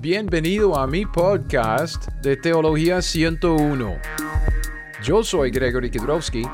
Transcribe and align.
Bienvenido 0.00 0.78
a 0.78 0.86
mi 0.86 1.04
podcast 1.04 2.06
de 2.22 2.36
Teología 2.36 3.02
101. 3.02 3.96
Yo 5.02 5.24
soy 5.24 5.50
Gregory 5.50 5.90
Kidrowski 5.90 6.44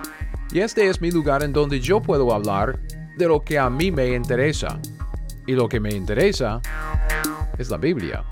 y 0.51 0.61
este 0.61 0.89
es 0.89 0.99
mi 1.03 1.11
lugar 1.11 1.43
en 1.43 1.53
donde 1.53 1.79
yo 1.79 2.01
puedo 2.01 2.33
hablar 2.33 2.81
de 3.19 3.29
lo 3.29 3.43
que 3.43 3.59
a 3.59 3.69
mí 3.69 3.91
me 3.91 4.15
interesa. 4.15 4.81
Y 5.47 5.53
lo 5.53 5.69
que 5.69 5.79
me 5.79 5.91
interesa 5.91 6.63
es 7.59 7.69
la 7.69 7.77
Biblia. 7.77 8.25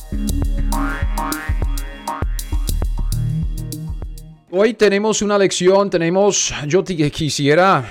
Hoy 4.50 4.72
tenemos 4.72 5.20
una 5.20 5.36
lección, 5.36 5.90
tenemos, 5.90 6.54
yo 6.66 6.82
quisiera 6.82 7.84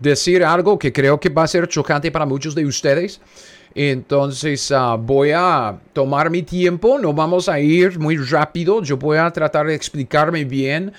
decir 0.00 0.44
algo 0.44 0.76
que 0.76 0.92
creo 0.92 1.20
que 1.20 1.28
va 1.28 1.44
a 1.44 1.46
ser 1.46 1.68
chocante 1.68 2.10
para 2.10 2.26
muchos 2.26 2.56
de 2.56 2.66
ustedes. 2.66 3.20
Entonces 3.78 4.72
ah, 4.72 4.96
voy 4.96 5.32
a 5.34 5.78
tomar 5.92 6.30
mi 6.30 6.42
tiempo, 6.42 6.98
no 6.98 7.12
vamos 7.12 7.46
a 7.46 7.60
ir 7.60 7.98
muy 7.98 8.16
rápido, 8.16 8.82
yo 8.82 8.96
voy 8.96 9.18
a 9.18 9.30
tratar 9.30 9.66
de 9.66 9.74
explicarme 9.74 10.46
bien, 10.46 10.94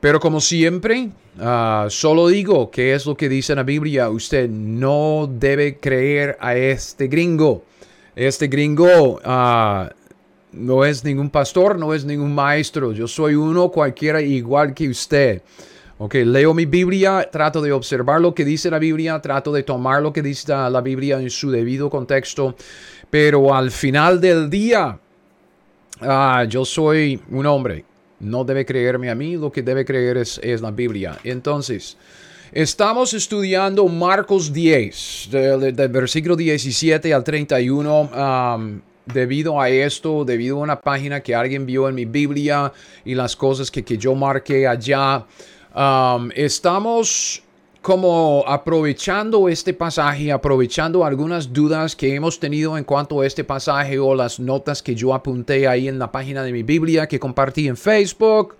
pero 0.00 0.18
como 0.18 0.40
siempre, 0.40 1.10
ah, 1.38 1.88
solo 1.90 2.28
digo 2.28 2.70
qué 2.70 2.94
es 2.94 3.04
lo 3.04 3.14
que 3.14 3.28
dice 3.28 3.54
la 3.54 3.64
Biblia, 3.64 4.08
usted 4.08 4.48
no 4.48 5.28
debe 5.30 5.78
creer 5.78 6.38
a 6.40 6.56
este 6.56 7.06
gringo. 7.06 7.64
Este 8.16 8.48
gringo 8.48 9.20
ah, 9.22 9.90
no 10.52 10.86
es 10.86 11.04
ningún 11.04 11.28
pastor, 11.28 11.78
no 11.78 11.92
es 11.92 12.06
ningún 12.06 12.34
maestro, 12.34 12.92
yo 12.92 13.06
soy 13.06 13.34
uno 13.34 13.68
cualquiera 13.70 14.22
igual 14.22 14.72
que 14.72 14.88
usted. 14.88 15.42
Ok, 16.02 16.14
leo 16.14 16.54
mi 16.54 16.64
Biblia, 16.64 17.28
trato 17.30 17.60
de 17.60 17.72
observar 17.72 18.22
lo 18.22 18.34
que 18.34 18.42
dice 18.42 18.70
la 18.70 18.78
Biblia, 18.78 19.20
trato 19.20 19.52
de 19.52 19.62
tomar 19.62 20.00
lo 20.00 20.14
que 20.14 20.22
dice 20.22 20.48
la 20.48 20.80
Biblia 20.80 21.20
en 21.20 21.28
su 21.28 21.50
debido 21.50 21.90
contexto, 21.90 22.56
pero 23.10 23.54
al 23.54 23.70
final 23.70 24.18
del 24.18 24.48
día, 24.48 24.98
ah, 26.00 26.46
yo 26.48 26.64
soy 26.64 27.20
un 27.28 27.44
hombre, 27.44 27.84
no 28.18 28.44
debe 28.44 28.64
creerme 28.64 29.10
a 29.10 29.14
mí, 29.14 29.36
lo 29.36 29.52
que 29.52 29.60
debe 29.60 29.84
creer 29.84 30.16
es, 30.16 30.40
la 30.62 30.70
Biblia. 30.70 31.18
Entonces, 31.22 31.98
estamos 32.50 33.12
estudiando 33.12 33.86
Marcos 33.86 34.54
10, 34.54 35.28
del, 35.30 35.88
versículo 35.90 36.34
17 36.34 37.12
al 37.12 37.22
31. 37.22 38.80
debido 39.04 39.60
a 39.60 39.68
esto, 39.68 40.24
debido 40.24 40.56
a 40.56 40.60
una 40.60 40.80
página 40.80 41.20
que 41.20 41.34
alguien 41.34 41.66
vio 41.66 41.90
en 41.90 41.94
mi 41.94 42.06
Biblia 42.06 42.72
y 43.04 43.14
las 43.14 43.36
cosas 43.36 43.70
que, 43.70 43.84
que 43.84 43.98
yo 43.98 44.14
marqué 44.14 44.66
allá, 44.66 45.26
Estamos 46.34 47.42
como 47.80 48.44
aprovechando 48.46 49.48
este 49.48 49.72
pasaje, 49.72 50.30
aprovechando 50.32 51.04
algunas 51.04 51.52
dudas 51.52 51.96
que 51.96 52.14
hemos 52.14 52.38
tenido 52.38 52.76
en 52.76 52.84
cuanto 52.84 53.20
a 53.20 53.26
este 53.26 53.42
pasaje 53.42 53.98
o 53.98 54.14
las 54.14 54.38
notas 54.38 54.82
que 54.82 54.94
yo 54.94 55.14
apunté 55.14 55.66
ahí 55.66 55.88
en 55.88 55.98
la 55.98 56.12
página 56.12 56.42
de 56.42 56.52
mi 56.52 56.62
Biblia 56.62 57.06
que 57.06 57.18
compartí 57.18 57.68
en 57.68 57.76
Facebook 57.76 58.56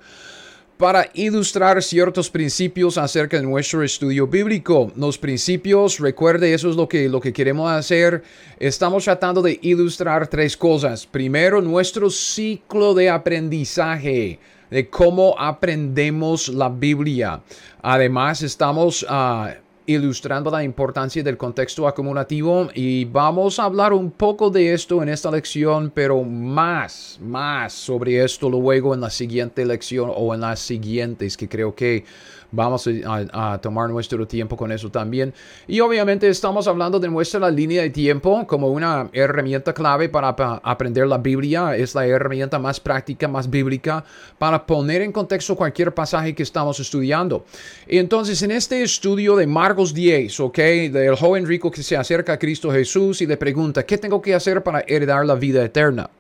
para 0.79 1.11
ilustrar 1.13 1.83
ciertos 1.83 2.31
principios 2.31 2.97
acerca 2.97 3.37
de 3.37 3.43
nuestro 3.43 3.83
estudio 3.83 4.27
bíblico. 4.27 4.91
Los 4.97 5.19
principios, 5.19 5.99
recuerde, 5.99 6.55
eso 6.55 6.71
es 6.71 6.77
lo 6.77 6.89
que, 6.89 7.07
lo 7.11 7.21
que 7.21 7.35
queremos 7.35 7.71
hacer. 7.71 8.23
Estamos 8.59 9.05
tratando 9.05 9.43
de 9.43 9.59
ilustrar 9.61 10.29
tres 10.29 10.57
cosas. 10.57 11.07
Primero, 11.07 11.61
nuestro 11.61 12.09
ciclo 12.09 12.95
de 12.95 13.11
aprendizaje 13.11 14.39
de 14.71 14.89
cómo 14.89 15.35
aprendemos 15.39 16.49
la 16.49 16.69
Biblia. 16.69 17.41
Además, 17.83 18.43
estamos 18.43 19.03
uh, 19.03 19.49
ilustrando 19.87 20.51
la 20.51 20.63
importancia 20.63 21.23
del 21.23 21.37
contexto 21.37 21.89
acumulativo 21.89 22.69
y 22.75 23.05
vamos 23.07 23.59
a 23.59 23.65
hablar 23.65 23.93
un 23.93 24.11
poco 24.13 24.49
de 24.49 24.73
esto 24.73 25.03
en 25.03 25.09
esta 25.09 25.31
lección, 25.31 25.91
pero 25.93 26.23
más, 26.23 27.19
más 27.21 27.73
sobre 27.73 28.23
esto 28.23 28.49
luego 28.49 28.95
en 28.95 29.01
la 29.01 29.11
siguiente 29.11 29.65
lección 29.67 30.13
o 30.15 30.33
en 30.35 30.43
las 30.43 30.61
siguientes 30.61 31.37
que 31.37 31.49
creo 31.49 31.75
que 31.75 32.05
Vamos 32.53 32.89
a, 33.07 33.59
tomar 33.63 33.89
nuestro 33.91 34.27
tiempo 34.27 34.57
con 34.57 34.73
eso 34.73 34.91
también. 34.91 35.33
Y 35.69 35.81
obviamente 35.81 36.29
estamos 36.29 36.67
hablando 36.67 36.99
de 36.99 37.09
nuestra 37.09 37.49
línea 37.51 37.83
de 37.83 37.91
tiempo 37.91 38.47
como 38.47 38.69
una 38.69 39.09
herramienta 39.13 39.73
clave 39.73 40.09
para, 40.09 40.29
aprender 40.29 41.07
la 41.07 41.19
Biblia. 41.19 41.77
Es 41.77 41.95
la 41.95 42.07
herramienta 42.07 42.59
más 42.59 42.81
práctica, 42.81 43.29
más 43.29 43.49
bíblica 43.49 44.05
para 44.39 44.67
poner 44.67 45.03
en 45.03 45.13
contexto 45.13 45.55
cualquier 45.55 45.95
pasaje 45.95 46.35
que 46.35 46.43
estamos 46.43 46.81
estudiando. 46.81 47.45
Entonces 47.87 48.43
en 48.43 48.51
este 48.51 48.83
estudio 48.83 49.37
de 49.37 49.47
Marcos 49.47 49.95
10, 49.95 50.41
¿ok? 50.41 50.59
Del 50.59 51.17
joven 51.17 51.47
rico 51.47 51.71
que 51.71 51.83
se 51.83 51.97
acerca 51.97 52.35
a 52.35 52.39
Cristo 52.39 52.71
Jesús 52.71 53.21
y 53.23 53.27
le 53.27 53.37
pregunta, 53.37 53.85
¿qué 53.85 53.99
tengo 53.99 54.21
que 54.21 54.35
hacer 54.35 54.63
para 54.63 54.81
heredar 54.87 55.25
la 55.25 55.35
vida 55.35 55.65
eterna? 55.65 56.11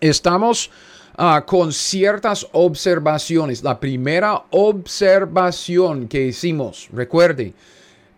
Estamos 0.00 0.70
Ah, 1.20 1.44
con 1.44 1.72
ciertas 1.72 2.46
observaciones. 2.52 3.64
La 3.64 3.80
primera 3.80 4.44
observación 4.50 6.06
que 6.06 6.28
hicimos, 6.28 6.88
recuerde, 6.92 7.54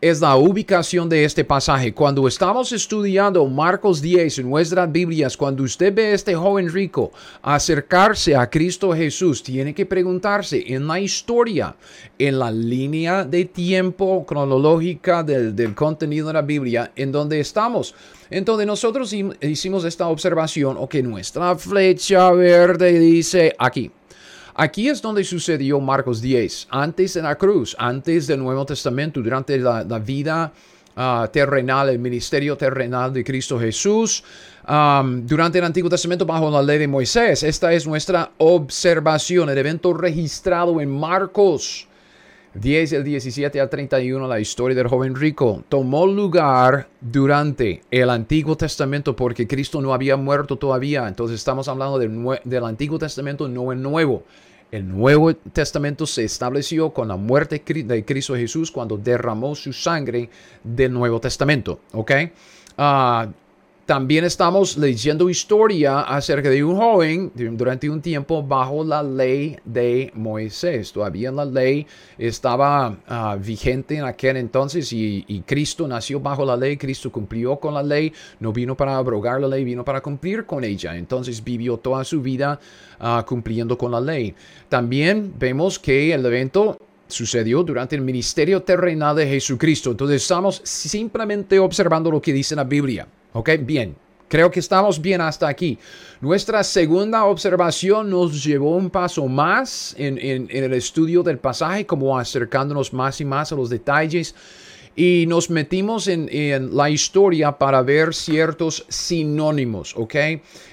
es 0.02 0.20
la 0.20 0.36
ubicación 0.36 1.08
de 1.08 1.24
este 1.24 1.42
pasaje. 1.42 1.94
Cuando 1.94 2.28
estamos 2.28 2.72
estudiando 2.72 3.46
Marcos 3.46 4.02
10 4.02 4.40
en 4.40 4.50
nuestras 4.50 4.92
Biblias, 4.92 5.34
cuando 5.34 5.62
usted 5.62 5.94
ve 5.94 6.08
a 6.08 6.10
este 6.12 6.34
joven 6.34 6.70
rico 6.70 7.10
acercarse 7.40 8.36
a 8.36 8.50
Cristo 8.50 8.92
Jesús, 8.92 9.42
tiene 9.42 9.72
que 9.72 9.86
preguntarse 9.86 10.62
en 10.66 10.86
la 10.86 11.00
historia, 11.00 11.74
en 12.18 12.38
la 12.38 12.50
línea 12.50 13.24
de 13.24 13.46
tiempo 13.46 14.26
cronológica 14.26 15.22
del, 15.22 15.56
del 15.56 15.74
contenido 15.74 16.26
de 16.26 16.34
la 16.34 16.42
Biblia, 16.42 16.92
en 16.94 17.12
donde 17.12 17.40
estamos. 17.40 17.94
Entonces 18.30 18.66
nosotros 18.66 19.12
hicimos 19.40 19.84
esta 19.84 20.06
observación, 20.06 20.76
ok, 20.78 20.94
nuestra 20.96 21.56
flecha 21.56 22.30
verde 22.30 22.98
dice 22.98 23.54
aquí. 23.58 23.90
Aquí 24.54 24.88
es 24.88 25.02
donde 25.02 25.24
sucedió 25.24 25.80
Marcos 25.80 26.20
10, 26.20 26.68
antes 26.70 27.14
de 27.14 27.22
la 27.22 27.36
cruz, 27.36 27.74
antes 27.78 28.26
del 28.26 28.40
Nuevo 28.40 28.64
Testamento, 28.64 29.20
durante 29.20 29.58
la, 29.58 29.82
vida 29.98 30.52
ah, 30.96 31.28
terrenal, 31.32 31.88
el 31.88 31.98
ministerio 31.98 32.56
terrenal 32.56 33.12
de 33.12 33.24
Cristo 33.24 33.58
Jesús, 33.58 34.22
durante 34.66 35.58
el 35.58 35.64
Antiguo 35.64 35.90
Testamento 35.90 36.24
bajo 36.24 36.50
la 36.50 36.62
ley 36.62 36.78
de 36.78 36.86
Moisés. 36.86 37.42
Esta 37.42 37.72
es 37.72 37.86
nuestra 37.86 38.30
observación, 38.38 39.48
el 39.48 39.58
evento 39.58 39.92
registrado 39.92 40.80
en 40.80 40.90
Marcos 40.90 41.88
10, 42.54 42.92
el 42.94 43.04
17 43.04 43.60
al 43.60 43.70
31, 43.70 44.26
la 44.26 44.40
historia 44.40 44.76
del 44.76 44.88
joven 44.88 45.14
rico, 45.14 45.62
tomó 45.68 46.06
lugar 46.06 46.88
durante 47.00 47.82
el 47.90 48.10
Antiguo 48.10 48.56
Testamento 48.56 49.14
porque 49.14 49.46
Cristo 49.46 49.80
no 49.80 49.94
había 49.94 50.16
muerto 50.16 50.56
todavía. 50.56 51.06
Entonces 51.06 51.36
estamos 51.36 51.68
hablando 51.68 51.98
del, 51.98 52.40
del 52.44 52.64
Antiguo 52.64 52.98
Testamento, 52.98 53.46
no 53.46 53.70
el 53.70 53.80
Nuevo. 53.80 54.24
El 54.72 54.88
Nuevo 54.88 55.34
Testamento 55.34 56.06
se 56.06 56.24
estableció 56.24 56.90
con 56.90 57.08
la 57.08 57.16
muerte 57.16 57.62
de 57.64 58.04
Cristo 58.04 58.34
Jesús 58.34 58.70
cuando 58.70 58.96
derramó 58.96 59.54
su 59.54 59.72
sangre 59.72 60.28
del 60.64 60.92
Nuevo 60.92 61.20
Testamento. 61.20 61.80
¿Ok? 61.92 62.10
Uh, 62.78 63.30
también 63.90 64.24
estamos 64.24 64.76
leyendo 64.78 65.28
historia 65.28 66.02
acerca 66.02 66.48
de 66.48 66.62
un 66.62 66.76
joven 66.76 67.32
durante 67.34 67.90
un 67.90 68.00
tiempo 68.00 68.40
bajo 68.40 68.84
la 68.84 69.02
ley 69.02 69.56
de 69.64 70.12
Moisés. 70.14 70.92
Todavía 70.92 71.32
la 71.32 71.44
ley 71.44 71.84
estaba 72.16 72.98
ah, 73.08 73.36
vigente 73.36 73.96
en 73.96 74.04
aquel 74.04 74.36
entonces 74.36 74.92
y, 74.92 75.42
Cristo 75.44 75.88
nació 75.88 76.20
bajo 76.20 76.44
la 76.44 76.56
ley, 76.56 76.76
Cristo 76.76 77.10
cumplió 77.10 77.56
con 77.56 77.74
la 77.74 77.82
ley, 77.82 78.12
no 78.38 78.52
vino 78.52 78.76
para 78.76 78.96
abrogar 78.96 79.40
la 79.40 79.48
ley, 79.48 79.64
vino 79.64 79.84
para 79.84 80.00
cumplir 80.00 80.46
con 80.46 80.62
ella. 80.62 80.96
Entonces 80.96 81.42
vivió 81.42 81.76
toda 81.76 82.04
su 82.04 82.22
vida 82.22 82.60
ah, 83.00 83.24
cumpliendo 83.26 83.76
con 83.76 83.90
la 83.90 84.00
ley. 84.00 84.36
También 84.68 85.34
vemos 85.36 85.80
que 85.80 86.14
el 86.14 86.24
evento 86.24 86.78
sucedió 87.08 87.64
durante 87.64 87.96
el 87.96 88.02
ministerio 88.02 88.62
terrenal 88.62 89.16
de 89.16 89.26
Jesucristo. 89.26 89.90
Entonces 89.90 90.22
estamos 90.22 90.60
simplemente 90.62 91.58
observando 91.58 92.08
lo 92.08 92.22
que 92.22 92.32
dice 92.32 92.54
la 92.54 92.62
Biblia. 92.62 93.08
Ok, 93.32 93.50
bien. 93.60 93.96
Creo 94.30 94.48
que 94.48 94.60
estamos 94.60 95.02
bien 95.02 95.20
hasta 95.20 95.48
aquí. 95.48 95.76
Nuestra 96.20 96.62
segunda 96.62 97.24
observación 97.24 98.10
nos 98.10 98.44
llevó 98.44 98.76
un 98.76 98.88
paso 98.88 99.26
más 99.26 99.92
en, 99.98 100.48
el 100.48 100.72
estudio 100.72 101.24
del 101.24 101.38
pasaje, 101.38 101.84
como 101.84 102.16
acercándonos 102.16 102.92
más 102.92 103.20
y 103.20 103.24
más 103.24 103.50
a 103.50 103.56
los 103.56 103.68
detalles. 103.68 104.36
Y 104.94 105.24
nos 105.26 105.50
metimos 105.50 106.06
en, 106.06 106.28
en, 106.30 106.76
la 106.76 106.90
historia 106.90 107.58
para 107.58 107.82
ver 107.82 108.14
ciertos 108.14 108.86
sinónimos, 108.88 109.94
¿ok? 109.96 110.14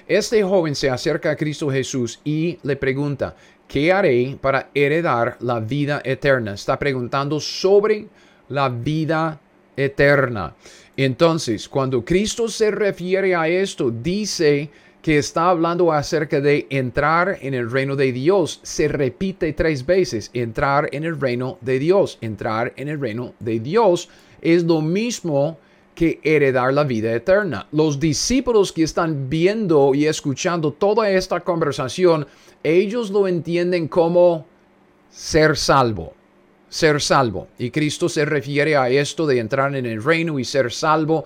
Este 0.06 0.40
joven 0.44 0.76
se 0.76 0.90
acerca 0.90 1.32
a 1.32 1.36
Cristo 1.36 1.68
Jesús 1.68 2.20
y 2.22 2.58
le 2.62 2.76
pregunta, 2.76 3.34
¿qué 3.66 3.92
haré 3.92 4.38
para 4.40 4.70
heredar 4.72 5.36
la 5.40 5.58
vida 5.58 6.00
eterna? 6.04 6.54
Está 6.54 6.78
preguntando 6.78 7.40
sobre 7.40 8.06
la 8.48 8.68
vida 8.68 9.40
eterna. 9.76 10.54
Entonces, 10.98 11.68
cuando 11.68 12.04
Cristo 12.04 12.48
se 12.48 12.72
refiere 12.72 13.32
a 13.32 13.46
esto, 13.46 13.88
dice 13.88 14.68
que 15.00 15.18
está 15.18 15.50
hablando 15.50 15.92
acerca 15.92 16.40
de 16.40 16.66
entrar 16.70 17.38
en 17.40 17.54
el 17.54 17.70
reino 17.70 17.94
de 17.94 18.10
Dios. 18.10 18.58
Se 18.64 18.88
repite 18.88 19.52
tres 19.52 19.86
veces, 19.86 20.28
entrar 20.34 20.88
en 20.90 21.04
el 21.04 21.20
reino 21.20 21.56
de 21.60 21.78
Dios. 21.78 22.18
Entrar 22.20 22.72
en 22.74 22.88
el 22.88 23.00
reino 23.00 23.32
de 23.38 23.60
Dios 23.60 24.08
es 24.42 24.64
lo 24.64 24.82
mismo 24.82 25.56
que 25.94 26.18
heredar 26.24 26.74
la 26.74 26.82
vida 26.82 27.14
eterna. 27.14 27.68
Los 27.70 28.00
discípulos 28.00 28.72
que 28.72 28.82
están 28.82 29.30
viendo 29.30 29.94
y 29.94 30.06
escuchando 30.06 30.72
toda 30.72 31.08
esta 31.10 31.38
conversación, 31.38 32.26
ellos 32.64 33.12
lo 33.12 33.28
entienden 33.28 33.86
como 33.86 34.46
ser 35.10 35.56
salvo. 35.56 36.17
Ser 36.68 37.00
salvo. 37.00 37.48
Y 37.58 37.70
Cristo 37.70 38.08
se 38.08 38.24
refiere 38.24 38.76
a 38.76 38.88
esto 38.88 39.26
de 39.26 39.38
entrar 39.38 39.74
en 39.74 39.86
el 39.86 40.02
reino 40.02 40.38
y 40.38 40.44
ser 40.44 40.72
salvo 40.72 41.24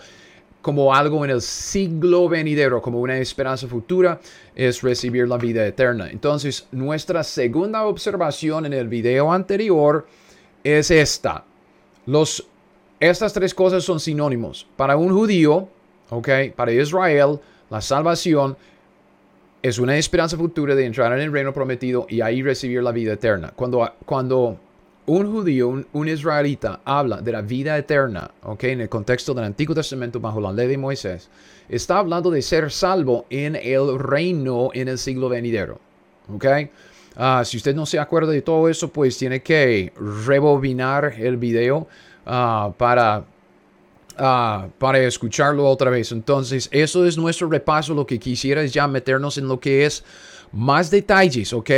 como 0.62 0.94
algo 0.94 1.25
en 1.25 1.31
el 1.33 1.43
siglo 1.43 2.29
venidero, 2.29 2.81
como 2.81 3.00
una 3.00 3.19
esperanza 3.19 3.67
futura, 3.67 4.21
es 4.55 4.81
recibir 4.81 5.27
la 5.27 5.37
vida 5.37 5.67
eterna. 5.67 6.09
Entonces, 6.09 6.69
nuestra 6.71 7.25
segunda 7.25 7.85
observación 7.85 8.67
en 8.67 8.73
el 8.73 8.89
video 8.89 9.33
anterior 9.33 10.06
es 10.62 10.91
esta. 10.93 11.45
Los, 12.06 12.47
estas 13.00 13.33
tres 13.33 13.53
cosas 13.53 13.83
son 13.83 13.99
sinónimos. 13.99 14.67
Para 14.77 14.97
un 14.97 15.12
judío, 15.12 15.69
¿ok? 16.11 16.29
Para 16.55 16.73
Israel, 16.73 17.41
la 17.69 17.81
salvación 17.81 18.56
es 19.62 19.79
una 19.79 19.97
esperanza 19.97 20.37
futura 20.37 20.75
de 20.75 20.87
entrar 20.87 21.12
en 21.12 21.21
el 21.21 21.33
reino 21.33 21.53
prometido 21.53 22.06
y 22.09 22.21
ahí 22.21 22.43
recibir 22.43 22.83
la 22.83 22.93
vida 22.93 23.15
eterna. 23.15 23.53
Cuando, 23.55 23.93
cuando 24.05 24.59
un 25.06 25.32
judío, 25.32 25.84
un, 25.93 26.08
israelita, 26.08 26.81
habla 26.84 27.20
de 27.20 27.32
la 27.32 27.43
vida 27.43 27.76
eterna, 27.76 28.31
¿ok? 28.43 28.64
En 28.64 28.81
el 28.82 28.88
contexto 28.88 29.34
del 29.34 29.44
Antiguo 29.44 29.75
Testamento 29.75 30.20
bajo 30.20 30.40
la 30.40 30.52
ley 30.52 30.69
de 30.69 30.78
Moisés, 30.78 31.28
está 31.69 31.99
hablando 31.99 32.31
de 32.31 32.40
ser 32.40 32.70
salvo 32.70 33.26
en 33.28 33.56
el 33.56 33.99
reino 33.99 34.70
en 34.75 34.88
el 34.88 34.99
siglo 34.99 35.28
venidero, 35.28 35.81
¿ok? 36.32 36.46
Ah, 37.16 37.43
si 37.44 37.56
usted 37.56 37.75
no 37.75 37.84
se 37.84 37.99
acuerda 37.99 38.32
de 38.32 38.43
todo 38.43 38.69
eso, 38.69 38.88
pues 38.88 39.19
tiene 39.19 39.43
que 39.43 39.93
rebobinar 39.96 41.14
el 41.19 41.37
video 41.37 41.87
ah, 42.25 42.72
para, 42.78 43.25
ah, 44.16 44.69
para 44.78 44.99
escucharlo 45.00 45.69
otra 45.69 45.90
vez. 45.90 46.12
Entonces, 46.12 46.69
eso 46.72 47.04
es 47.04 47.19
nuestro 47.19 47.49
repaso. 47.49 47.93
Lo 47.93 48.06
que 48.06 48.19
quisiera 48.19 48.62
es 48.62 48.72
ya 48.72 48.88
meternos 48.88 49.37
en 49.37 49.46
lo 49.46 49.60
que 49.60 49.84
es 49.84 50.04
más 50.52 50.90
detalles, 50.90 51.52
¿ok? 51.52 51.70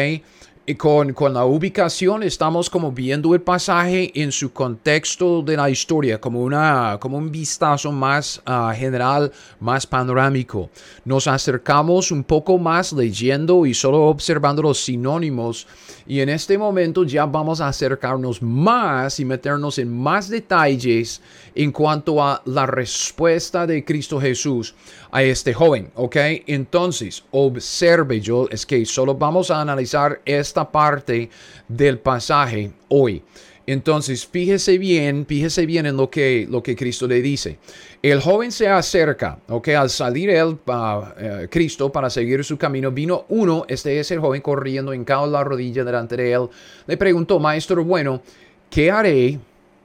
Con, 0.78 1.12
con, 1.12 1.34
la 1.34 1.44
ubicación 1.44 2.22
estamos 2.22 2.70
como 2.70 2.90
viendo 2.90 3.34
el 3.34 3.42
pasaje 3.42 4.10
en 4.14 4.32
su 4.32 4.50
contexto 4.50 5.42
de 5.42 5.58
la 5.58 5.68
historia, 5.68 6.18
como, 6.18 6.40
una, 6.40 6.96
como 6.98 7.18
un 7.18 7.30
vistazo 7.30 7.92
más 7.92 8.40
ah, 8.46 8.72
general, 8.74 9.30
más 9.60 9.86
panorámico. 9.86 10.70
Nos 11.04 11.26
acercamos 11.26 12.10
un 12.10 12.24
poco 12.24 12.56
más 12.56 12.94
leyendo 12.94 13.66
y 13.66 13.74
solo 13.74 14.04
observando 14.04 14.62
los 14.62 14.82
sinónimos 14.82 15.66
y 16.06 16.20
en 16.20 16.30
este 16.30 16.58
momento 16.58 17.04
ya 17.04 17.26
vamos 17.26 17.60
a 17.60 17.68
acercarnos 17.68 18.42
más 18.42 19.20
y 19.20 19.24
meternos 19.24 19.78
en 19.78 19.94
más 19.94 20.28
detalles 20.28 21.20
en 21.54 21.72
cuanto 21.72 22.22
a 22.22 22.42
la 22.46 22.66
respuesta 22.66 23.66
de 23.66 23.84
Cristo 23.84 24.20
Jesús 24.20 24.74
a 25.14 25.22
este 25.22 25.54
joven, 25.54 25.92
¿ok? 25.94 26.16
Entonces, 26.48 27.22
observe, 27.30 28.20
yo 28.20 28.48
es 28.50 28.66
que 28.66 28.84
solo 28.84 29.14
vamos 29.14 29.48
a 29.48 29.60
analizar 29.60 30.20
esta 30.24 30.68
parte 30.68 31.30
del 31.68 32.00
pasaje 32.00 32.72
hoy. 32.88 33.22
Entonces, 33.64 34.26
fíjese 34.26 34.76
bien, 34.76 35.24
fíjese 35.24 35.66
bien 35.66 35.86
en 35.86 35.96
lo 35.96 36.10
que, 36.10 36.48
lo 36.50 36.64
que 36.64 36.74
Cristo 36.74 37.06
le 37.06 37.22
dice. 37.22 37.58
El 38.02 38.20
joven 38.20 38.50
se 38.50 38.66
acerca, 38.66 39.38
¿ok? 39.46 39.68
Al 39.68 39.88
salir 39.88 40.30
él, 40.30 40.58
uh, 40.66 41.48
Cristo, 41.48 41.92
para 41.92 42.10
seguir 42.10 42.42
su 42.42 42.58
camino, 42.58 42.90
vino 42.90 43.24
uno, 43.28 43.66
este 43.68 44.00
es 44.00 44.10
el 44.10 44.18
joven 44.18 44.42
corriendo, 44.42 44.92
en 44.92 45.04
cada 45.04 45.28
la 45.28 45.44
rodilla 45.44 45.84
delante 45.84 46.16
de 46.16 46.32
él. 46.32 46.48
Le 46.88 46.96
preguntó, 46.96 47.38
maestro, 47.38 47.84
bueno, 47.84 48.20
¿qué 48.68 48.90
haré 48.90 49.38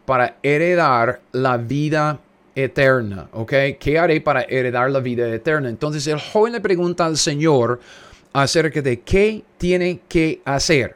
para 0.07 0.37
heredar 0.41 1.21
la 1.33 1.57
vida 1.57 2.19
eterna, 2.55 3.29
¿ok? 3.33 3.53
¿Qué 3.79 3.97
haré 3.97 4.21
para 4.21 4.41
heredar 4.43 4.91
la 4.91 4.99
vida 4.99 5.27
eterna? 5.33 5.69
Entonces 5.69 6.05
el 6.07 6.19
joven 6.19 6.53
le 6.53 6.61
pregunta 6.61 7.05
al 7.05 7.17
Señor 7.17 7.79
acerca 8.33 8.81
de 8.81 8.99
qué 9.01 9.43
tiene 9.57 10.01
que 10.07 10.41
hacer, 10.45 10.95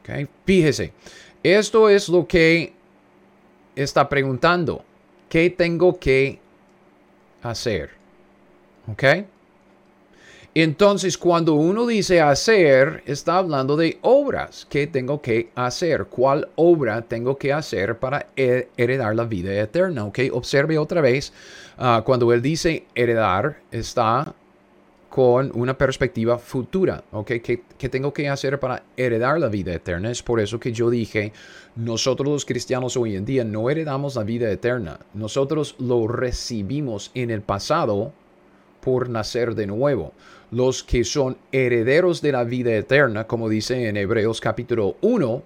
¿ok? 0.00 0.28
Fíjese, 0.44 0.92
esto 1.42 1.88
es 1.88 2.08
lo 2.08 2.26
que 2.26 2.72
está 3.74 4.08
preguntando. 4.08 4.84
¿Qué 5.28 5.50
tengo 5.50 5.98
que 5.98 6.38
hacer? 7.42 7.90
¿Ok? 8.90 9.04
Entonces, 10.58 11.18
cuando 11.18 11.52
uno 11.52 11.86
dice 11.86 12.22
hacer, 12.22 13.02
está 13.04 13.36
hablando 13.36 13.76
de 13.76 13.98
obras. 14.00 14.66
¿Qué 14.70 14.86
tengo 14.86 15.20
que 15.20 15.50
hacer? 15.54 16.06
¿Cuál 16.06 16.48
obra 16.56 17.02
tengo 17.02 17.36
que 17.36 17.52
hacer 17.52 17.98
para 17.98 18.28
heredar 18.34 19.14
la 19.14 19.24
vida 19.24 19.52
eterna? 19.52 20.06
¿Ok? 20.06 20.20
Observe 20.32 20.78
otra 20.78 21.02
vez, 21.02 21.30
ah, 21.76 22.00
cuando 22.06 22.32
él 22.32 22.40
dice 22.40 22.86
heredar, 22.94 23.58
está 23.70 24.34
con 25.10 25.52
una 25.54 25.76
perspectiva 25.76 26.38
futura, 26.38 27.04
¿ok? 27.12 27.32
¿Qué, 27.42 27.62
¿Qué, 27.76 27.88
tengo 27.90 28.14
que 28.14 28.30
hacer 28.30 28.58
para 28.58 28.82
heredar 28.96 29.38
la 29.38 29.48
vida 29.48 29.74
eterna? 29.74 30.10
Es 30.10 30.22
por 30.22 30.40
eso 30.40 30.58
que 30.58 30.72
yo 30.72 30.88
dije, 30.88 31.34
nosotros 31.74 32.30
los 32.30 32.46
cristianos 32.46 32.96
hoy 32.96 33.16
en 33.16 33.26
día 33.26 33.44
no 33.44 33.68
heredamos 33.68 34.16
la 34.16 34.24
vida 34.24 34.50
eterna, 34.50 35.00
nosotros 35.12 35.76
lo 35.78 36.08
recibimos 36.08 37.10
en 37.12 37.30
el 37.30 37.42
pasado 37.42 38.14
por 38.80 39.10
nacer 39.10 39.54
de 39.54 39.66
nuevo 39.66 40.12
los 40.56 40.82
que 40.82 41.04
son 41.04 41.36
herederos 41.52 42.22
de 42.22 42.32
la 42.32 42.42
vida 42.42 42.74
eterna, 42.74 43.26
como 43.26 43.46
dice 43.46 43.88
en 43.88 43.98
Hebreos 43.98 44.40
capítulo 44.40 44.96
1, 45.02 45.42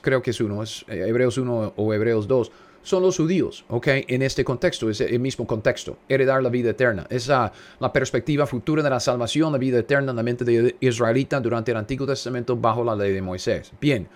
creo 0.00 0.22
que 0.22 0.30
es 0.30 0.40
uno, 0.40 0.62
es 0.62 0.86
eh, 0.88 1.04
Hebreos 1.06 1.36
1 1.36 1.74
o 1.76 1.92
Hebreos 1.92 2.26
2, 2.26 2.50
son 2.82 3.02
los 3.02 3.18
judíos, 3.18 3.66
¿ok? 3.68 3.88
En 4.08 4.22
este 4.22 4.42
contexto, 4.42 4.88
es 4.88 5.02
el 5.02 5.20
mismo 5.20 5.46
contexto, 5.46 5.98
heredar 6.08 6.42
la 6.42 6.48
vida 6.48 6.70
eterna. 6.70 7.06
Esa 7.10 7.52
la 7.78 7.92
perspectiva 7.92 8.46
futura 8.46 8.82
de 8.82 8.88
la 8.88 9.00
salvación, 9.00 9.52
la 9.52 9.58
vida 9.58 9.80
eterna 9.80 10.12
en 10.12 10.16
la 10.16 10.22
mente 10.22 10.46
de 10.46 10.76
israelita 10.80 11.40
durante 11.40 11.72
el 11.72 11.76
Antiguo 11.76 12.06
Testamento 12.06 12.56
bajo 12.56 12.82
la 12.82 12.96
ley 12.96 13.12
de 13.12 13.20
Moisés. 13.20 13.70
Bien, 13.78 14.08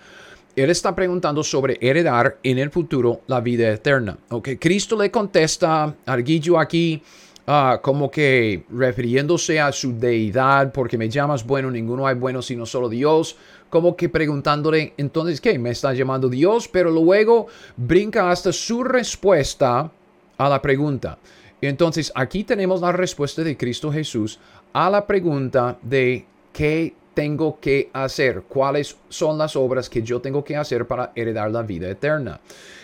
él 0.55 0.71
está 0.71 0.95
preguntando 0.95 1.43
sobre 1.43 1.77
heredar 1.79 2.39
en 2.41 2.57
el 2.57 2.71
futuro 2.71 3.21
la 3.27 3.39
vida 3.39 3.71
eterna, 3.71 4.17
¿ok? 4.29 4.49
Cristo 4.59 4.97
le 4.99 5.11
contesta, 5.11 5.95
Arguillo 6.07 6.57
aquí, 6.57 7.03
Ah, 7.51 7.79
como 7.81 8.11
que 8.11 8.63
refiriéndose 8.69 9.59
a 9.59 9.71
su 9.71 9.97
deidad, 9.97 10.71
porque 10.71 10.99
me 10.99 11.09
llamas 11.09 11.43
bueno, 11.43 11.71
ninguno 11.71 12.05
hay 12.05 12.13
bueno 12.13 12.43
sino 12.43 12.63
solo 12.67 12.87
Dios, 12.87 13.37
como 13.71 13.95
que 13.95 14.07
preguntándole, 14.07 14.93
entonces, 14.97 15.41
¿qué? 15.41 15.57
Me 15.57 15.71
está 15.71 15.91
llamando 15.95 16.29
Dios, 16.29 16.67
pero 16.67 16.91
luego 16.91 17.47
brinca 17.75 18.29
hasta 18.29 18.53
su 18.53 18.83
respuesta 18.83 19.89
a 20.37 20.47
la 20.47 20.61
pregunta. 20.61 21.17
Entonces, 21.59 22.11
aquí 22.13 22.43
tenemos 22.43 22.81
la 22.81 22.91
respuesta 22.91 23.43
de 23.43 23.57
Cristo 23.57 23.91
Jesús 23.91 24.39
a 24.71 24.91
la 24.91 25.07
pregunta 25.07 25.79
de 25.81 26.27
qué 26.53 26.93
tengo 27.15 27.59
que 27.59 27.89
hacer, 27.93 28.43
cuáles 28.47 28.95
son 29.09 29.39
las 29.39 29.55
obras 29.55 29.89
que 29.89 30.03
yo 30.03 30.21
tengo 30.21 30.43
que 30.43 30.55
hacer 30.55 30.85
para 30.85 31.13
heredar 31.15 31.49
la 31.49 31.63
vida 31.63 31.89
eterna. 31.89 32.41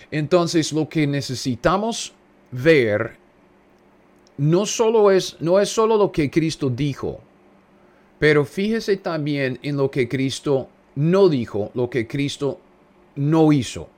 Entonces, 0.09 0.73
lo 0.73 0.89
que 0.89 1.05
necesitamos 1.05 2.13
ver 2.49 3.24
no 4.37 4.65
solo 4.65 5.11
es, 5.11 5.37
no 5.39 5.59
es 5.59 5.69
solo 5.69 5.97
lo 5.97 6.11
que 6.11 6.29
Cristo 6.29 6.69
dijo, 6.69 7.19
pero 8.19 8.45
fíjese 8.45 8.97
también 8.97 9.59
en 9.61 9.77
lo 9.77 9.89
que 9.91 10.07
Cristo 10.07 10.69
no 10.95 11.29
dijo, 11.29 11.71
lo 11.73 11.89
que 11.89 12.07
Cristo 12.07 12.59
no 13.15 13.51
hizo. 13.51 13.89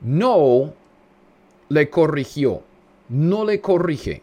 No 0.00 0.72
le 1.68 1.90
corrigió, 1.90 2.62
no 3.08 3.44
le 3.44 3.60
corrige. 3.60 4.22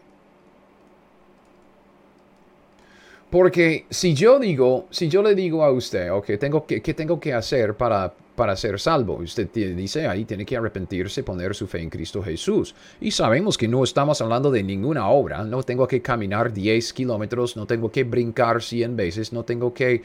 Porque 3.30 3.86
si 3.90 4.14
yo 4.14 4.38
digo, 4.38 4.86
si 4.90 5.08
yo 5.08 5.22
le 5.22 5.34
digo 5.34 5.64
a 5.64 5.70
usted, 5.70 6.10
ok, 6.12 6.38
tengo 6.38 6.64
que, 6.64 6.80
¿qué 6.80 6.94
tengo 6.94 7.18
que 7.20 7.34
hacer 7.34 7.76
para 7.76 8.14
para 8.36 8.54
ser 8.54 8.78
salvo. 8.78 9.16
Usted 9.16 9.48
dice 9.50 10.06
ahí 10.06 10.24
tiene 10.24 10.46
que 10.46 10.56
arrepentirse, 10.56 11.22
poner 11.22 11.54
su 11.54 11.66
fe 11.66 11.80
en 11.80 11.90
Cristo 11.90 12.22
Jesús. 12.22 12.74
Y 13.00 13.10
sabemos 13.10 13.58
que 13.58 13.66
no 13.66 13.82
estamos 13.82 14.20
hablando 14.20 14.50
de 14.50 14.62
ninguna 14.62 15.08
obra. 15.08 15.42
No 15.44 15.62
tengo 15.62 15.88
que 15.88 16.02
caminar 16.02 16.52
10 16.52 16.92
kilómetros, 16.92 17.56
no 17.56 17.66
tengo 17.66 17.90
que 17.90 18.04
brincar 18.04 18.62
100 18.62 18.96
veces, 18.96 19.32
no 19.32 19.44
tengo 19.44 19.74
que 19.74 20.02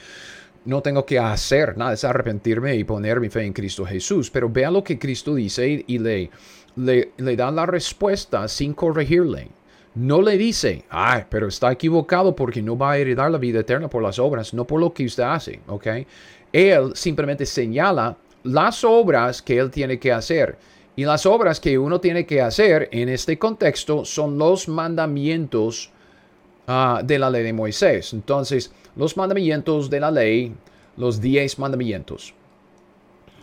no 0.63 0.81
tengo 0.81 1.05
que 1.05 1.17
hacer 1.17 1.75
nada, 1.75 1.93
es 1.93 2.03
arrepentirme 2.03 2.75
y 2.75 2.83
poner 2.83 3.19
mi 3.19 3.29
fe 3.29 3.43
en 3.43 3.53
Cristo 3.53 3.85
Jesús. 3.85 4.29
Pero 4.29 4.49
vea 4.49 4.71
lo 4.71 4.83
que 4.83 4.99
Cristo 4.99 5.35
dice 5.35 5.83
y 5.85 5.97
le, 5.97 6.29
le, 6.75 7.11
le 7.17 7.35
da 7.35 7.51
la 7.51 7.65
respuesta 7.65 8.47
sin 8.47 8.73
corregirle. 8.73 9.49
No 9.93 10.21
le 10.21 10.37
dice, 10.37 10.85
ay, 10.89 11.23
pero 11.29 11.47
está 11.47 11.71
equivocado 11.71 12.33
porque 12.33 12.61
no 12.61 12.77
va 12.77 12.91
a 12.91 12.97
heredar 12.97 13.29
la 13.29 13.37
vida 13.37 13.59
eterna 13.59 13.89
por 13.89 14.01
las 14.01 14.19
obras, 14.19 14.53
no 14.53 14.65
por 14.65 14.79
lo 14.79 14.93
que 14.93 15.05
usted 15.05 15.23
hace, 15.23 15.59
¿ok? 15.67 15.87
Él 16.53 16.91
simplemente 16.95 17.45
señala 17.45 18.15
las 18.43 18.83
obras 18.85 19.41
que 19.41 19.57
él 19.57 19.69
tiene 19.69 19.99
que 19.99 20.13
hacer. 20.13 20.57
Y 20.95 21.03
las 21.03 21.25
obras 21.25 21.59
que 21.59 21.77
uno 21.77 21.99
tiene 21.99 22.25
que 22.25 22.41
hacer 22.41 22.87
en 22.91 23.09
este 23.09 23.37
contexto 23.37 24.05
son 24.05 24.37
los 24.37 24.67
mandamientos 24.67 25.91
ah, 26.67 27.01
de 27.03 27.19
la 27.19 27.29
ley 27.29 27.43
de 27.43 27.53
Moisés. 27.53 28.13
Entonces, 28.13 28.71
los 28.95 29.17
mandamientos 29.17 29.89
de 29.89 29.99
la 29.99 30.11
ley, 30.11 30.53
los 30.95 31.19
diez 31.19 31.59
mandamientos. 31.59 32.33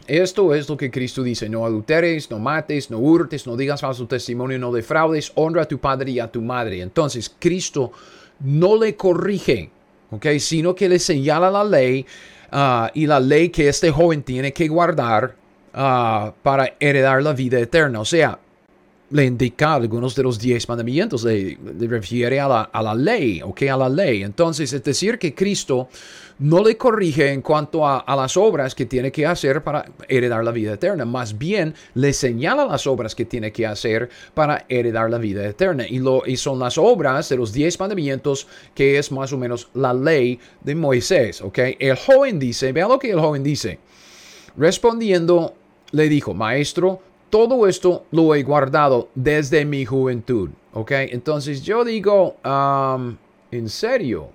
Esto 0.09 0.55
es 0.55 0.69
lo 0.69 0.77
que 0.77 0.91
Cristo 0.91 1.23
dice, 1.23 1.49
no 1.49 1.67
adulteres, 1.67 2.31
no 2.31 2.39
mates, 2.39 2.91
no 2.91 2.99
hurtes, 2.99 3.47
no 3.47 3.57
digas 3.57 3.83
falso 3.83 4.07
testimonio, 4.07 4.59
no 4.59 4.73
defraudes, 4.73 5.33
honra 5.35 5.63
a 5.63 5.69
tu 5.69 5.79
padre 5.79 6.13
y 6.13 6.19
a 6.19 6.33
tu 6.33 6.41
madre. 6.41 6.81
Entonces, 6.81 7.35
Cristo 7.39 7.93
no 8.41 8.77
le 8.77 8.97
corrige, 8.97 9.71
¿ok? 10.11 10.27
Sino 10.39 10.75
que 10.75 10.89
le 10.89 10.99
señala 10.99 11.51
la 11.51 11.63
ley 11.63 12.07
ah, 12.51 12.91
y 12.95 13.07
la 13.07 13.21
ley 13.21 13.51
que 13.51 13.69
este 13.69 13.91
joven 13.91 14.23
tiene 14.23 14.53
que 14.53 14.67
guardar 14.67 15.37
ah, 15.75 16.33
para 16.43 16.75
heredar 16.81 17.23
la 17.23 17.35
vida 17.35 17.61
eterna. 17.61 18.01
O 18.01 18.07
sea, 18.07 18.39
le 19.11 19.25
indica 19.25 19.75
algunos 19.75 20.15
de 20.15 20.23
los 20.23 20.39
diez 20.39 20.69
mandamientos, 20.69 21.25
le, 21.25 21.59
refiere 21.89 22.41
a 22.41 22.49
la, 22.49 22.63
a 22.63 22.83
la, 22.83 22.95
ley, 22.95 23.41
¿ok? 23.43 23.63
A 23.63 23.77
la 23.77 23.89
ley. 23.89 24.23
Entonces, 24.23 24.73
es 24.73 24.85
decir, 24.85 25.19
que 25.19 25.35
Cristo 25.35 25.89
no 26.39 26.63
le 26.63 26.77
corrige 26.77 27.33
en 27.33 27.43
cuanto 27.43 27.87
a, 27.87 28.05
las 28.07 28.37
obras 28.37 28.75
que 28.75 28.87
tiene 28.87 29.11
que 29.11 29.27
hacer 29.27 29.63
para 29.63 29.87
heredar 30.09 30.45
la 30.45 30.53
vida 30.53 30.75
eterna, 30.75 31.05
más 31.05 31.37
bien 31.37 31.75
le 31.95 32.13
señala 32.13 32.67
las 32.67 32.87
obras 32.87 33.15
que 33.15 33.25
tiene 33.25 33.51
que 33.51 33.67
hacer 33.67 34.09
para 34.35 34.65
heredar 34.69 35.11
la 35.11 35.19
vida 35.19 35.47
eterna. 35.47 35.87
Y, 35.87 35.99
lo, 35.99 36.23
y 36.27 36.37
son 36.37 36.59
las 36.59 36.79
obras 36.79 37.29
de 37.29 37.37
los 37.37 37.53
diez 37.53 37.79
mandamientos 37.81 38.47
que 38.75 38.99
es 38.99 39.11
más 39.11 39.33
o 39.33 39.39
menos 39.39 39.69
la 39.75 39.95
ley 39.95 40.39
de 40.61 40.75
Moisés, 40.75 41.41
¿ok? 41.41 41.59
El 41.79 41.97
joven 41.97 42.39
dice, 42.39 42.73
vea 42.73 42.89
lo 42.89 42.99
que 42.99 43.11
el 43.11 43.21
joven 43.21 43.43
dice. 43.43 43.79
Respondiendo, 44.57 45.55
le 45.93 46.09
dijo, 46.09 46.35
maestro, 46.35 47.01
todo 47.31 47.67
esto 47.67 48.05
lo 48.11 48.35
he 48.35 48.43
guardado 48.43 49.09
desde 49.15 49.65
mi 49.65 49.85
juventud. 49.85 50.51
¿Ok? 50.73 50.93
Entonces 50.93 51.63
yo 51.63 51.85
digo, 51.85 52.37
um, 52.45 53.17
¿en 53.51 53.69
serio? 53.69 54.31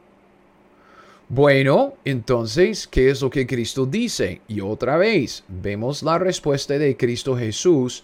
Bueno, 1.30 1.94
entonces, 2.06 2.88
¿qué 2.88 3.10
es 3.10 3.22
lo 3.22 3.30
que 3.30 3.48
Cristo 3.48 3.86
dice? 3.86 4.42
Y 4.48 4.62
otra 4.62 4.98
vez, 4.98 5.44
vemos 5.48 6.04
la 6.04 6.20
respuesta 6.20 6.78
de 6.78 6.96
Cristo 6.98 7.36
Jesús 7.38 8.04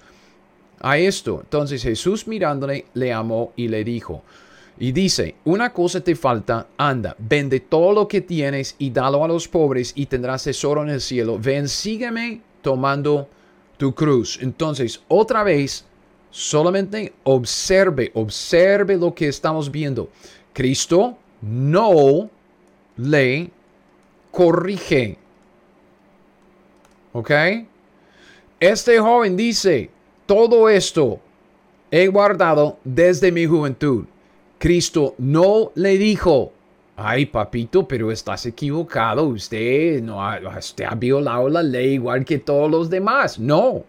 a 0.79 0.97
esto. 0.97 1.41
Entonces 1.43 1.83
Jesús 1.83 2.27
mirándole, 2.27 2.85
le 2.93 3.11
amó 3.11 3.51
y 3.55 3.67
le 3.67 3.83
dijo, 3.83 4.23
y 4.79 4.93
dice, 4.93 5.35
una 5.43 5.73
cosa 5.73 6.01
te 6.01 6.15
falta, 6.15 6.67
anda, 6.77 7.15
vende 7.19 7.59
todo 7.59 7.91
lo 7.91 8.07
que 8.07 8.21
tienes 8.21 8.75
y 8.79 8.89
dalo 8.91 9.25
a 9.25 9.27
los 9.27 9.47
pobres 9.47 9.91
y 9.95 10.05
tendrás 10.05 10.45
tesoro 10.45 10.81
en 10.83 10.89
el 10.89 11.01
cielo. 11.01 11.37
Ven, 11.37 11.67
sígueme 11.67 12.41
tomando 12.61 13.27
tu 13.79 13.95
cruz. 13.95 14.37
Entonces, 14.41 15.01
otra 15.07 15.41
vez, 15.41 15.85
solamente 16.29 17.13
observe, 17.23 18.11
observe 18.13 18.97
lo 18.97 19.15
que 19.15 19.29
estamos 19.29 19.71
viendo. 19.71 20.09
Cristo 20.53 21.17
no 21.41 22.29
le 22.97 23.49
corrige. 24.31 25.17
¿Ok? 27.13 27.31
Este 28.59 28.99
joven 28.99 29.37
dice, 29.37 29.89
todo 30.25 30.67
esto 30.67 31.21
he 31.89 32.07
guardado 32.07 32.77
desde 32.83 33.31
mi 33.31 33.45
juventud. 33.45 34.03
Cristo 34.57 35.15
no 35.17 35.71
le 35.75 35.97
dijo, 35.97 36.51
Ay, 37.01 37.27
papito, 37.27 37.87
pero 37.87 38.11
estás 38.11 38.45
equivocado. 38.45 39.23
Usted 39.23 40.01
no 40.03 40.21
ha, 40.21 40.37
usted 40.57 40.83
ha 40.83 40.95
violado 40.95 41.47
la 41.47 41.63
ley 41.63 41.93
igual 41.93 42.25
que 42.25 42.39
todos 42.39 42.69
los 42.69 42.89
demás. 42.89 43.39
No. 43.39 43.85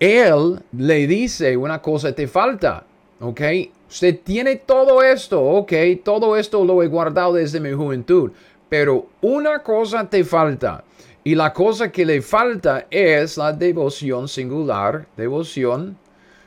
Él 0.00 0.58
le 0.72 1.06
dice 1.06 1.54
una 1.54 1.82
cosa 1.82 2.12
te 2.12 2.26
falta. 2.26 2.84
¿Ok? 3.20 3.42
Usted 3.90 4.20
tiene 4.24 4.56
todo 4.56 5.02
esto. 5.02 5.38
¿Ok? 5.38 5.72
Todo 6.02 6.34
esto 6.38 6.64
lo 6.64 6.82
he 6.82 6.86
guardado 6.86 7.34
desde 7.34 7.60
mi 7.60 7.72
juventud. 7.72 8.32
Pero 8.70 9.08
una 9.20 9.62
cosa 9.62 10.08
te 10.08 10.24
falta. 10.24 10.84
Y 11.24 11.34
la 11.34 11.52
cosa 11.52 11.92
que 11.92 12.06
le 12.06 12.22
falta 12.22 12.86
es 12.90 13.36
la 13.36 13.52
devoción 13.52 14.28
singular. 14.28 15.06
Devoción 15.14 15.98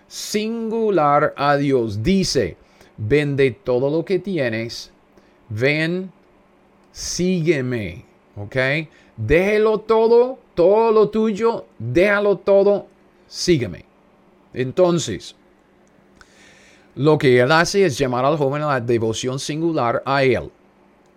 singular 0.08 1.36
a 1.38 1.56
Dios. 1.56 2.02
Dice, 2.02 2.58
vende 2.98 3.52
todo 3.52 3.92
lo 3.92 4.04
que 4.04 4.18
tienes 4.18 4.91
ven, 5.52 6.12
sígueme, 6.92 8.06
¿ok? 8.36 8.56
Déjelo 9.18 9.80
todo, 9.80 10.40
todo 10.56 10.92
lo 10.92 11.10
tuyo, 11.10 11.66
déjalo 11.78 12.38
todo, 12.38 12.88
sígueme. 13.28 13.86
Entonces, 14.54 15.36
lo 16.96 17.18
que 17.18 17.40
él 17.40 17.52
hace 17.52 17.86
es 17.86 17.98
llamar 17.98 18.26
al 18.26 18.38
joven 18.38 18.64
a 18.64 18.68
la 18.68 18.80
devoción 18.80 19.40
singular 19.40 20.02
a 20.06 20.24
él. 20.24 20.52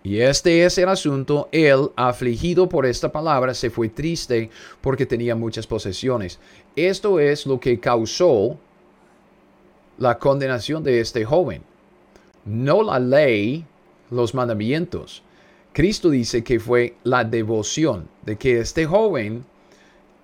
Y 0.03 0.19
este 0.19 0.63
es 0.63 0.77
el 0.77 0.87
asunto. 0.87 1.49
Él, 1.51 1.89
afligido 1.95 2.69
por 2.69 2.85
esta 2.85 3.11
palabra, 3.11 3.55
se 3.55 3.71
fue 3.71 3.89
triste 3.89 4.51
porque 4.79 5.05
tenía 5.05 5.35
muchas 5.35 5.65
posesiones. 5.65 6.39
Esto 6.75 7.19
es 7.19 7.47
lo 7.47 7.59
que 7.59 7.79
causó 7.79 8.57
la 9.97 10.19
condenación 10.19 10.83
de 10.83 10.99
este 10.99 11.25
joven. 11.25 11.63
No 12.45 12.83
la 12.83 12.99
ley 12.99 13.65
los 14.09 14.33
mandamientos. 14.33 15.23
Cristo 15.73 16.09
dice 16.09 16.43
que 16.43 16.59
fue 16.59 16.95
la 17.03 17.25
devoción 17.25 18.07
de 18.25 18.37
que 18.37 18.59
este 18.59 18.85
joven 18.85 19.43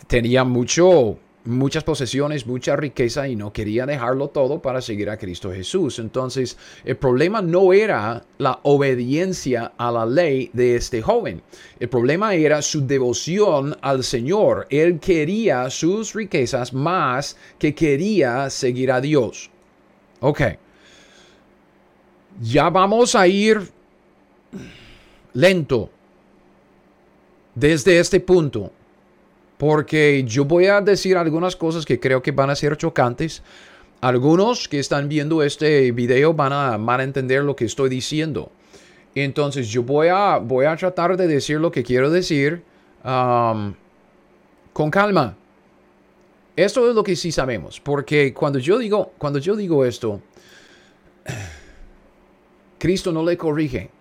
tenía 0.08 0.46
mucho, 0.46 1.18
muchas 1.44 1.84
posesiones, 1.84 2.48
mucha 2.48 2.78
riqueza 2.78 3.28
y 3.28 3.36
no 3.36 3.52
quería 3.52 3.86
dejarlo 3.86 4.30
todo 4.30 4.62
para 4.62 4.82
seguir 4.82 5.10
a 5.10 5.18
Cristo 5.18 5.52
Jesús. 5.52 6.00
Entonces, 6.00 6.58
el 6.86 6.96
problema 6.96 7.42
no 7.42 7.74
era 7.74 8.24
la 8.38 8.62
obediencia 8.64 9.74
a 9.78 9.92
la 9.92 10.06
ley 10.06 10.50
de 10.54 10.76
este 10.76 11.02
joven. 11.02 11.42
El 11.80 11.90
problema 11.90 12.34
era 12.34 12.62
su 12.62 12.88
devoción 12.88 13.76
al 13.82 14.06
Señor. 14.06 14.68
Él 14.70 15.00
quería 15.00 15.70
sus 15.70 16.14
riquezas 16.14 16.72
más 16.74 17.36
que 17.60 17.76
quería 17.76 18.50
seguir 18.50 18.92
a 18.92 19.02
Dios. 19.02 19.50
Ok. 20.22 20.42
Ya 22.40 22.70
vamos 22.70 23.16
a 23.16 23.28
ir 23.28 23.70
lento 25.34 25.90
desde 27.56 28.00
este 28.00 28.20
punto, 28.20 28.72
porque 29.58 30.24
yo 30.26 30.46
voy 30.46 30.68
a 30.68 30.82
decir 30.82 31.18
algunas 31.18 31.56
cosas 31.56 31.86
que 31.86 32.00
creo 32.00 32.22
que 32.22 32.32
van 32.32 32.50
a 32.50 32.56
ser 32.56 32.78
chocantes. 32.78 33.44
Algunos 34.00 34.68
que 34.68 34.80
están 34.80 35.10
viendo 35.10 35.44
este 35.44 35.92
video 35.92 36.34
van 36.34 36.54
a, 36.54 36.78
van 36.78 37.02
entender 37.02 37.44
lo 37.44 37.56
que 37.56 37.66
estoy 37.66 37.90
diciendo. 37.90 38.52
Entonces 39.14 39.70
yo 39.70 39.84
voy 39.84 40.08
a, 40.08 40.38
voy 40.38 40.66
a 40.66 40.76
tratar 40.76 41.18
de 41.18 41.28
decir 41.28 41.60
lo 41.60 41.72
que 41.72 41.84
quiero 41.84 42.10
decir 42.10 42.64
um, 43.04 43.74
con 44.74 44.90
calma. 44.90 45.38
Esto 46.56 46.90
es 46.90 46.96
lo 46.96 47.04
que 47.04 47.16
sí 47.16 47.32
sabemos, 47.32 47.80
porque 47.80 48.34
cuando 48.34 48.60
yo 48.60 48.78
digo, 48.78 49.14
cuando 49.18 49.40
yo 49.40 49.56
digo 49.56 49.86
esto, 49.86 50.22
Cristo 52.82 53.12
no 53.12 53.24
le 53.24 53.38
corrige. 53.38 53.92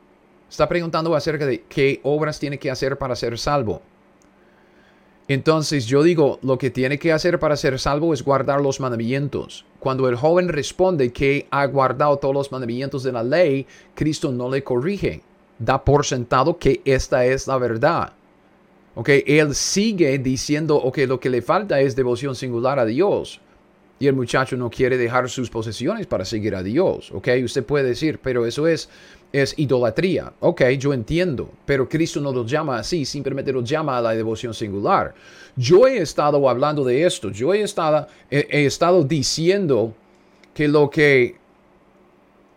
Está 0.48 0.66
preguntando 0.66 1.14
acerca 1.14 1.44
de 1.44 1.64
qué 1.68 2.00
obras 2.02 2.40
tiene 2.40 2.58
que 2.58 2.70
hacer 2.70 2.96
para 2.96 3.14
ser 3.14 3.36
salvo. 3.36 3.82
Entonces 5.28 5.84
yo 5.84 6.02
digo, 6.02 6.38
lo 6.40 6.56
que 6.56 6.70
tiene 6.70 6.98
que 6.98 7.12
hacer 7.12 7.38
para 7.38 7.58
ser 7.58 7.78
salvo 7.78 8.14
es 8.14 8.24
guardar 8.24 8.62
los 8.62 8.80
mandamientos. 8.80 9.66
Cuando 9.80 10.08
el 10.08 10.16
joven 10.16 10.48
responde 10.48 11.12
que 11.12 11.46
ha 11.50 11.66
guardado 11.66 12.16
todos 12.16 12.34
los 12.34 12.50
mandamientos 12.50 13.02
de 13.02 13.12
la 13.12 13.22
ley, 13.22 13.66
Cristo 13.94 14.32
no 14.32 14.48
le 14.48 14.64
corrige. 14.64 15.20
Da 15.58 15.84
por 15.84 16.06
sentado 16.06 16.56
que 16.56 16.80
esta 16.86 17.26
es 17.26 17.46
la 17.46 17.58
verdad. 17.58 18.14
Ok, 18.94 19.10
él 19.26 19.54
sigue 19.54 20.16
diciendo, 20.16 20.76
ok, 20.76 21.00
lo 21.06 21.20
que 21.20 21.28
le 21.28 21.42
falta 21.42 21.80
es 21.80 21.96
devoción 21.96 22.34
singular 22.34 22.78
a 22.78 22.86
Dios. 22.86 23.42
Y 24.00 24.08
el 24.08 24.14
muchacho 24.14 24.56
no 24.56 24.70
quiere 24.70 24.96
dejar 24.96 25.28
sus 25.28 25.50
posesiones 25.50 26.06
para 26.06 26.24
seguir 26.24 26.56
a 26.56 26.62
Dios. 26.62 27.12
Ok, 27.12 27.28
usted 27.44 27.64
puede 27.64 27.86
decir, 27.86 28.18
pero 28.20 28.46
eso 28.46 28.66
es 28.66 28.88
es 29.32 29.58
idolatría. 29.58 30.32
Ok, 30.40 30.62
yo 30.78 30.92
entiendo, 30.92 31.50
pero 31.64 31.88
Cristo 31.88 32.20
no 32.20 32.32
lo 32.32 32.44
llama 32.44 32.78
así, 32.78 33.04
simplemente 33.04 33.52
lo 33.52 33.62
llama 33.62 33.98
a 33.98 34.00
la 34.00 34.10
devoción 34.10 34.54
singular. 34.54 35.14
Yo 35.56 35.86
he 35.86 35.98
estado 35.98 36.48
hablando 36.48 36.84
de 36.84 37.04
esto, 37.04 37.30
yo 37.30 37.54
he 37.54 37.62
estado, 37.62 38.06
he, 38.30 38.64
estado 38.66 39.04
diciendo 39.04 39.94
que 40.54 40.68
lo, 40.68 40.90
que 40.90 41.36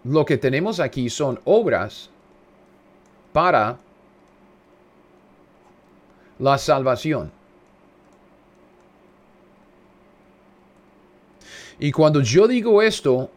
lo 0.04 0.26
que 0.26 0.38
tenemos 0.38 0.80
aquí 0.80 1.10
son 1.10 1.40
obras 1.46 2.10
para 3.32 3.78
la 6.40 6.58
salvación. 6.58 7.32
Y 11.84 11.92
cuando 11.92 12.22
yo 12.22 12.48
digo 12.48 12.82
esto, 12.82 13.30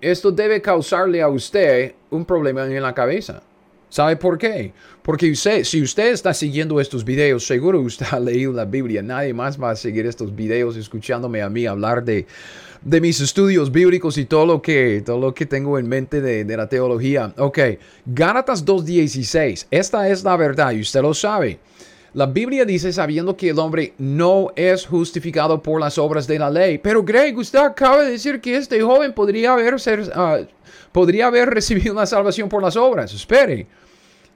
esto 0.00 0.32
debe 0.32 0.62
causarle 0.62 1.20
a 1.20 1.28
usted 1.28 1.92
un 2.08 2.24
problema 2.24 2.64
en 2.64 2.82
la 2.82 2.94
cabeza. 2.94 3.42
¿Sabe 3.90 4.16
por 4.16 4.38
qué? 4.38 4.72
Porque 5.02 5.30
usted, 5.30 5.62
si 5.64 5.82
usted 5.82 6.12
está 6.12 6.32
siguiendo 6.32 6.80
estos 6.80 7.04
videos, 7.04 7.46
seguro 7.46 7.82
usted 7.82 8.06
ha 8.10 8.18
leído 8.18 8.54
la 8.54 8.64
Biblia. 8.64 9.02
Nadie 9.02 9.34
más 9.34 9.62
va 9.62 9.72
a 9.72 9.76
seguir 9.76 10.06
estos 10.06 10.34
videos 10.34 10.78
escuchándome 10.78 11.42
a 11.42 11.50
mí 11.50 11.66
hablar 11.66 12.02
de, 12.02 12.26
de 12.80 13.00
mis 13.02 13.20
estudios 13.20 13.70
bíblicos 13.70 14.16
y 14.16 14.24
todo 14.24 14.46
lo 14.46 14.62
que, 14.62 15.02
todo 15.04 15.18
lo 15.18 15.34
que 15.34 15.44
tengo 15.44 15.78
en 15.78 15.86
mente 15.86 16.22
de, 16.22 16.46
de 16.46 16.56
la 16.56 16.70
teología. 16.70 17.34
Ok, 17.36 17.58
Gálatas 18.06 18.64
2.16. 18.64 19.66
Esta 19.70 20.08
es 20.08 20.24
la 20.24 20.38
verdad 20.38 20.72
y 20.72 20.80
usted 20.80 21.02
lo 21.02 21.12
sabe. 21.12 21.58
La 22.14 22.26
Biblia 22.26 22.66
dice 22.66 22.92
sabiendo 22.92 23.38
que 23.38 23.48
el 23.48 23.58
hombre 23.58 23.94
no 23.96 24.52
es 24.54 24.86
justificado 24.86 25.62
por 25.62 25.80
las 25.80 25.96
obras 25.96 26.26
de 26.26 26.38
la 26.38 26.50
ley. 26.50 26.76
Pero 26.76 27.02
Greg, 27.02 27.38
usted 27.38 27.58
acaba 27.58 28.02
de 28.02 28.10
decir 28.10 28.38
que 28.38 28.54
este 28.54 28.82
joven 28.82 29.14
podría 29.14 29.54
haber, 29.54 29.80
ser, 29.80 30.12
ah, 30.14 30.40
podría 30.92 31.28
haber 31.28 31.48
recibido 31.48 31.94
una 31.94 32.04
salvación 32.04 32.50
por 32.50 32.62
las 32.62 32.76
obras. 32.76 33.14
Espere. 33.14 33.66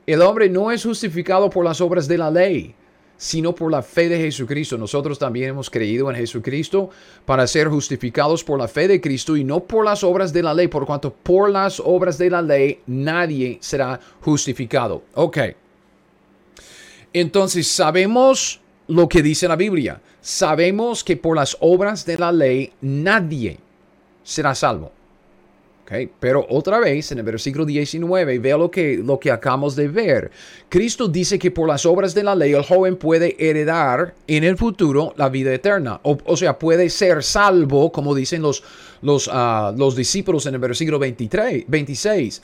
El 0.06 0.22
hombre 0.22 0.48
no 0.48 0.70
es 0.70 0.84
justificado 0.84 1.50
por 1.50 1.66
las 1.66 1.82
obras 1.82 2.08
de 2.08 2.16
la 2.16 2.30
ley, 2.30 2.74
sino 3.18 3.54
por 3.54 3.70
la 3.70 3.82
fe 3.82 4.08
de 4.08 4.20
Jesucristo. 4.20 4.78
Nosotros 4.78 5.18
también 5.18 5.50
hemos 5.50 5.68
creído 5.68 6.08
en 6.08 6.16
Jesucristo 6.16 6.88
para 7.26 7.46
ser 7.46 7.68
justificados 7.68 8.42
por 8.42 8.58
la 8.58 8.68
fe 8.68 8.88
de 8.88 9.02
Cristo 9.02 9.36
y 9.36 9.44
no 9.44 9.60
por 9.60 9.84
las 9.84 10.02
obras 10.02 10.32
de 10.32 10.42
la 10.42 10.54
ley, 10.54 10.68
por 10.68 10.86
cuanto 10.86 11.12
por 11.12 11.50
las 11.50 11.78
obras 11.80 12.16
de 12.16 12.30
la 12.30 12.40
ley 12.40 12.80
nadie 12.86 13.58
será 13.60 14.00
justificado. 14.22 15.02
Ok. 15.12 15.38
Entonces 17.18 17.66
sabemos 17.66 18.60
lo 18.88 19.08
que 19.08 19.22
dice 19.22 19.48
la 19.48 19.56
Biblia. 19.56 20.02
Sabemos 20.20 21.02
que 21.02 21.16
por 21.16 21.34
las 21.34 21.56
obras 21.60 22.04
de 22.04 22.18
la 22.18 22.30
ley 22.30 22.74
nadie 22.82 23.56
será 24.22 24.54
salvo. 24.54 24.92
Okay. 25.84 26.10
Pero 26.20 26.44
otra 26.50 26.78
vez, 26.78 27.12
en 27.12 27.18
el 27.18 27.24
versículo 27.24 27.64
19, 27.64 28.38
veo 28.38 28.58
lo 28.58 28.70
que, 28.70 28.98
lo 28.98 29.18
que 29.18 29.30
acabamos 29.30 29.74
de 29.76 29.88
ver. 29.88 30.30
Cristo 30.68 31.08
dice 31.08 31.38
que 31.38 31.50
por 31.50 31.66
las 31.66 31.86
obras 31.86 32.12
de 32.12 32.22
la 32.22 32.34
ley 32.34 32.52
el 32.52 32.64
joven 32.64 32.96
puede 32.96 33.34
heredar 33.38 34.14
en 34.26 34.44
el 34.44 34.58
futuro 34.58 35.14
la 35.16 35.30
vida 35.30 35.54
eterna. 35.54 35.98
O, 36.02 36.36
sea, 36.36 36.58
puede 36.58 36.90
ser 36.90 37.22
salvo, 37.22 37.90
como 37.92 38.14
dicen 38.14 38.42
los, 38.42 38.62
los, 39.00 39.30
ah, 39.32 39.72
los 39.74 39.96
discípulos 39.96 40.44
en 40.44 40.52
el 40.52 40.60
versículo 40.60 40.98
23, 40.98 41.64
26 41.66 42.42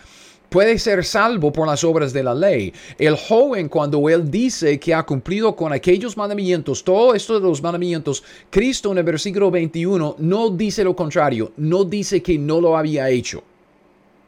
puede 0.52 0.78
ser 0.78 1.04
salvo 1.04 1.50
por 1.50 1.66
las 1.66 1.82
obras 1.82 2.12
de 2.12 2.22
la 2.22 2.34
ley. 2.34 2.72
El 2.98 3.16
joven, 3.16 3.68
cuando 3.68 4.08
él 4.08 4.30
dice 4.30 4.78
que 4.78 4.94
ha 4.94 5.02
cumplido 5.02 5.56
con 5.56 5.72
aquellos 5.72 6.16
mandamientos, 6.16 6.84
todo 6.84 7.14
esto 7.14 7.40
de 7.40 7.48
los 7.48 7.62
mandamientos, 7.62 8.22
Cristo 8.50 8.92
en 8.92 8.98
el 8.98 9.04
versículo 9.04 9.50
21 9.50 10.16
no 10.18 10.50
dice 10.50 10.84
lo 10.84 10.94
contrario, 10.94 11.52
no 11.56 11.84
dice 11.84 12.22
que 12.22 12.38
no 12.38 12.60
lo 12.60 12.76
había 12.76 13.08
hecho, 13.08 13.42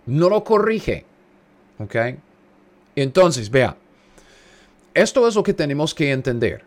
no 0.07 0.31
lo 0.31 0.43
corrige. 0.43 1.04
¿Ok? 1.78 1.97
Entonces, 2.97 3.50
vea, 3.50 3.76
esto 4.95 5.28
es 5.28 5.35
lo 5.35 5.43
que 5.43 5.52
tenemos 5.52 5.95
que 5.95 6.11
entender. 6.11 6.62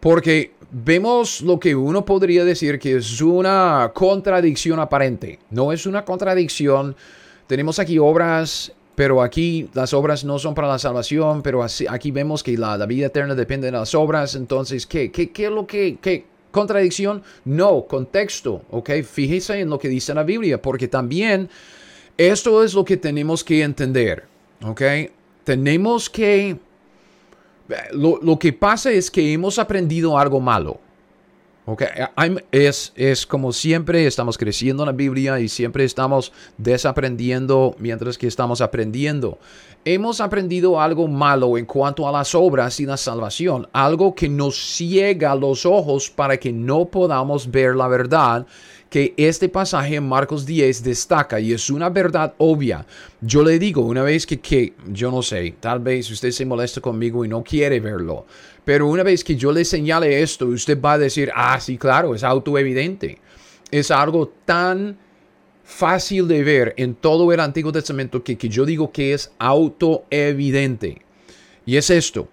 Porque 0.00 0.52
vemos 0.70 1.42
lo 1.42 1.60
que 1.60 1.74
uno 1.74 2.04
podría 2.04 2.44
decir 2.44 2.78
que 2.78 2.96
es 2.96 3.20
una 3.20 3.90
contradicción 3.94 4.80
aparente. 4.80 5.38
No 5.50 5.72
es 5.72 5.86
una 5.86 6.04
contradicción 6.04 6.96
tenemos 7.48 7.78
aquí 7.78 7.98
obras, 7.98 8.72
pero 8.94 9.22
aquí 9.22 9.68
las 9.74 9.92
obras 9.94 10.22
no 10.24 10.38
son 10.38 10.54
para 10.54 10.68
la 10.68 10.78
salvación, 10.78 11.42
pero 11.42 11.64
aquí 11.64 12.10
vemos 12.10 12.42
que 12.42 12.56
la, 12.56 12.76
vida 12.86 13.06
eterna 13.06 13.34
depende 13.34 13.66
de 13.66 13.72
las 13.72 13.94
obras. 13.94 14.34
Entonces, 14.34 14.86
¿qué, 14.86 15.10
qué, 15.10 15.30
qué 15.30 15.46
es 15.46 15.50
lo 15.50 15.66
que... 15.66 15.98
Qué, 16.00 16.26
¿Contradicción? 16.50 17.22
No, 17.44 17.84
contexto, 17.86 18.62
¿ok? 18.70 18.90
Fíjese 19.02 19.60
en 19.60 19.70
lo 19.70 19.78
que 19.78 19.88
dice 19.88 20.14
la 20.14 20.22
Biblia, 20.22 20.60
porque 20.60 20.88
también 20.88 21.50
esto 22.16 22.64
es 22.64 22.74
lo 22.74 22.84
que 22.84 22.96
tenemos 22.96 23.44
que 23.44 23.62
entender, 23.62 24.24
¿ok? 24.62 24.82
Tenemos 25.44 26.08
que... 26.08 26.56
Lo, 27.92 28.18
lo 28.22 28.38
que 28.38 28.52
pasa 28.52 28.90
es 28.90 29.10
que 29.10 29.32
hemos 29.32 29.58
aprendido 29.58 30.18
algo 30.18 30.40
malo. 30.40 30.80
Okay. 31.70 31.88
Es, 32.50 32.94
es 32.96 33.26
como 33.26 33.52
siempre, 33.52 34.06
estamos 34.06 34.38
creciendo 34.38 34.84
en 34.84 34.86
la 34.86 34.92
Biblia 34.92 35.38
y 35.38 35.48
siempre 35.48 35.84
estamos 35.84 36.32
desaprendiendo 36.56 37.76
mientras 37.78 38.16
que 38.16 38.26
estamos 38.26 38.62
aprendiendo. 38.62 39.38
Hemos 39.84 40.22
aprendido 40.22 40.80
algo 40.80 41.08
malo 41.08 41.58
en 41.58 41.66
cuanto 41.66 42.08
a 42.08 42.12
las 42.12 42.34
obras 42.34 42.80
y 42.80 42.86
la 42.86 42.96
salvación, 42.96 43.68
algo 43.74 44.14
que 44.14 44.30
nos 44.30 44.56
ciega 44.56 45.34
los 45.34 45.66
ojos 45.66 46.08
para 46.08 46.38
que 46.38 46.54
no 46.54 46.86
podamos 46.86 47.50
ver 47.50 47.76
la 47.76 47.88
verdad 47.88 48.46
que 48.90 49.12
este 49.16 49.48
pasaje 49.48 49.96
en 49.96 50.08
Marcos 50.08 50.46
10 50.46 50.82
destaca 50.82 51.40
y 51.40 51.52
es 51.52 51.68
una 51.70 51.90
verdad 51.90 52.34
obvia. 52.38 52.86
Yo 53.20 53.42
le 53.42 53.58
digo 53.58 53.82
una 53.82 54.02
vez 54.02 54.26
que, 54.26 54.40
que 54.40 54.74
yo 54.88 55.10
no 55.10 55.22
sé, 55.22 55.54
tal 55.60 55.80
vez 55.80 56.10
usted 56.10 56.30
se 56.30 56.46
molesta 56.46 56.80
conmigo 56.80 57.24
y 57.24 57.28
no 57.28 57.42
quiere 57.42 57.80
verlo, 57.80 58.26
pero 58.64 58.86
una 58.86 59.02
vez 59.02 59.24
que 59.24 59.36
yo 59.36 59.52
le 59.52 59.64
señale 59.64 60.22
esto, 60.22 60.46
usted 60.46 60.80
va 60.80 60.92
a 60.92 60.98
decir, 60.98 61.30
ah, 61.34 61.58
sí, 61.60 61.76
claro, 61.78 62.14
es 62.14 62.22
autoevidente. 62.22 63.18
Es 63.70 63.90
algo 63.90 64.32
tan 64.44 64.98
fácil 65.64 66.26
de 66.28 66.42
ver 66.42 66.74
en 66.78 66.94
todo 66.94 67.30
el 67.32 67.40
Antiguo 67.40 67.72
Testamento 67.72 68.22
que, 68.22 68.38
que 68.38 68.48
yo 68.48 68.64
digo 68.64 68.90
que 68.90 69.12
es 69.12 69.30
autoevidente. 69.38 71.02
Y 71.66 71.76
es 71.76 71.90
esto. 71.90 72.28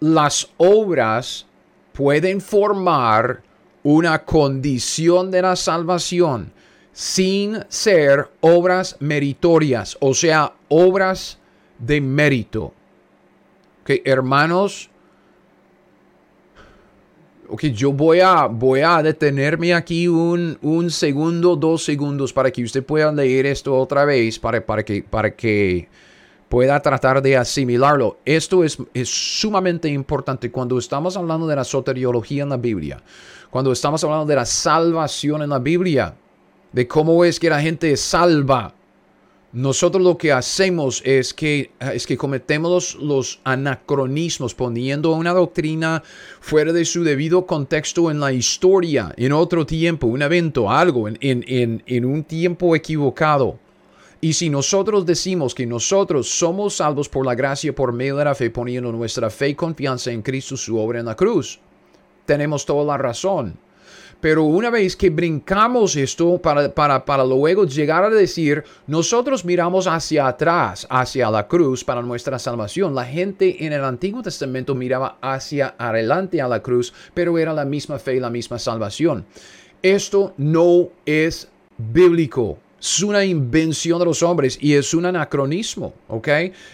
Las 0.00 0.50
obras 0.58 1.46
pueden 1.92 2.40
formar 2.40 3.42
una 3.82 4.24
condición 4.24 5.30
de 5.30 5.42
la 5.42 5.56
salvación 5.56 6.52
sin 6.92 7.64
ser 7.68 8.28
obras 8.40 8.96
meritorias, 9.00 9.96
o 10.00 10.12
sea, 10.12 10.52
obras 10.68 11.38
de 11.78 12.00
mérito. 12.00 12.74
Ok, 13.82 13.90
hermanos, 14.04 14.90
ok, 17.48 17.64
yo 17.66 17.92
voy 17.92 18.20
a, 18.20 18.46
voy 18.46 18.80
a 18.80 19.02
detenerme 19.02 19.72
aquí 19.72 20.08
un, 20.08 20.58
un, 20.62 20.90
segundo, 20.90 21.56
dos 21.56 21.84
segundos 21.84 22.32
para 22.32 22.50
que 22.50 22.62
usted 22.62 22.84
pueda 22.84 23.10
leer 23.12 23.46
esto 23.46 23.76
otra 23.76 24.04
vez, 24.04 24.38
para, 24.38 24.64
para, 24.64 24.84
que, 24.84 25.02
para 25.02 25.34
que 25.34 25.88
pueda 26.50 26.78
tratar 26.82 27.22
de 27.22 27.38
asimilarlo. 27.38 28.18
Esto 28.26 28.64
es, 28.64 28.76
es 28.92 29.08
sumamente 29.08 29.88
importante 29.88 30.50
cuando 30.50 30.76
estamos 30.76 31.16
hablando 31.16 31.46
de 31.46 31.56
la 31.56 31.64
soteriología 31.64 32.42
en 32.42 32.50
la 32.50 32.58
Biblia 32.58 33.02
cuando 33.50 33.72
estamos 33.72 34.02
hablando 34.04 34.26
de 34.26 34.36
la 34.36 34.46
salvación 34.46 35.42
en 35.42 35.50
la 35.50 35.58
Biblia, 35.58 36.14
de 36.72 36.86
cómo 36.86 37.24
es 37.24 37.38
que 37.38 37.50
la 37.50 37.60
gente 37.60 37.96
salva. 37.96 38.74
Nosotros 39.52 40.04
lo 40.04 40.16
que 40.16 40.30
hacemos 40.30 41.02
es 41.04 41.34
que, 41.34 41.72
es 41.80 42.06
que 42.06 42.16
cometemos 42.16 42.94
los, 42.94 43.40
anacronismos, 43.42 44.54
poniendo 44.54 45.10
una 45.10 45.32
doctrina 45.32 46.04
fuera 46.40 46.72
de 46.72 46.84
su 46.84 47.02
debido 47.02 47.44
contexto 47.46 48.12
en 48.12 48.20
la 48.20 48.32
historia, 48.32 49.12
en 49.16 49.32
otro 49.32 49.66
tiempo, 49.66 50.06
un 50.06 50.22
evento, 50.22 50.70
algo, 50.70 51.08
en, 51.08 51.18
en, 51.20 51.82
en 51.84 52.04
un 52.04 52.22
tiempo 52.22 52.76
equivocado. 52.76 53.58
Y 54.22 54.34
si 54.34 54.50
nosotros 54.50 55.06
decimos 55.06 55.54
que 55.54 55.66
nosotros 55.66 56.28
somos 56.28 56.76
salvos 56.76 57.08
por 57.08 57.24
la 57.24 57.34
gracia 57.34 57.74
por 57.74 57.92
medio 57.92 58.16
de 58.16 58.26
la 58.26 58.34
fe, 58.34 58.50
poniendo 58.50 58.92
nuestra 58.92 59.30
fe 59.30 59.48
y 59.48 59.54
confianza 59.54 60.10
en 60.10 60.20
Cristo, 60.20 60.58
su 60.58 60.78
obra 60.78 61.00
en 61.00 61.06
la 61.06 61.16
cruz, 61.16 61.58
tenemos 62.26 62.66
toda 62.66 62.84
la 62.84 62.98
razón. 62.98 63.56
Pero 64.20 64.44
una 64.44 64.68
vez 64.68 64.94
que 64.96 65.08
brincamos 65.08 65.96
esto 65.96 66.36
para, 66.36 66.74
para, 66.74 67.02
para, 67.06 67.24
luego 67.24 67.64
llegar 67.64 68.04
a 68.04 68.10
decir, 68.10 68.62
nosotros 68.86 69.46
miramos 69.46 69.86
hacia 69.86 70.26
atrás, 70.26 70.86
hacia 70.90 71.30
la 71.30 71.48
cruz 71.48 71.82
para 71.82 72.02
nuestra 72.02 72.38
salvación. 72.38 72.94
La 72.94 73.06
gente 73.06 73.64
en 73.64 73.72
el 73.72 73.82
Antiguo 73.82 74.22
Testamento 74.22 74.74
miraba 74.74 75.16
hacia 75.22 75.74
adelante 75.78 76.42
a 76.42 76.48
la 76.48 76.60
cruz, 76.60 76.92
pero 77.14 77.38
era 77.38 77.54
la 77.54 77.64
misma 77.64 77.98
fe 77.98 78.16
y 78.16 78.20
la 78.20 78.28
misma 78.28 78.58
salvación. 78.58 79.24
Esto 79.82 80.34
no 80.36 80.90
es 81.06 81.48
bíblico. 81.78 82.58
Es 82.80 83.02
una 83.02 83.24
invención 83.24 83.98
de 83.98 84.06
los 84.06 84.22
hombres 84.22 84.58
y 84.60 84.74
es 84.74 84.94
un 84.94 85.06
anacronismo, 85.06 85.92
¿ok? 86.08 86.28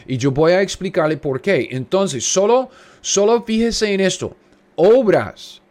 Y 0.06 0.16
yo 0.16 0.30
voy 0.30 0.52
a 0.52 0.62
explicarle 0.62 1.16
por 1.16 1.40
qué. 1.40 1.68
Entonces, 1.72 2.24
solo, 2.24 2.70
solo 3.00 3.42
fíjese 3.42 3.92
en 3.92 4.00
esto 4.00 4.36
obras 4.76 5.62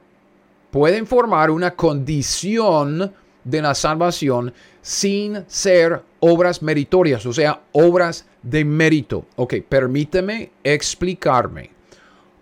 pueden 0.72 1.08
formar 1.08 1.50
una 1.50 1.72
condición 1.72 3.14
de 3.44 3.62
la 3.62 3.74
salvación 3.74 4.54
sin 4.82 5.46
ser 5.48 6.02
obras 6.20 6.62
meritorias, 6.62 7.26
o 7.26 7.32
sea, 7.32 7.62
obras 7.72 8.26
de 8.42 8.66
mérito. 8.66 9.26
Ok, 9.36 9.56
permíteme 9.70 10.52
explicarme. 10.64 11.72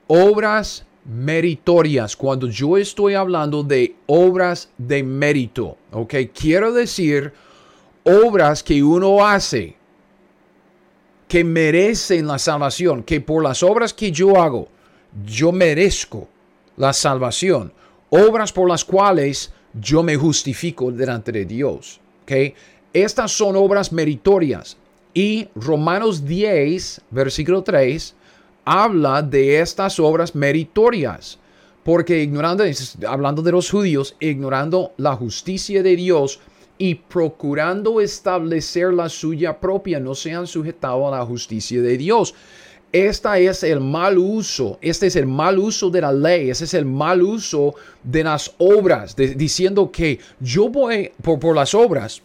Obras 0.08 0.86
meritorias, 1.06 2.16
cuando 2.16 2.48
yo 2.48 2.78
estoy 2.78 3.14
hablando 3.14 3.62
de 3.64 3.96
obras 4.08 4.70
de 4.78 5.04
mérito, 5.04 5.78
ok, 5.92 6.16
quiero 6.34 6.74
decir 6.74 7.34
obras 8.04 8.64
que 8.64 8.84
uno 8.84 9.26
hace 9.26 9.76
que 11.28 11.44
merecen 11.44 12.28
la 12.28 12.38
salvación, 12.38 13.02
que 13.04 13.20
por 13.20 13.44
las 13.44 13.64
obras 13.64 13.94
que 13.94 14.12
yo 14.12 14.40
hago, 14.40 14.68
yo 15.26 15.52
merezco 15.52 16.28
la 16.78 16.94
salvación, 16.94 17.74
obras 18.10 18.52
por 18.52 18.70
las 18.70 18.86
cuales 18.86 19.52
yo 19.74 20.04
me 20.04 20.16
justifico 20.16 20.92
delante 20.92 21.32
de 21.32 21.46
Dios. 21.46 22.00
¿okay? 22.24 22.54
Estas 22.94 23.32
son 23.32 23.56
obras 23.56 23.92
meritorias. 23.92 24.78
Y 25.16 25.48
Romanos 25.56 26.26
10, 26.26 27.02
versículo 27.10 27.64
3, 27.64 28.16
habla 28.66 29.22
de 29.22 29.60
estas 29.60 30.00
obras 30.00 30.36
meritorias. 30.36 31.40
Porque 31.84 32.22
ignorando, 32.22 32.64
hablando 33.08 33.42
de 33.42 33.52
los 33.52 33.70
judíos, 33.70 34.16
ignorando 34.20 34.94
la 34.98 35.16
justicia 35.16 35.84
de 35.84 35.96
Dios 35.96 36.40
y 36.84 36.96
procurando 36.96 38.02
establecer 38.02 38.94
la 38.94 39.08
suya 39.08 39.58
propia, 39.58 40.02
no 40.02 40.14
se 40.14 40.34
han 40.34 40.46
sujetado 40.46 41.08
a 41.08 41.18
la 41.18 41.26
justicia 41.26 41.82
de 41.82 41.98
Dios. 41.98 42.36
Este 42.92 43.46
es 43.46 43.64
el 43.64 43.80
mal 43.80 44.18
uso, 44.18 44.80
este 44.82 45.08
es 45.08 45.16
el 45.16 45.26
mal 45.26 45.60
uso 45.60 45.90
de 45.90 46.02
la 46.02 46.12
ley, 46.12 46.50
ese 46.50 46.66
es 46.66 46.74
el 46.74 46.84
mal 46.84 47.22
uso 47.22 47.74
de 48.04 48.26
las 48.26 48.54
obras, 48.58 49.16
diciendo 49.16 49.90
que 49.90 50.20
yo 50.42 50.68
voy 50.68 51.10
por, 51.22 51.40
por 51.40 51.56
las 51.56 51.74
obras, 51.74 52.22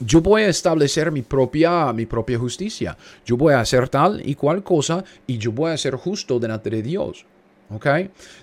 yo 0.00 0.20
voy 0.20 0.42
a 0.42 0.48
establecer 0.48 1.12
mi 1.12 1.22
propia, 1.22 1.92
mi 1.92 2.06
propia 2.06 2.40
justicia. 2.40 2.98
Yo 3.24 3.36
voy 3.36 3.54
a 3.54 3.60
hacer 3.60 3.88
tal 3.88 4.20
y 4.28 4.34
cual 4.34 4.64
cosa 4.64 5.04
y 5.28 5.38
yo 5.38 5.52
voy 5.52 5.70
a 5.70 5.76
ser 5.76 5.94
justo 5.94 6.40
delante 6.40 6.70
de 6.70 6.82
Dios. 6.82 7.24
¿Ok? 7.70 7.86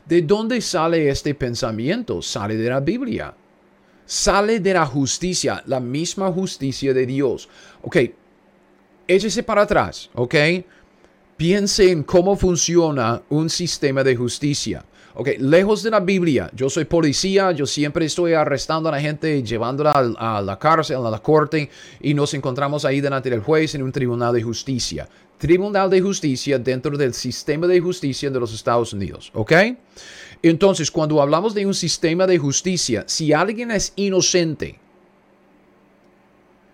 ¿De 0.06 0.22
dónde 0.22 0.62
sale 0.62 1.10
este 1.10 1.36
pensamiento? 1.36 2.22
Sale 2.22 2.56
de 2.56 2.70
la 2.70 2.80
Biblia. 2.80 3.34
Sale 4.06 4.60
de 4.60 4.74
la 4.74 4.86
justicia, 4.86 5.64
la 5.66 5.80
misma 5.80 6.32
justicia 6.32 6.94
de 6.94 7.06
Dios. 7.06 7.50
Ok, 7.82 7.98
échese 9.08 9.44
para 9.44 9.64
atrás, 9.64 10.10
¿ok? 10.14 10.36
Piense 11.38 11.92
en 11.92 12.04
cómo 12.04 12.36
funciona 12.36 13.22
un 13.30 13.50
sistema 13.50 14.04
de 14.04 14.16
justicia. 14.16 14.86
Ok, 15.16 15.30
lejos 15.38 15.84
de 15.84 15.92
la 15.92 16.00
Biblia, 16.00 16.50
yo 16.56 16.72
soy 16.72 16.86
policía, 16.86 17.52
yo 17.52 17.68
siempre 17.68 18.06
estoy 18.06 18.34
arrestando 18.34 18.90
a 18.90 18.94
la 18.94 19.00
gente, 19.00 19.44
llevándola 19.44 19.92
a, 19.92 20.42
la 20.42 20.58
cárcel, 20.58 21.06
a 21.06 21.12
la 21.12 21.20
corte, 21.20 21.70
y 22.02 22.16
nos 22.16 22.34
encontramos 22.34 22.84
ahí 22.84 23.00
delante 23.00 23.30
del 23.30 23.42
juez 23.42 23.76
en 23.76 23.84
un 23.84 23.92
tribunal 23.92 24.34
de 24.34 24.42
justicia. 24.42 25.08
Tribunal 25.38 25.92
de 25.92 26.02
justicia 26.02 26.58
dentro 26.58 26.98
del 26.98 27.14
sistema 27.14 27.68
de 27.68 27.80
justicia 27.80 28.32
de 28.32 28.40
los 28.40 28.56
Estados 28.56 28.92
Unidos, 28.92 29.30
¿ok? 29.36 29.54
Entonces, 30.42 30.90
cuando 30.90 31.22
hablamos 31.22 31.54
de 31.54 31.68
un 31.68 31.76
sistema 31.76 32.26
de 32.26 32.40
justicia, 32.40 33.04
si 33.08 33.34
alguien 33.34 33.70
es 33.70 33.94
inocente, 33.96 34.80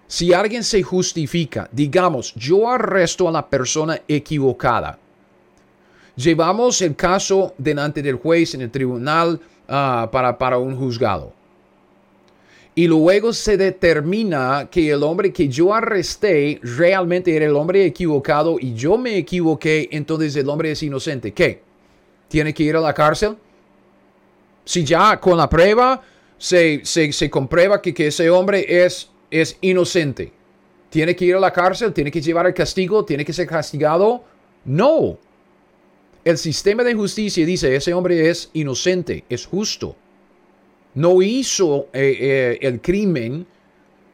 si 0.07 0.33
alguien 0.33 0.63
se 0.63 0.81
justifica, 0.81 1.69
digamos, 1.73 2.33
yo 2.35 2.69
arresto 2.69 3.27
a 3.27 3.33
la 3.33 3.49
persona 3.49 4.01
equivocada. 4.07 4.97
Llevamos 6.19 6.81
el 6.81 6.95
caso 6.95 7.53
delante 7.57 8.01
del 8.01 8.15
juez 8.15 8.53
en 8.53 8.61
el 8.61 8.71
tribunal 8.71 9.39
ah, 9.69 10.09
para, 10.11 10.37
para 10.37 10.57
un 10.57 10.75
juzgado. 10.75 11.31
Y 12.75 12.87
luego 12.87 13.31
se 13.31 13.55
determina 13.55 14.67
que 14.69 14.91
el 14.91 15.03
hombre 15.03 15.31
que 15.31 15.47
yo 15.47 15.73
arresté 15.73 16.59
realmente 16.61 17.35
era 17.35 17.45
el 17.45 17.55
hombre 17.55 17.85
equivocado 17.85 18.57
y 18.59 18.73
yo 18.73 18.97
me 18.97 19.17
equivoqué, 19.17 19.87
entonces 19.91 20.35
el 20.35 20.49
hombre 20.49 20.71
es 20.71 20.83
inocente. 20.83 21.31
¿Qué? 21.31 21.61
¿Tiene 22.27 22.53
que 22.53 22.63
ir 22.63 22.75
a 22.75 22.81
la 22.81 22.93
cárcel? 22.93 23.37
Si 24.65 24.83
ya 24.83 25.19
con 25.19 25.37
la 25.37 25.49
prueba 25.49 26.01
se, 26.37 26.81
se, 26.83 27.29
comprueba 27.29 27.81
que, 27.81 27.93
que 27.93 28.07
ese 28.07 28.29
hombre 28.29 28.83
es 28.83 29.09
es 29.31 29.57
inocente. 29.61 30.31
¿Tiene 30.89 31.15
que 31.15 31.25
ir 31.25 31.35
a 31.35 31.39
la 31.39 31.53
cárcel? 31.53 31.93
¿Tiene 31.93 32.11
que 32.11 32.21
llevar 32.21 32.47
el 32.47 32.53
castigo? 32.53 33.05
¿Tiene 33.05 33.23
que 33.23 33.33
ser 33.33 33.47
castigado? 33.47 34.23
No. 34.65 35.17
El 36.29 36.37
sistema 36.37 36.83
de 36.83 36.93
justicia 36.93 37.43
dice, 37.43 37.75
ese 37.75 37.91
hombre 37.91 38.29
es 38.29 38.51
inocente, 38.53 39.23
es 39.29 39.47
justo. 39.47 39.95
No 40.93 41.23
hizo 41.23 41.87
eh, 41.91 42.17
eh, 42.19 42.59
el 42.61 42.81
crimen, 42.81 43.47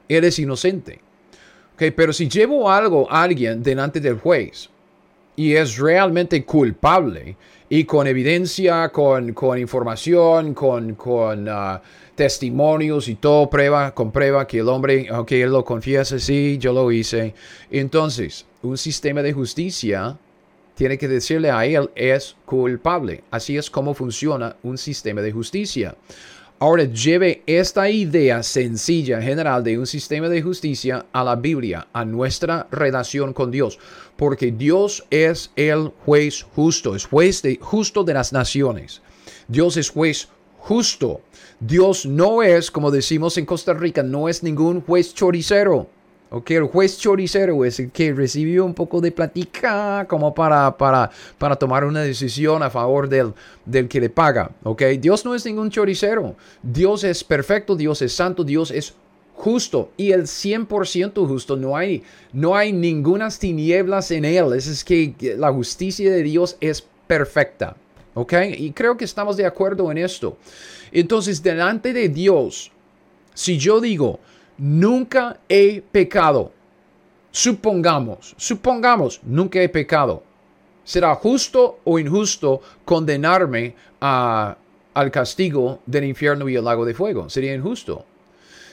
él 0.08 0.23
es 0.23 0.39
inocente. 0.39 1.01
Okay, 1.73 1.91
pero 1.91 2.13
si 2.13 2.30
llevo 2.30 2.71
algo 2.71 3.12
a 3.12 3.23
alguien 3.23 3.62
delante 3.62 3.99
del 3.99 4.17
juez 4.17 4.69
y 5.36 5.56
es 5.56 5.78
realmente 5.78 6.45
culpable 6.45 7.36
y 7.67 7.84
con 7.84 8.08
evidencia, 8.08 8.88
con, 8.93 9.34
con 9.34 9.60
información, 9.60 10.54
con, 10.54 10.95
con 10.95 11.49
uh, 11.49 11.80
testimonios 12.15 13.10
y 13.10 13.15
todo 13.15 13.49
prueba, 13.49 13.93
comprueba 13.93 14.47
que 14.47 14.60
el 14.60 14.69
hombre, 14.69 15.08
aunque 15.10 15.41
él 15.41 15.51
lo 15.51 15.65
confiesa, 15.65 16.17
sí, 16.17 16.58
yo 16.62 16.71
lo 16.71 16.89
hice. 16.93 17.34
Entonces, 17.69 18.45
un 18.62 18.78
sistema 18.78 19.21
de 19.21 19.34
justicia 19.34 20.17
tiene 20.76 20.98
que 20.98 21.08
decirle 21.08 21.50
a 21.50 21.66
él 21.66 21.90
es 21.96 22.36
culpable. 22.46 23.24
Así 23.32 23.58
es 23.58 23.70
como 23.70 23.94
funciona 23.94 24.58
un 24.62 24.78
sistema 24.78 25.22
de 25.22 25.32
justicia. 25.32 25.96
Ahora 26.58 26.86
lleve 26.86 27.44
esta 27.48 27.90
idea 27.90 28.42
sencilla 28.42 29.22
general 29.22 29.62
de 29.64 29.78
un 29.78 29.86
sistema 29.86 30.30
de 30.30 30.42
justicia 30.42 31.06
a 31.12 31.24
la 31.24 31.36
Biblia, 31.36 31.88
a 31.92 32.06
nuestra 32.06 32.68
relación 32.72 33.34
con 33.34 33.52
Dios, 33.52 33.78
porque 34.16 34.52
Dios 34.52 35.06
es 35.10 35.52
el 35.58 35.92
juez 36.06 36.44
justo, 36.44 36.96
es 36.96 37.08
juez 37.08 37.42
de, 37.42 37.58
justo 37.60 38.06
de 38.06 38.14
las 38.14 38.32
naciones. 38.32 39.02
Dios 39.50 39.76
es 39.76 39.90
juez 39.90 40.30
justo. 40.58 41.22
Dios 41.60 42.06
no 42.06 42.42
es, 42.42 42.72
como 42.72 42.90
decimos 42.90 43.38
en 43.38 43.46
Costa 43.46 43.74
Rica, 43.74 44.02
no 44.02 44.30
es 44.30 44.42
ningún 44.42 44.80
juez 44.80 45.14
choricero. 45.14 45.90
Ok, 46.36 46.52
el 46.52 46.63
juez 46.65 46.98
choricero 46.98 47.63
es 47.63 47.80
el 47.80 47.91
que 47.91 48.12
recibió 48.12 48.65
un 48.65 48.74
poco 48.74 49.00
de 49.00 49.10
platica 49.10 50.06
como 50.06 50.34
para, 50.34 50.76
para, 50.76 51.10
para 51.38 51.56
tomar 51.56 51.86
una 51.86 52.02
decisión 52.02 52.62
a 52.62 52.69
favor 52.69 53.08
del, 53.08 53.32
del 53.65 53.88
que 53.88 54.02
le 54.02 54.10
paga. 54.10 54.52
Ok, 54.63 54.82
Dios 55.00 55.24
no 55.24 55.34
es 55.34 55.45
ningún 55.45 55.69
choricero. 55.69 56.36
Dios 56.62 57.06
es 57.06 57.24
perfecto, 57.24 57.78
Dios 57.78 58.02
es 58.02 58.12
santo, 58.12 58.43
Dios 58.43 58.69
es 58.69 58.95
justo 59.34 59.91
y 59.95 60.12
el 60.12 60.24
100% 60.24 61.26
justo. 61.26 61.56
No 61.56 61.78
hay, 61.78 62.04
no 62.34 62.54
hay 62.54 62.74
ninguna 62.74 63.30
tinieblas 63.30 64.12
en 64.12 64.26
él. 64.26 64.52
Es, 64.52 64.84
que 64.84 65.15
la 65.38 65.54
justicia 65.54 66.12
de 66.12 66.21
Dios 66.21 66.58
es 66.60 66.86
perfecta. 67.08 67.78
¿Ok? 68.13 68.34
Y 68.58 68.71
creo 68.71 68.98
que 68.98 69.06
estamos 69.06 69.38
de 69.38 69.45
acuerdo 69.45 69.89
en 69.89 70.00
esto. 70.00 70.38
Entonces, 70.91 71.41
delante 71.41 71.93
de 71.93 72.10
Dios, 72.10 72.74
si 73.34 73.58
yo 73.58 73.80
digo, 73.80 74.19
nunca 74.58 75.39
he 75.50 75.82
pecado, 75.82 76.52
supongamos, 77.32 78.34
supongamos, 78.38 79.20
nunca 79.24 79.62
he 79.62 79.70
pecado, 79.70 80.24
¿será 80.84 81.15
justo 81.15 81.80
o 81.84 82.00
injusto 82.00 82.62
condenarme 82.86 83.76
al 84.00 85.12
castigo 85.12 85.80
del 85.86 86.06
infierno 86.06 86.48
y 86.48 86.56
el 86.56 86.63
lago 86.63 86.86
de 86.86 86.94
fuego? 86.94 87.30
Sería 87.30 87.54
injusto. 87.54 88.06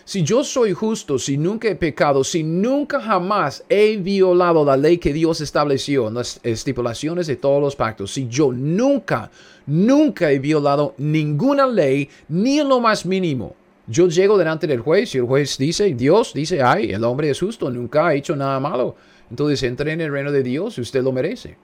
Si 0.04 0.24
yo 0.24 0.42
soy 0.42 0.72
justo, 0.72 1.16
si 1.16 1.36
nunca 1.36 1.68
he 1.68 1.76
pecado, 1.76 2.24
si 2.24 2.42
nunca 2.42 3.00
jamás 3.00 3.64
he 3.68 3.96
violado 3.96 4.64
la 4.64 4.76
ley 4.76 4.98
que 4.98 5.12
Dios 5.12 5.40
estableció 5.40 6.08
en 6.08 6.14
las 6.14 6.40
estipulaciones 6.42 7.28
de 7.28 7.36
todos 7.36 7.62
los 7.62 7.76
pactos, 7.76 8.12
si 8.12 8.26
yo 8.26 8.50
nunca, 8.50 9.30
nunca 9.64 10.32
he 10.32 10.40
violado 10.40 10.94
ninguna 10.98 11.68
ley, 11.68 12.08
ni 12.28 12.58
en 12.58 12.68
lo 12.68 12.80
más 12.80 13.06
mínimo, 13.06 13.54
yo 13.86 14.08
llego 14.08 14.38
delante 14.38 14.66
del 14.66 14.80
juez 14.80 15.14
y 15.14 15.18
el 15.18 15.24
juez 15.24 15.58
dice, 15.58 15.92
Dios 15.94 16.32
dice, 16.34 16.62
ay, 16.62 16.92
el 16.92 17.02
hombre 17.04 17.30
es 17.30 17.40
justo, 17.40 17.70
nunca 17.70 18.06
ha 18.06 18.14
hecho 18.14 18.36
nada 18.36 18.60
malo. 18.60 18.94
Entonces 19.30 19.62
entre 19.62 19.92
en 19.92 20.00
el 20.00 20.12
reino 20.12 20.30
de 20.30 20.42
Dios 20.42 20.78
y 20.78 20.82
usted 20.82 21.02
lo 21.02 21.12
merece. 21.12 21.56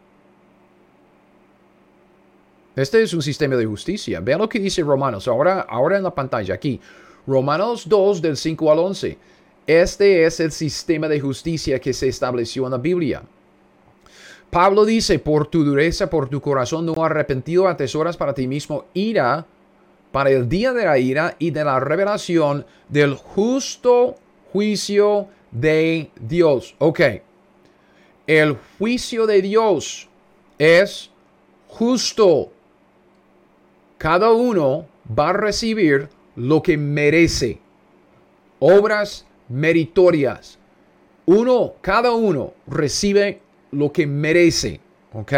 Este 2.75 3.03
es 3.03 3.13
un 3.13 3.23
sistema 3.23 3.57
de 3.57 3.67
justicia. 3.67 4.21
Vea 4.21 4.39
lo 4.39 4.49
que 4.49 4.61
dice 4.61 4.83
Romanos. 4.83 5.27
Ahora, 5.27 5.63
ahora 5.69 5.97
en 5.97 6.05
la 6.05 6.15
pantalla, 6.15 6.55
aquí. 6.55 6.81
Romanos 7.27 7.89
2 7.89 8.23
del 8.23 8.37
5 8.37 8.73
al 8.73 8.79
11. 8.79 9.19
Este 9.67 10.25
es 10.25 10.41
el 10.41 10.53
sistema 10.53 11.09
de 11.09 11.21
justicia 11.21 11.81
que 11.81 11.93
se 11.93 12.09
estableció 12.09 12.65
en 12.65 12.71
la 12.71 12.79
Biblia. 12.79 13.23
Pablo 14.51 14.85
dice, 14.85 15.19
por 15.19 15.47
tu 15.49 15.65
dureza, 15.65 16.09
por 16.09 16.29
tu 16.29 16.41
corazón 16.41 16.87
no 16.87 17.05
arrepentido, 17.05 17.69
atesoras 17.69 18.17
para 18.17 18.33
ti 18.33 18.47
mismo 18.47 18.87
ira 18.95 19.45
para 20.19 20.31
el 20.31 20.49
día 20.49 20.73
de 20.73 20.85
la 20.85 20.99
ira 20.99 21.37
y 21.39 21.53
de 21.53 21.63
la 21.63 21.79
revelación 21.79 22.67
del 22.89 23.15
justo 23.15 24.17
juicio 24.53 25.29
de 25.53 26.11
Dios. 26.21 26.75
Ok, 26.79 27.01
el 28.27 28.57
juicio 28.79 29.29
de 29.29 29.43
Dios 29.43 30.09
es 30.59 31.13
justo. 31.69 32.51
Cada 33.97 34.33
uno 34.33 34.87
va 35.17 35.29
a 35.29 35.35
recibir 35.35 36.09
lo 36.35 36.65
que 36.65 36.77
merece. 36.77 37.61
Obras 38.59 39.25
meritorias. 39.49 40.59
Uno, 41.27 41.75
cada 41.81 42.11
uno 42.11 42.55
recibe 42.67 43.41
lo 43.71 43.93
que 43.93 44.05
merece. 44.09 44.81
¿Ok? 45.13 45.33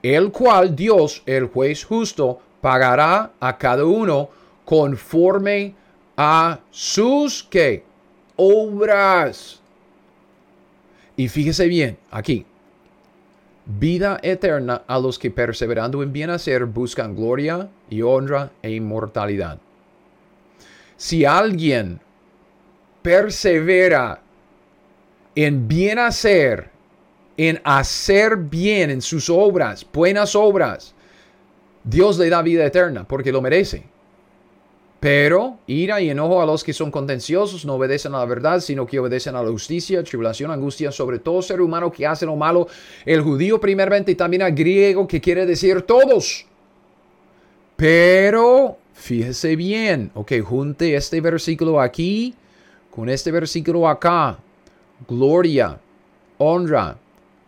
El 0.00 0.30
cual 0.30 0.76
Dios, 0.76 1.24
el 1.26 1.46
juez 1.46 1.84
justo, 1.84 2.38
pagará 2.66 3.30
a 3.38 3.56
cada 3.56 3.84
uno 3.84 4.28
conforme 4.64 5.72
a 6.16 6.58
sus 6.72 7.48
obras. 8.34 9.60
Y 11.16 11.28
fíjese 11.28 11.68
bien, 11.68 11.96
aquí. 12.10 12.44
Vida 13.66 14.18
eterna 14.20 14.82
a 14.88 14.98
los 14.98 15.16
que 15.16 15.30
perseverando 15.30 16.02
en 16.02 16.12
bien 16.12 16.30
hacer 16.30 16.64
buscan 16.64 17.14
gloria 17.14 17.68
y 17.88 18.02
honra 18.02 18.50
e 18.62 18.72
inmortalidad 18.72 19.60
si 20.96 21.24
alguien 21.24 22.00
persevera 23.02 24.20
en 25.34 25.68
bien 25.68 25.98
hacer, 25.98 26.70
en 27.36 27.60
hacer 27.64 28.36
bien 28.36 28.90
en 28.90 29.02
sus 29.02 29.28
obras, 29.28 29.86
buenas 29.92 30.34
obras, 30.34 30.94
Dios 31.86 32.18
le 32.18 32.28
da 32.28 32.42
vida 32.42 32.66
eterna 32.66 33.06
porque 33.06 33.32
lo 33.32 33.40
merece. 33.40 33.84
Pero 34.98 35.58
ira 35.68 36.00
y 36.00 36.10
enojo 36.10 36.42
a 36.42 36.46
los 36.46 36.64
que 36.64 36.72
son 36.72 36.90
contenciosos 36.90 37.64
no 37.64 37.74
obedecen 37.74 38.14
a 38.14 38.18
la 38.18 38.24
verdad, 38.24 38.60
sino 38.60 38.86
que 38.86 38.98
obedecen 38.98 39.36
a 39.36 39.42
la 39.42 39.50
justicia, 39.50 40.02
tribulación, 40.02 40.50
angustia 40.50 40.90
sobre 40.90 41.20
todo 41.20 41.42
ser 41.42 41.60
humano 41.60 41.92
que 41.92 42.06
hace 42.06 42.26
lo 42.26 42.34
malo, 42.34 42.66
el 43.04 43.22
judío 43.22 43.60
primeramente 43.60 44.12
y 44.12 44.14
también 44.16 44.42
al 44.42 44.52
griego 44.52 45.06
que 45.06 45.20
quiere 45.20 45.46
decir 45.46 45.82
todos. 45.82 46.46
Pero 47.76 48.78
fíjese 48.94 49.54
bien, 49.54 50.10
ok, 50.14 50.32
junte 50.42 50.96
este 50.96 51.20
versículo 51.20 51.80
aquí 51.80 52.34
con 52.90 53.08
este 53.08 53.30
versículo 53.30 53.86
acá. 53.86 54.38
Gloria, 55.06 55.78
honra, 56.38 56.96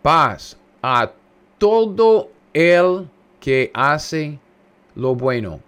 paz 0.03 0.57
a 0.81 1.11
todo 1.59 2.29
el 2.53 3.09
que 3.40 3.70
hace 3.74 4.38
lo 4.94 5.14
bueno 5.14 5.61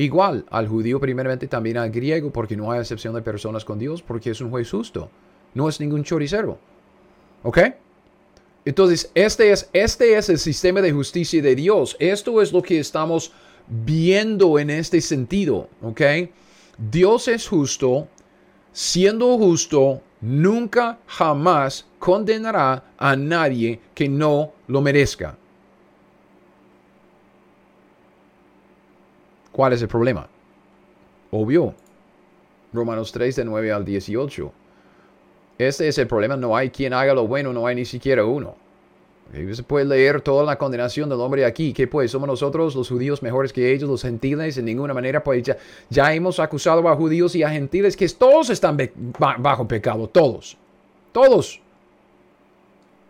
Igual 0.00 0.46
al 0.48 0.66
judío 0.66 0.98
primeramente 0.98 1.46
también 1.46 1.76
al 1.76 1.90
griego, 1.90 2.30
porque 2.30 2.56
no 2.56 2.72
hay 2.72 2.80
excepción 2.80 3.14
de 3.14 3.20
personas 3.20 3.66
con 3.66 3.78
Dios, 3.78 4.00
porque 4.00 4.30
es 4.30 4.40
un 4.40 4.48
juez 4.48 4.70
justo. 4.70 5.10
No 5.52 5.68
es 5.68 5.78
ningún 5.78 6.04
choricero. 6.04 6.58
¿Ok? 7.42 7.58
Entonces, 8.64 9.10
este 9.14 9.52
es, 9.52 9.68
este 9.74 10.16
es 10.16 10.30
el 10.30 10.38
sistema 10.38 10.80
de 10.80 10.92
justicia 10.92 11.42
de 11.42 11.54
Dios. 11.54 11.98
Esto 11.98 12.40
es 12.40 12.50
lo 12.50 12.62
que 12.62 12.78
estamos 12.78 13.32
viendo 13.68 14.58
en 14.58 14.70
este 14.70 15.02
sentido. 15.02 15.68
¿Ok? 15.82 16.00
Dios 16.78 17.28
es 17.28 17.46
justo. 17.46 18.08
Siendo 18.72 19.36
justo, 19.36 20.00
nunca 20.22 20.98
jamás 21.08 21.86
condenará 21.98 22.94
a 22.96 23.16
nadie 23.16 23.80
que 23.94 24.08
no 24.08 24.54
lo 24.66 24.80
merezca. 24.80 25.36
¿Cuál 29.60 29.74
es 29.74 29.82
el 29.82 29.88
problema? 29.88 30.26
Obvio. 31.30 31.74
Romanos 32.72 33.12
3 33.12 33.36
de 33.36 33.44
9 33.44 33.72
al 33.72 33.84
18. 33.84 34.52
Este 35.58 35.86
es 35.86 35.98
el 35.98 36.06
problema. 36.06 36.34
No 36.38 36.56
hay 36.56 36.70
quien 36.70 36.94
haga 36.94 37.12
lo 37.12 37.26
bueno, 37.26 37.52
no 37.52 37.66
hay 37.66 37.74
ni 37.76 37.84
siquiera 37.84 38.24
uno. 38.24 38.54
Se 39.52 39.62
puede 39.62 39.84
leer 39.84 40.22
toda 40.22 40.44
la 40.44 40.56
condenación 40.56 41.10
del 41.10 41.20
hombre 41.20 41.44
aquí. 41.44 41.74
¿Qué 41.74 41.86
pues? 41.86 42.10
¿Somos 42.10 42.26
nosotros 42.26 42.74
los 42.74 42.88
judíos 42.88 43.22
mejores 43.22 43.52
que 43.52 43.70
ellos, 43.70 43.90
los 43.90 44.00
gentiles? 44.00 44.56
En 44.56 44.64
ninguna 44.64 44.94
manera, 44.94 45.22
pues 45.22 45.42
ya, 45.42 45.58
ya 45.90 46.14
hemos 46.14 46.40
acusado 46.40 46.88
a 46.88 46.96
judíos 46.96 47.36
y 47.36 47.42
a 47.42 47.50
gentiles 47.50 47.98
que 47.98 48.08
todos 48.08 48.48
están 48.48 48.78
bajo 49.18 49.68
pecado. 49.68 50.08
Todos. 50.08 50.56
Todos. 51.12 51.60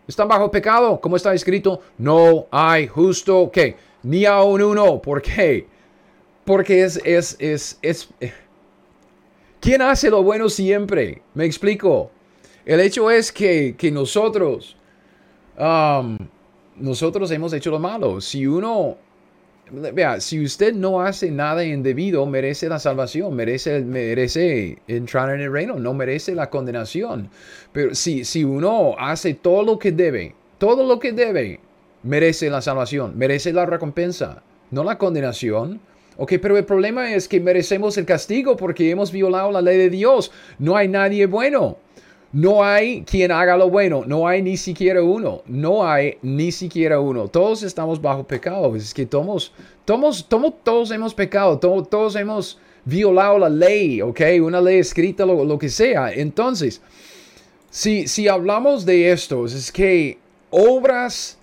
Están 0.09 0.27
bajo 0.27 0.51
pecado. 0.51 1.01
Como 1.01 1.15
está 1.15 1.33
escrito, 1.33 1.81
no 1.97 2.49
hay 2.51 2.89
justo 2.89 3.53
que 3.53 3.77
ni 4.03 4.25
aún 4.25 4.61
uno. 4.63 5.01
¿Por 5.01 5.23
qué? 5.23 5.79
Porque 6.51 6.83
es, 6.83 7.01
es, 7.05 7.37
es, 7.39 7.79
es... 7.81 8.09
Eh, 8.21 8.33
¿Quién 9.61 9.83
hace 9.83 10.11
lo 10.11 10.25
bueno 10.25 10.49
siempre? 10.49 11.23
Me 11.33 11.45
explico. 11.45 12.11
El 12.67 12.81
hecho 12.81 13.09
es 13.09 13.31
que, 13.31 13.77
que 13.79 13.93
nosotros, 13.93 14.77
nosotros 16.75 17.31
hemos 17.31 17.53
hecho 17.53 17.71
lo 17.71 17.79
malo. 17.79 18.21
Si 18.21 18.49
uno, 18.49 18.97
vea, 19.71 20.21
si 20.21 20.45
usted 20.45 20.75
no 20.75 21.01
hace 21.01 21.31
nada 21.31 21.65
indebido, 21.65 22.27
merece 22.27 22.69
la 22.69 22.81
salvación, 22.81 23.33
merece, 23.37 23.83
merece 23.83 24.79
entrar 24.89 25.33
en 25.33 25.43
el 25.43 25.53
reino, 25.53 25.79
no 25.79 25.95
merece 25.95 26.35
la 26.35 26.51
condenación. 26.51 27.31
Pero 27.71 27.95
si, 27.95 28.25
si 28.25 28.43
uno 28.43 28.97
hace 28.99 29.35
todo 29.35 29.63
lo 29.63 29.79
que 29.79 29.93
debe, 29.93 30.35
todo 30.59 30.85
lo 30.85 30.99
que 30.99 31.13
debe, 31.13 31.61
merece 32.03 32.51
la 32.51 32.61
salvación, 32.61 33.17
merece 33.17 33.53
la 33.53 33.67
recompensa, 33.67 34.43
no 34.73 34.83
la 34.83 34.99
condenación. 34.99 35.81
Ok, 36.23 36.35
pero 36.43 36.59
el 36.59 36.67
problema 36.67 37.15
es 37.15 37.27
que 37.27 37.41
merecemos 37.41 37.97
el 37.97 38.05
castigo 38.05 38.55
porque 38.55 38.91
hemos 38.91 39.11
violado 39.11 39.51
la 39.51 39.63
ley 39.63 39.79
de 39.79 39.89
Dios. 39.89 40.31
No 40.59 40.77
hay 40.77 40.87
nadie 40.87 41.25
bueno. 41.25 41.79
No 42.31 42.63
hay 42.63 43.05
quien 43.05 43.33
haga 43.33 43.57
lo 43.57 43.71
bueno. 43.71 44.05
No 44.07 44.29
hay 44.29 44.43
ni 44.43 44.59
siquiera 44.59 45.03
uno. 45.03 45.41
No 45.47 45.89
hay 45.89 46.19
ni 46.21 46.53
siquiera 46.53 47.01
uno. 47.01 47.29
Todos 47.29 47.63
estamos 47.63 48.03
bajo 48.03 48.25
pecado. 48.25 48.77
Es 48.77 48.93
que 48.93 49.07
todos, 49.07 49.55
todos, 49.87 50.29
todos, 50.29 50.53
todos 50.63 50.91
hemos 50.91 51.15
pecado. 51.15 51.59
Todos, 51.59 51.89
todos 51.89 52.15
hemos 52.17 52.59
violado 52.85 53.39
la 53.39 53.49
ley. 53.49 54.03
Ok, 54.03 54.21
una 54.43 54.61
ley 54.61 54.79
escrita, 54.79 55.25
lo, 55.25 55.43
lo 55.43 55.59
que 55.59 55.71
sea. 55.71 56.13
Entonces, 56.13 56.83
si, 57.71 58.07
si 58.07 58.29
hablamos 58.29 58.85
de 58.85 59.11
esto, 59.11 59.47
es 59.47 59.73
que 59.73 60.19
obras 60.51 61.40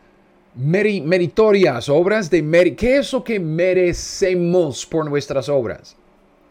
meritorias, 0.58 1.88
obras 1.88 2.30
de 2.30 2.42
mérito. 2.42 2.78
¿Qué 2.78 2.98
es 2.98 3.14
lo 3.14 3.24
que 3.24 3.40
merecemos 3.40 4.86
por 4.86 5.08
nuestras 5.10 5.48
obras? 5.50 5.96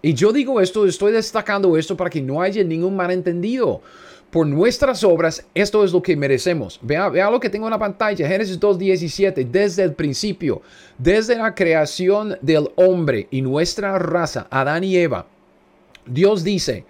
Y 0.02 0.14
yo 0.14 0.32
digo 0.32 0.60
esto, 0.60 0.86
estoy 0.86 1.12
destacando 1.12 1.76
esto 1.76 1.96
para 1.96 2.10
que 2.10 2.20
no 2.20 2.40
haya 2.40 2.62
ningún 2.62 2.94
malentendido. 2.94 3.82
Por 4.30 4.46
nuestras 4.46 5.02
obras, 5.02 5.46
esto 5.54 5.84
es 5.84 5.92
lo 5.92 6.02
que 6.02 6.16
merecemos. 6.16 6.78
Vea, 6.82 7.08
vea 7.08 7.30
lo 7.30 7.40
que 7.40 7.48
tengo 7.48 7.66
en 7.66 7.72
la 7.72 7.78
pantalla, 7.78 8.28
Génesis 8.28 8.60
2.17, 8.60 9.48
desde 9.50 9.82
el 9.82 9.94
principio, 9.94 10.62
desde 10.98 11.36
la 11.36 11.54
creación 11.54 12.36
del 12.42 12.68
hombre 12.76 13.28
y 13.30 13.40
nuestra 13.40 13.98
raza, 13.98 14.46
Adán 14.50 14.84
y 14.84 14.96
Eva. 14.96 15.26
Dios 16.06 16.44
dice, 16.44 16.84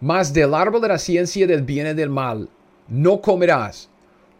mas 0.00 0.32
del 0.32 0.54
árbol 0.54 0.80
de 0.80 0.88
la 0.88 0.98
ciencia 0.98 1.46
del 1.46 1.62
bien 1.62 1.86
y 1.86 1.94
del 1.94 2.10
mal 2.10 2.48
no 2.88 3.20
comerás 3.20 3.88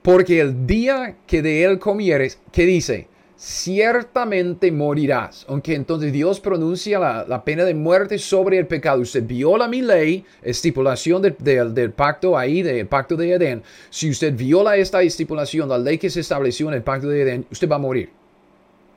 porque 0.04 0.38
el 0.38 0.66
día 0.66 1.16
que 1.26 1.40
de 1.40 1.64
él 1.64 1.78
comieres, 1.78 2.38
¿qué 2.52 2.66
dice? 2.66 3.08
Ciertamente 3.38 4.70
morirás. 4.70 5.46
Aunque 5.48 5.74
entonces 5.74 6.12
Dios 6.12 6.40
pronuncia 6.40 6.98
la, 7.26 7.42
pena 7.42 7.64
de 7.64 7.72
muerte 7.72 8.18
sobre 8.18 8.58
el 8.58 8.66
pecado. 8.66 9.00
Usted 9.00 9.26
viola 9.26 9.66
mi 9.66 9.80
ley, 9.80 10.26
estipulación 10.42 11.22
del 11.22 11.92
pacto 11.92 12.36
ahí, 12.36 12.60
del 12.60 12.86
pacto 12.86 13.16
de 13.16 13.32
Edén. 13.32 13.62
Si 13.88 14.10
usted 14.10 14.36
viola 14.36 14.76
esta 14.76 15.00
estipulación, 15.00 15.70
la 15.70 15.78
ley 15.78 15.96
que 15.96 16.10
se 16.10 16.20
estableció 16.20 16.68
en 16.68 16.74
el 16.74 16.82
pacto 16.82 17.08
de 17.08 17.22
Edén, 17.22 17.46
usted 17.50 17.66
va 17.66 17.76
a 17.76 17.78
morir. 17.78 18.10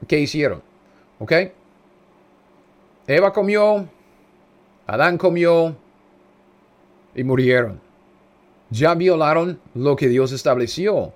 ¿Qué 0.09 0.19
hicieron? 0.19 0.61
¿Ok? 1.19 1.31
Eva 3.07 3.31
comió, 3.31 3.87
Adán 4.85 5.17
comió 5.17 5.73
y 7.15 7.23
murieron 7.23 7.86
ya 8.69 8.93
violaron 8.95 9.59
lo 9.73 9.95
que 9.95 10.07
Dios 10.07 10.31
estableció. 10.31 11.13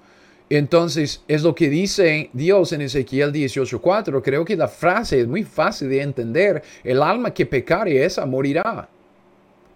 Entonces, 0.50 1.24
es 1.30 1.44
lo 1.44 1.56
que 1.56 1.70
dice 1.70 2.30
Dios 2.34 2.74
en 2.74 2.82
Ezequiel 2.82 3.32
18:4. 3.32 4.22
Creo 4.22 4.44
que 4.44 4.58
la 4.58 4.68
frase 4.68 5.22
es 5.22 5.28
muy 5.28 5.44
fácil 5.44 5.90
de 5.90 6.02
entender. 6.02 6.62
El 6.84 7.02
alma 7.02 7.34
que 7.34 7.46
pecare, 7.46 8.04
esa 8.04 8.26
morirá. 8.26 8.90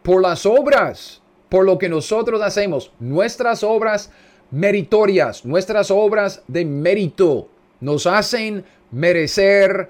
Por 0.04 0.22
las 0.22 0.46
obras, 0.46 1.22
por 1.48 1.66
lo 1.66 1.78
que 1.78 1.88
nosotros 1.88 2.42
hacemos, 2.42 2.92
nuestras 3.00 3.64
obras 3.64 4.12
meritorias, 4.52 5.46
nuestras 5.46 5.90
obras 5.92 6.44
de 6.48 6.66
mérito, 6.66 7.48
nos 7.80 8.06
hacen 8.06 8.66
merecer 8.92 9.90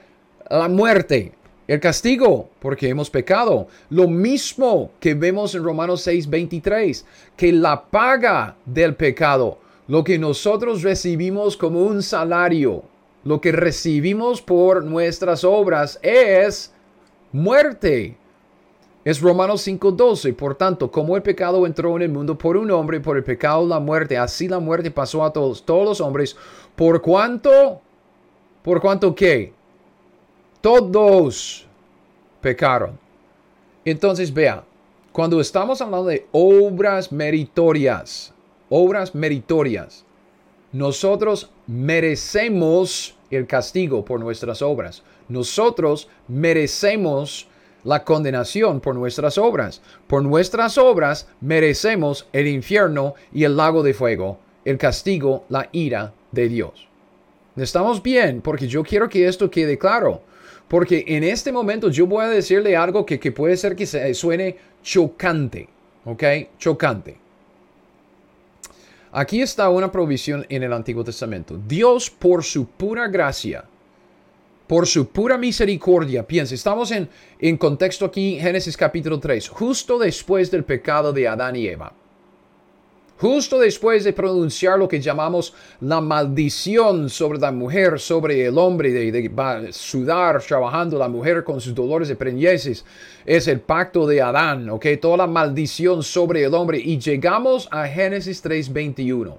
la 0.49 0.67
muerte 0.67 1.33
el 1.67 1.79
castigo 1.79 2.49
porque 2.59 2.89
hemos 2.89 3.09
pecado. 3.09 3.67
Lo 3.89 4.07
mismo 4.07 4.91
que 4.99 5.13
vemos 5.13 5.55
en 5.55 5.63
Romanos 5.63 6.01
6, 6.01 6.29
23, 6.29 7.05
que 7.35 7.51
la 7.51 7.85
paga 7.85 8.55
del 8.65 8.95
pecado, 8.95 9.57
lo 9.87 10.03
que 10.03 10.17
nosotros 10.17 10.83
recibimos 10.83 11.57
como 11.57 11.83
un 11.83 12.03
salario, 12.03 12.83
lo 13.23 13.41
que 13.41 13.51
recibimos 13.51 14.41
por 14.41 14.83
nuestras 14.83 15.43
obras 15.43 15.99
es 16.03 16.73
muerte. 17.31 18.17
Es 19.03 19.21
Romanos 19.21 19.61
5:12. 19.61 20.33
Por 20.33 20.55
tanto, 20.55 20.89
como 20.89 21.15
el 21.15 21.21
pecado 21.21 21.65
entró 21.65 21.95
en 21.95 22.03
el 22.03 22.09
mundo 22.09 22.37
por 22.37 22.57
un 22.57 22.71
hombre, 22.71 22.99
por 22.99 23.17
el 23.17 23.23
pecado 23.23 23.67
la 23.67 23.79
muerte, 23.79 24.17
así 24.17 24.47
la 24.47 24.59
muerte 24.59 24.89
pasó 24.89 25.23
a 25.23 25.31
todos, 25.31 25.63
todos 25.63 25.85
los 25.85 26.01
hombres. 26.01 26.35
¿Por 26.75 27.01
cuánto? 27.01 27.81
¿Por 28.63 28.81
cuánto 28.81 29.13
qué? 29.13 29.53
Todos 30.65 31.63
pecaron. 32.41 32.97
Entonces, 33.85 34.33
vea, 34.33 34.63
cuando 35.11 35.39
estamos 35.39 35.79
hablando 35.79 36.07
de 36.07 36.25
obras 36.31 37.11
meritorias, 37.11 38.33
obras 38.69 39.13
meritorias, 39.13 40.03
nosotros 40.71 41.51
merecemos 41.67 43.15
el 43.29 43.45
castigo 43.45 44.03
por 44.03 44.19
nuestras 44.19 44.63
obras. 44.63 45.03
Nosotros 45.29 46.09
merecemos 46.27 47.47
la 47.83 48.03
condenación 48.03 48.79
por 48.79 48.95
nuestras 48.95 49.37
obras. 49.37 49.83
Por 50.07 50.23
nuestras 50.23 50.79
obras 50.79 51.27
merecemos 51.41 52.27
el 52.33 52.47
infierno 52.47 53.13
y 53.31 53.43
el 53.43 53.55
lago 53.55 53.83
de 53.83 53.93
fuego, 53.93 54.39
el 54.65 54.79
castigo, 54.79 55.45
la 55.47 55.69
ira 55.73 56.15
de 56.31 56.49
Dios. 56.49 56.87
Estamos 57.55 58.01
bien, 58.01 58.41
porque 58.41 58.67
yo 58.67 58.81
quiero 58.81 59.07
que 59.07 59.27
esto 59.27 59.51
quede 59.51 59.77
claro. 59.77 60.23
Porque 60.67 61.03
en 61.07 61.23
este 61.23 61.51
momento 61.51 61.89
yo 61.89 62.07
voy 62.07 62.25
a 62.25 62.29
decirle 62.29 62.75
algo 62.75 63.05
que, 63.05 63.19
puede 63.31 63.55
ser 63.57 63.75
que 63.75 63.85
se 63.85 64.13
suene 64.13 64.57
chocante. 64.83 65.67
¿Ok? 66.05 66.23
Chocante. 66.57 67.17
Aquí 69.11 69.41
está 69.41 69.69
una 69.69 69.91
provisión 69.91 70.45
en 70.49 70.63
el 70.63 70.73
Antiguo 70.73 71.03
Testamento. 71.03 71.57
Dios 71.67 72.09
por 72.09 72.43
su 72.43 72.67
pura 72.67 73.07
gracia 73.07 73.65
por 74.67 74.87
su 74.87 75.09
pura 75.09 75.37
misericordia, 75.37 76.25
piensa, 76.25 76.55
estamos 76.55 76.91
en, 76.91 77.07
en 77.39 77.57
contexto 77.57 78.05
aquí, 78.05 78.39
Génesis 78.39 78.75
capítulo 78.75 79.19
3, 79.19 79.49
justo 79.49 79.99
después 79.99 80.49
del 80.49 80.63
pecado 80.63 81.13
de 81.13 81.27
Adán 81.27 81.55
y 81.55 81.67
Eva. 81.67 81.93
Justo 83.17 83.59
después 83.59 84.03
de 84.03 84.11
pronunciar 84.11 84.77
lo 84.77 84.89
que 84.89 84.99
llamamos 84.99 85.53
la 85.79 86.01
maldición 86.01 87.09
sobre 87.09 87.39
la 87.39 87.51
mujer, 87.51 87.97
sobre 87.97 88.45
el 88.45 88.57
hombre, 88.57 88.91
de, 88.91 89.71
sudar 89.71 90.43
trabajando 90.43 90.97
la 90.97 91.07
mujer 91.07 91.45
con 91.45 91.61
sus 91.61 91.73
dolores 91.73 92.09
de 92.09 92.17
preñeces, 92.17 92.83
es 93.25 93.47
el 93.47 93.61
pacto 93.61 94.05
de 94.05 94.21
Adán, 94.21 94.69
¿ok? 94.69 94.85
Toda 94.99 95.17
la 95.17 95.27
maldición 95.27 96.03
sobre 96.03 96.43
el 96.43 96.53
hombre. 96.53 96.77
Y 96.77 96.99
llegamos 96.99 97.69
a 97.71 97.87
Génesis 97.87 98.43
3:21. 98.43 99.37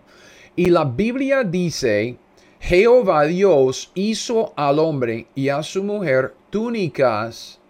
Y 0.56 0.70
la 0.70 0.84
Biblia 0.84 1.44
dice, 1.44 2.16
Jehová 2.58 3.24
Dios 3.24 3.90
hizo 3.94 4.54
al 4.56 4.78
hombre 4.78 5.26
y 5.34 5.50
a 5.50 5.62
su 5.62 5.84
mujer 5.84 6.34
túnicas 6.48 7.60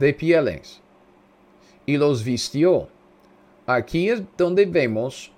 de 0.00 0.12
pieles 0.12 0.80
y 1.86 1.96
los 1.96 2.24
vistió 2.24 2.88
Aquí 3.66 4.08
es 4.08 4.22
donde 4.36 4.66
vemos 4.66 5.30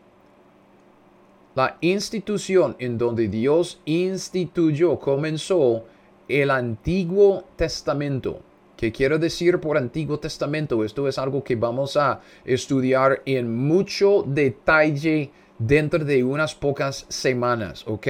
la 1.55 1.77
institución 1.83 2.75
en 2.79 2.97
donde 2.97 3.29
Dios 3.29 3.81
instituyó, 3.85 4.99
comenzó 4.99 5.85
el 6.29 6.51
Antiguo 6.51 7.45
Testamento. 7.57 8.41
¿Qué 8.77 8.91
quiero 8.91 9.19
decir 9.19 9.61
por 9.61 9.77
Antiguo 9.77 10.19
Testamento? 10.19 10.85
Esto 10.85 11.07
es 11.07 11.19
algo 11.19 11.45
que 11.45 11.55
vamos 11.55 11.97
a 11.97 12.21
estudiar 12.45 13.23
en 13.27 13.55
mucho 13.55 14.25
detalle 14.27 15.31
dentro 15.59 16.05
de 16.05 16.25
unas 16.25 16.55
pocas 16.55 17.07
semanas, 17.09 17.85
¿ok? 17.87 18.07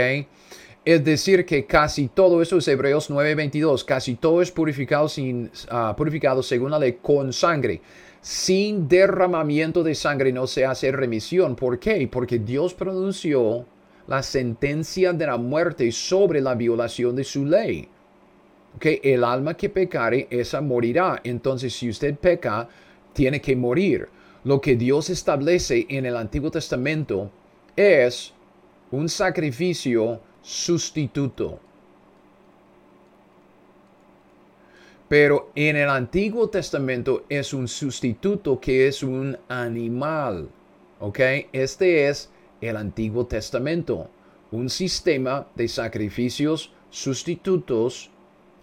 Es 0.85 1.05
decir, 1.05 1.45
que 1.45 1.67
casi 1.67 2.09
todo 2.09 2.41
eso 2.41 2.59
es 2.59 2.69
Hebreos 2.69 3.11
9:22, 3.11 3.85
casi 3.85 4.15
todo 4.15 4.41
es 4.41 4.51
purificado, 4.51 5.09
sin, 5.09 5.51
ah, 5.71 5.95
purificado 5.97 6.43
según 6.43 6.71
la 6.71 6.79
ley 6.79 6.99
con 7.03 7.33
sangre 7.33 7.83
sin 8.25 8.89
derramamiento 8.89 9.83
de 9.83 9.95
sangre 9.95 10.33
no 10.33 10.47
se 10.47 10.65
hace 10.65 10.91
remisión. 10.91 11.55
¿Por 11.55 11.79
qué? 11.79 12.09
Porque 12.11 12.39
Dios 12.39 12.73
pronunció 12.73 13.67
la 14.07 14.23
sentencia 14.23 15.13
de 15.13 15.27
la 15.27 15.37
muerte 15.37 15.93
sobre 15.93 16.41
la 16.41 16.55
violación 16.55 17.15
de 17.17 17.23
su 17.23 17.45
ley. 17.45 17.87
Que 18.81 18.99
el 19.05 19.25
alma 19.25 19.53
que 19.59 19.69
pecare, 19.69 20.27
esa 20.31 20.63
morirá. 20.63 21.21
Entonces, 21.23 21.75
si 21.75 21.91
usted 21.91 22.17
peca, 22.17 22.67
tiene 23.13 23.43
que 23.43 23.55
morir. 23.55 24.09
Lo 24.45 24.59
que 24.59 24.75
Dios 24.75 25.11
establece 25.11 25.85
en 25.91 26.07
el 26.07 26.17
Antiguo 26.17 26.51
Testamento 26.51 27.31
es 27.77 28.33
un 28.91 29.11
sacrificio 29.11 30.23
sustituto. 30.41 31.61
Pero 35.15 35.53
en 35.55 35.77
el 35.77 35.91
Antiguo 35.91 36.49
Testamento 36.49 37.23
es 37.29 37.55
un 37.55 37.69
sustituto 37.69 38.59
que 38.59 38.89
es 38.89 39.05
un 39.05 39.39
animal. 39.49 40.49
¿Ok? 40.99 41.21
Este 41.53 42.09
es 42.09 42.31
el 42.61 42.77
Antiguo 42.77 43.25
Testamento. 43.25 44.11
Un 44.51 44.69
sistema 44.69 45.47
de 45.55 45.69
sacrificios 45.69 46.73
sustitutos. 46.91 48.11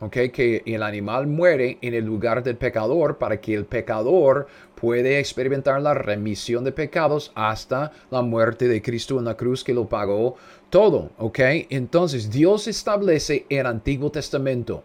¿Ok? 0.01 0.17
Que 0.33 0.61
el 0.65 0.83
animal 0.83 1.25
muere 1.25 1.77
en 1.81 1.93
el 1.93 2.03
lugar 2.03 2.43
del 2.43 2.57
pecador 2.57 3.17
para 3.17 3.39
que 3.39 3.53
el 3.53 3.63
pecador 3.63 4.47
puede 4.75 5.19
experimentar 5.19 5.81
la 5.81 5.93
remisión 5.93 6.65
de 6.65 6.73
pecados 6.73 7.31
hasta 7.33 7.93
la 8.09 8.23
muerte 8.23 8.67
de 8.67 8.81
Cristo 8.81 9.17
en 9.19 9.23
la 9.23 9.37
cruz 9.37 9.63
que 9.63 9.73
lo 9.73 9.87
pagó 9.87 10.35
todo. 10.69 11.11
¿Ok? 11.17 11.39
Entonces 11.69 12.29
Dios 12.29 12.67
establece 12.67 13.45
el 13.47 13.67
Antiguo 13.67 14.11
Testamento. 14.11 14.83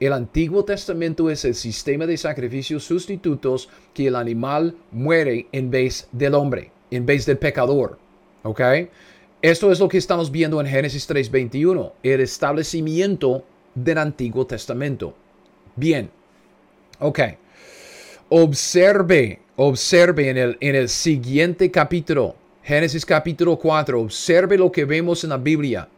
El 0.00 0.12
Antiguo 0.12 0.64
Testamento 0.64 1.30
es 1.30 1.44
el 1.44 1.54
sistema 1.54 2.06
de 2.06 2.16
sacrificios 2.16 2.84
sustitutos 2.84 3.68
que 3.94 4.08
el 4.08 4.16
animal 4.16 4.76
muere 4.90 5.46
en 5.52 5.70
vez 5.70 6.08
del 6.12 6.34
hombre, 6.34 6.70
en 6.90 7.06
vez 7.06 7.26
del 7.26 7.38
pecador. 7.38 7.98
¿Ok? 8.42 8.60
Esto 9.42 9.72
es 9.72 9.80
lo 9.80 9.88
que 9.88 9.98
estamos 9.98 10.30
viendo 10.30 10.60
en 10.60 10.66
Génesis 10.66 11.06
3:21, 11.08 11.92
el 12.02 12.20
establecimiento 12.20 13.44
del 13.74 13.98
Antiguo 13.98 14.46
Testamento. 14.46 15.14
Bien. 15.76 16.10
Ok. 17.00 17.20
Observe, 18.28 19.40
observe 19.56 20.30
en 20.30 20.36
el, 20.38 20.56
en 20.60 20.74
el 20.74 20.88
siguiente 20.88 21.70
capítulo, 21.70 22.36
Génesis 22.62 23.04
capítulo 23.04 23.58
4, 23.58 24.00
observe 24.00 24.56
lo 24.56 24.70
que 24.70 24.84
vemos 24.84 25.24
en 25.24 25.30
la 25.30 25.36
Biblia. 25.36 25.88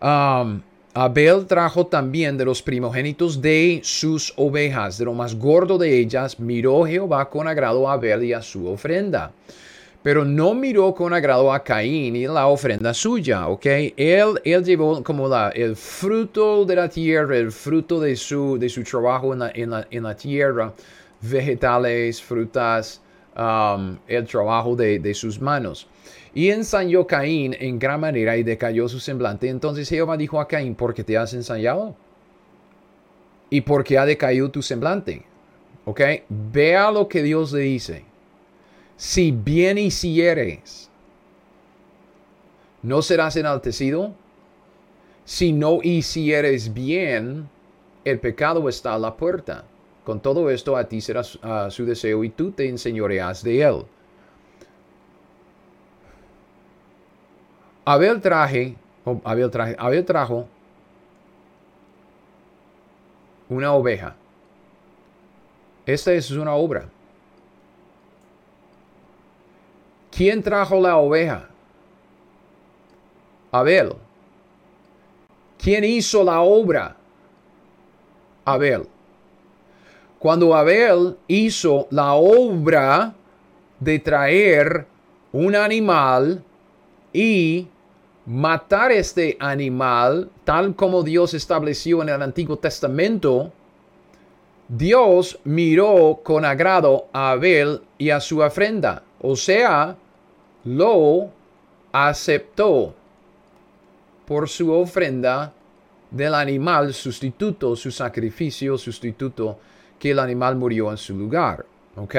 Um, 0.00 0.62
Abel 1.00 1.46
trajo 1.46 1.86
también 1.86 2.36
de 2.36 2.44
los 2.44 2.60
primogénitos 2.60 3.40
de 3.40 3.80
sus 3.84 4.34
ovejas, 4.34 4.98
de 4.98 5.04
lo 5.04 5.14
más 5.14 5.36
gordo 5.36 5.78
de 5.78 5.96
ellas, 5.96 6.40
miró 6.40 6.84
Jehová 6.84 7.30
con 7.30 7.46
agrado 7.46 7.88
a 7.88 7.92
Abel 7.92 8.24
y 8.24 8.32
a 8.32 8.42
su 8.42 8.66
ofrenda. 8.66 9.30
Pero 10.02 10.24
no 10.24 10.54
miró 10.54 10.92
con 10.92 11.14
agrado 11.14 11.52
a 11.52 11.62
Caín 11.62 12.16
y 12.16 12.26
la 12.26 12.48
ofrenda 12.48 12.92
suya, 12.92 13.46
¿ok? 13.46 13.66
Él, 13.96 14.40
él 14.42 14.64
llevó 14.64 15.00
como 15.04 15.28
la, 15.28 15.50
el 15.50 15.76
fruto 15.76 16.64
de 16.64 16.74
la 16.74 16.88
tierra, 16.88 17.36
el 17.36 17.52
fruto 17.52 18.00
de 18.00 18.16
su, 18.16 18.58
de 18.58 18.68
su 18.68 18.82
trabajo 18.82 19.32
en 19.32 19.38
la, 19.70 19.86
en 19.88 20.02
la, 20.02 20.16
tierra, 20.16 20.72
vegetales, 21.20 22.20
frutas, 22.20 23.00
um, 23.36 23.96
el 24.08 24.26
trabajo 24.26 24.74
de, 24.74 24.98
de 24.98 25.14
sus 25.14 25.40
manos. 25.40 25.86
Y 26.34 26.50
ensañó 26.50 27.06
Caín 27.06 27.56
en 27.58 27.78
gran 27.78 28.00
manera 28.00 28.36
y 28.36 28.42
decayó 28.42 28.88
su 28.88 29.00
semblante. 29.00 29.48
Entonces 29.48 29.88
Jehová 29.88 30.16
dijo 30.16 30.40
a 30.40 30.48
Caín, 30.48 30.74
¿por 30.74 30.94
qué 30.94 31.04
te 31.04 31.16
has 31.16 31.34
ensañado? 31.34 31.96
¿Y 33.50 33.62
por 33.62 33.82
qué 33.84 33.98
ha 33.98 34.04
decaído 34.04 34.50
tu 34.50 34.62
semblante? 34.62 35.24
¿Ok? 35.84 36.00
Vea 36.28 36.90
lo 36.90 37.08
que 37.08 37.22
Dios 37.22 37.52
le 37.52 37.60
dice. 37.60 38.04
Si 38.96 39.30
bien 39.30 39.78
hicieres, 39.78 40.90
¿no 42.82 43.00
serás 43.00 43.36
enaltecido? 43.36 44.12
Si 45.24 45.52
no 45.52 45.80
hicieres 45.82 46.74
bien, 46.74 47.48
el 48.04 48.18
pecado 48.18 48.68
está 48.68 48.94
a 48.94 48.98
la 48.98 49.16
puerta. 49.16 49.64
Con 50.04 50.20
todo 50.20 50.50
esto 50.50 50.76
a 50.76 50.88
ti 50.88 51.00
será 51.00 51.22
su 51.22 51.84
deseo 51.84 52.24
y 52.24 52.30
tú 52.30 52.50
te 52.50 52.68
enseñoreas 52.68 53.42
de 53.42 53.62
él. 53.62 53.84
Abel 57.88 58.20
traje, 58.20 58.76
Abel 59.24 59.50
traje, 59.50 59.74
Abel 59.78 60.04
trajo 60.04 60.46
una 63.48 63.72
oveja. 63.72 64.14
Esta 65.86 66.12
es 66.12 66.30
una 66.32 66.54
obra. 66.54 66.86
¿Quién 70.10 70.42
trajo 70.42 70.78
la 70.78 70.98
oveja? 70.98 71.48
Abel. 73.52 73.94
¿Quién 75.56 75.82
hizo 75.84 76.22
la 76.22 76.42
obra? 76.42 76.94
Abel. 78.44 78.86
Cuando 80.18 80.54
Abel 80.54 81.16
hizo 81.26 81.86
la 81.90 82.12
obra 82.12 83.14
de 83.80 83.98
traer 83.98 84.86
un 85.32 85.56
animal 85.56 86.44
y 87.14 87.66
matar 88.28 88.92
este 88.92 89.38
animal, 89.40 90.30
tal 90.44 90.76
como 90.76 91.02
Dios 91.02 91.32
estableció 91.32 92.02
en 92.02 92.10
el 92.10 92.20
Antiguo 92.20 92.58
Testamento, 92.58 93.50
Dios 94.68 95.38
miró 95.44 96.20
con 96.22 96.44
agrado 96.44 97.06
a 97.14 97.30
Abel 97.30 97.80
y 97.96 98.10
a 98.10 98.20
su 98.20 98.40
ofrenda, 98.40 99.02
o 99.22 99.34
sea, 99.34 99.96
lo 100.64 101.30
aceptó 101.90 102.94
por 104.26 104.46
su 104.46 104.72
ofrenda 104.72 105.54
del 106.10 106.34
animal 106.34 106.92
sustituto, 106.92 107.74
su 107.76 107.90
sacrificio 107.90 108.76
sustituto, 108.76 109.58
que 109.98 110.10
el 110.10 110.18
animal 110.18 110.54
murió 110.54 110.90
en 110.90 110.98
su 110.98 111.16
lugar. 111.16 111.64
¿Ok? 111.96 112.14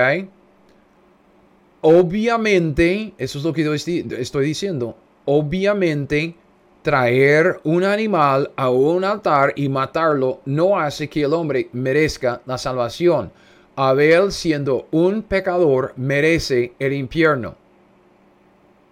Obviamente, 1.82 3.13
eso 3.19 3.38
es 3.38 3.43
lo 3.43 3.54
que 3.54 3.74
estoy 4.19 4.45
diciendo, 4.45 4.98
obviamente 5.26 6.36
traer 6.82 7.60
un 7.64 7.84
animal 7.84 8.52
a 8.56 8.70
un 8.70 9.04
altar 9.04 9.54
y 9.56 9.70
matarlo 9.70 10.42
no 10.46 10.80
hace 10.80 11.10
que 11.10 11.24
el 11.24 11.34
hombre 11.34 11.70
merezca 11.74 12.42
la 12.46 12.58
salvación. 12.58 13.32
Abel 13.76 14.32
siendo 14.32 14.88
un 14.92 15.22
pecador 15.24 15.94
merece 15.96 16.74
el 16.80 16.94
infierno. 16.94 17.56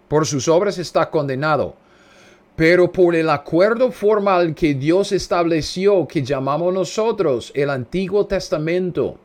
Por 0.07 0.25
sus 0.25 0.47
obras 0.47 0.77
está 0.77 1.09
condenado. 1.09 1.75
Pero 2.55 2.91
por 2.91 3.13
el 3.15 3.29
acuerdo 3.29 3.91
formal 3.91 4.55
que 4.55 4.73
Dios 4.73 5.11
estableció, 5.11 6.07
que 6.07 6.23
llamamos 6.23 6.73
nosotros 6.73 7.51
el 7.53 7.69
Antiguo 7.69 8.25
Testamento, 8.25 9.17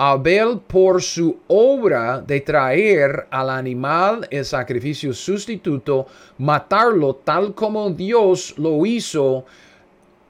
Abel 0.00 0.60
por 0.60 1.02
su 1.02 1.40
obra 1.48 2.20
de 2.20 2.40
traer 2.40 3.26
al 3.30 3.50
animal 3.50 4.28
el 4.30 4.44
sacrificio 4.44 5.12
sustituto, 5.12 6.06
matarlo 6.38 7.16
tal 7.16 7.52
como 7.52 7.90
Dios 7.90 8.54
lo 8.58 8.86
hizo, 8.86 9.44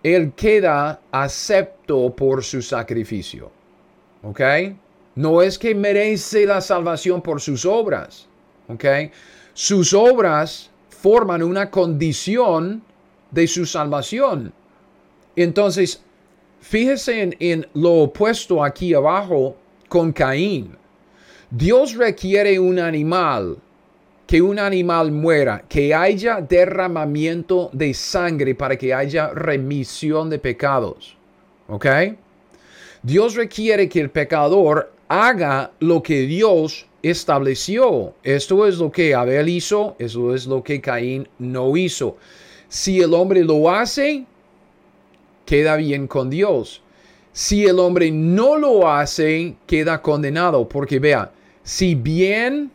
él 0.02 0.32
queda 0.34 1.02
acepto 1.12 2.16
por 2.16 2.42
su 2.42 2.62
sacrificio. 2.62 3.50
¿Ok? 4.22 4.40
No 5.16 5.42
es 5.42 5.58
que 5.58 5.74
merece 5.74 6.46
la 6.46 6.62
salvación 6.62 7.20
por 7.20 7.38
sus 7.38 7.66
obras. 7.66 8.26
¿Ok? 8.68 8.84
Sus 9.52 9.92
obras 9.92 10.70
forman 10.88 11.42
una 11.42 11.70
condición 11.70 12.82
de 13.30 13.46
su 13.46 13.66
salvación. 13.66 14.54
Entonces, 15.36 16.02
fíjese 16.60 17.22
en, 17.22 17.36
en 17.40 17.66
lo 17.74 18.02
opuesto 18.02 18.62
aquí 18.62 18.94
abajo 18.94 19.56
con 19.88 20.12
Caín. 20.12 20.76
Dios 21.50 21.94
requiere 21.94 22.58
un 22.58 22.78
animal, 22.78 23.56
que 24.26 24.42
un 24.42 24.58
animal 24.58 25.10
muera, 25.10 25.64
que 25.66 25.94
haya 25.94 26.42
derramamiento 26.42 27.70
de 27.72 27.94
sangre 27.94 28.54
para 28.54 28.76
que 28.76 28.92
haya 28.92 29.30
remisión 29.30 30.28
de 30.28 30.38
pecados. 30.38 31.16
¿Ok? 31.68 31.86
Dios 33.02 33.34
requiere 33.34 33.88
que 33.88 34.00
el 34.00 34.10
pecador 34.10 34.92
haga 35.08 35.72
lo 35.80 36.02
que 36.02 36.26
Dios 36.26 36.86
estableció. 37.02 38.14
Esto 38.22 38.66
es 38.66 38.76
lo 38.78 38.92
que 38.92 39.14
Abel 39.14 39.48
hizo, 39.48 39.96
eso 39.98 40.34
es 40.34 40.46
lo 40.46 40.62
que 40.62 40.80
Caín 40.80 41.28
no 41.38 41.76
hizo. 41.76 42.16
Si 42.68 43.00
el 43.00 43.14
hombre 43.14 43.44
lo 43.44 43.70
hace, 43.70 44.26
queda 45.48 45.76
bien 45.76 46.06
con 46.06 46.28
Dios. 46.28 46.82
Si 47.32 47.64
el 47.64 47.78
hombre 47.78 48.10
no 48.10 48.58
lo 48.58 48.86
hace, 48.86 49.56
queda 49.66 50.02
condenado. 50.02 50.68
Porque 50.68 50.98
vea, 50.98 51.32
si 51.62 51.94
bien 51.94 52.70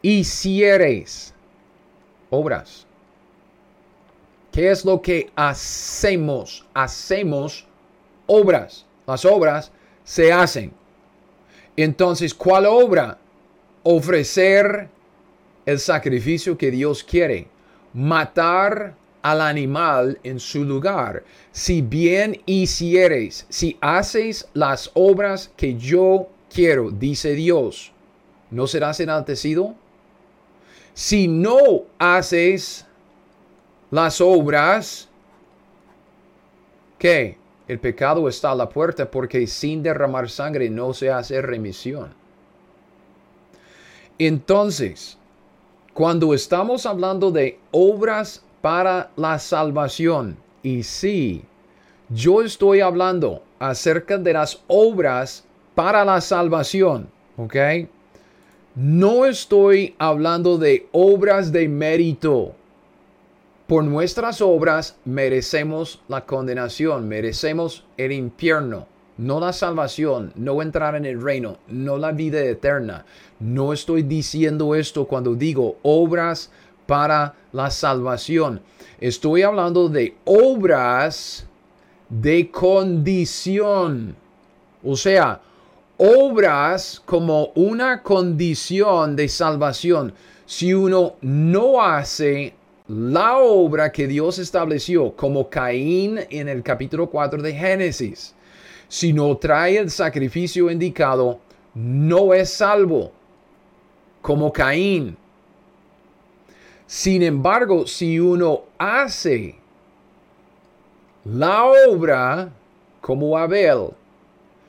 hiciereis 0.00 1.34
obras, 2.30 2.86
¿qué 4.50 4.70
es 4.70 4.82
lo 4.86 5.02
que 5.02 5.30
hacemos? 5.36 6.64
Hacemos 6.72 7.66
obras. 8.26 8.86
Las 9.06 9.26
obras 9.26 9.70
se 10.02 10.32
hacen. 10.32 10.72
Entonces, 11.76 12.32
¿cuál 12.32 12.64
obra? 12.64 13.18
Ofrecer 13.82 14.88
el 15.66 15.78
sacrificio 15.78 16.56
que 16.56 16.70
Dios 16.70 17.04
quiere. 17.04 17.48
Matar 17.92 18.94
al 19.22 19.40
animal 19.40 20.18
en 20.22 20.40
su 20.40 20.64
lugar. 20.64 21.24
Si 21.52 21.82
bien 21.82 22.40
hiciereis, 22.46 23.46
si 23.48 23.76
haces 23.80 24.48
las 24.54 24.90
obras 24.94 25.50
que 25.56 25.76
yo 25.76 26.28
quiero, 26.52 26.90
dice 26.90 27.34
Dios, 27.34 27.92
¿no 28.50 28.66
serás 28.66 29.00
enaltecido? 29.00 29.74
Si 30.94 31.28
no 31.28 31.58
haces 31.98 32.86
las 33.90 34.20
obras, 34.20 35.08
¿qué? 36.98 37.38
El 37.68 37.78
pecado 37.78 38.28
está 38.28 38.50
a 38.50 38.54
la 38.56 38.68
puerta 38.68 39.08
porque 39.10 39.46
sin 39.46 39.82
derramar 39.82 40.28
sangre 40.28 40.68
no 40.68 40.92
se 40.92 41.10
hace 41.10 41.40
remisión. 41.40 42.12
Entonces, 44.18 45.16
cuando 45.94 46.34
estamos 46.34 46.84
hablando 46.84 47.30
de 47.30 47.58
obras 47.70 48.42
para 48.60 49.10
la 49.16 49.38
salvación, 49.38 50.36
y 50.62 50.82
sí, 50.82 51.42
yo 52.08 52.42
estoy 52.42 52.80
hablando 52.80 53.42
acerca 53.58 54.18
de 54.18 54.32
las 54.32 54.62
obras 54.66 55.44
para 55.74 56.04
la 56.04 56.20
salvación, 56.20 57.08
¿ok? 57.36 57.56
No 58.74 59.26
estoy 59.26 59.94
hablando 59.98 60.58
de 60.58 60.88
obras 60.92 61.52
de 61.52 61.68
mérito. 61.68 62.54
Por 63.66 63.84
nuestras 63.84 64.40
obras 64.40 64.96
merecemos 65.04 66.02
la 66.08 66.26
condenación, 66.26 67.08
merecemos 67.08 67.84
el 67.96 68.12
infierno, 68.12 68.86
no 69.16 69.38
la 69.38 69.52
salvación, 69.52 70.32
no 70.34 70.62
entrar 70.62 70.94
en 70.96 71.04
el 71.04 71.22
reino, 71.22 71.58
no 71.68 71.96
la 71.96 72.12
vida 72.12 72.40
eterna. 72.40 73.04
No 73.38 73.72
estoy 73.72 74.02
diciendo 74.02 74.74
esto 74.74 75.06
cuando 75.06 75.34
digo 75.34 75.76
obras 75.82 76.50
para 76.90 77.36
la 77.52 77.70
salvación. 77.70 78.60
Estoy 78.98 79.42
hablando 79.42 79.88
de 79.88 80.16
obras 80.24 81.46
de 82.08 82.50
condición. 82.50 84.16
O 84.82 84.96
sea, 84.96 85.40
obras 85.98 87.00
como 87.06 87.52
una 87.54 88.02
condición 88.02 89.14
de 89.14 89.28
salvación. 89.28 90.12
Si 90.46 90.74
uno 90.74 91.14
no 91.20 91.80
hace 91.80 92.54
la 92.88 93.38
obra 93.38 93.92
que 93.92 94.08
Dios 94.08 94.40
estableció, 94.40 95.12
como 95.12 95.48
Caín 95.48 96.18
en 96.28 96.48
el 96.48 96.64
capítulo 96.64 97.08
4 97.08 97.40
de 97.40 97.52
Génesis, 97.52 98.34
si 98.88 99.12
no 99.12 99.36
trae 99.36 99.78
el 99.78 99.92
sacrificio 99.92 100.68
indicado, 100.68 101.38
no 101.72 102.34
es 102.34 102.50
salvo, 102.50 103.12
como 104.20 104.52
Caín. 104.52 105.16
Sin 106.90 107.22
embargo, 107.22 107.86
si 107.86 108.18
uno 108.18 108.62
hace 108.76 109.54
la 111.24 111.64
obra 111.86 112.52
como 113.00 113.38
Abel, 113.38 113.90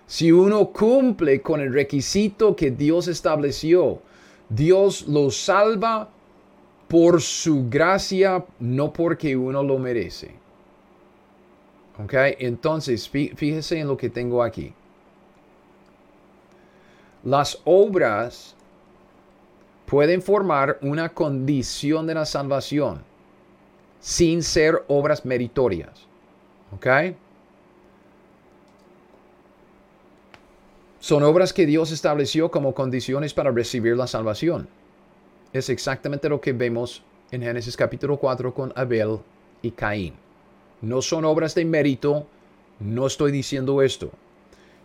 si 0.05 0.31
uno 0.31 0.67
cumple 0.67 1.41
con 1.41 1.61
el 1.61 1.73
requisito 1.73 2.55
que 2.55 2.69
Dios 2.69 3.07
estableció, 3.07 4.03
Dios 4.47 5.07
lo 5.07 5.31
salva 5.31 6.09
por 6.87 7.23
su 7.23 7.67
gracia, 7.67 8.45
no 8.59 8.93
porque 8.93 9.35
uno 9.35 9.63
lo 9.63 9.79
merece. 9.79 10.35
¿Ok? 12.03 12.13
Entonces, 12.37 13.09
fíjese 13.09 13.79
en 13.79 13.87
lo 13.87 13.97
que 13.97 14.11
tengo 14.11 14.43
aquí. 14.43 14.75
Las 17.23 17.59
obras 17.65 18.55
pueden 19.91 20.21
formar 20.21 20.77
una 20.81 21.09
condición 21.09 22.07
de 22.07 22.13
la 22.13 22.25
salvación 22.25 23.03
sin 23.99 24.41
ser 24.41 24.85
obras 24.87 25.25
meritorias. 25.25 26.07
¿Ok? 26.73 26.87
Son 31.01 31.23
obras 31.23 31.51
que 31.51 31.65
Dios 31.65 31.91
estableció 31.91 32.49
como 32.49 32.73
condiciones 32.73 33.33
para 33.33 33.51
recibir 33.51 33.97
la 33.97 34.07
salvación. 34.07 34.69
Es 35.51 35.67
exactamente 35.67 36.29
lo 36.29 36.39
que 36.39 36.53
vemos 36.53 37.03
en 37.29 37.41
Génesis 37.41 37.75
capítulo 37.75 38.15
4 38.15 38.53
con 38.53 38.71
Abel 38.77 39.19
y 39.61 39.71
Caín. 39.71 40.13
No 40.79 41.01
son 41.01 41.25
obras 41.25 41.53
de 41.53 41.65
mérito, 41.65 42.27
no 42.79 43.07
estoy 43.07 43.33
diciendo 43.33 43.81
esto. 43.81 44.09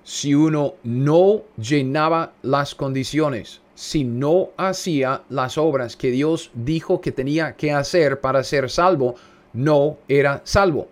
Si 0.03 0.35
uno 0.35 0.75
no 0.83 1.43
llenaba 1.57 2.33
las 2.43 2.75
condiciones, 2.75 3.61
si 3.77 4.03
no 4.03 4.49
hacía 4.57 5.23
las 5.29 5.57
obras 5.57 5.95
que 5.95 6.11
Dios 6.11 6.51
dijo 6.55 7.01
que 7.01 7.13
tenía 7.13 7.55
que 7.55 7.71
hacer 7.71 8.21
para 8.21 8.43
ser 8.43 8.69
salvo, 8.69 9.15
no 9.53 9.99
era 10.09 10.41
salvo, 10.43 10.89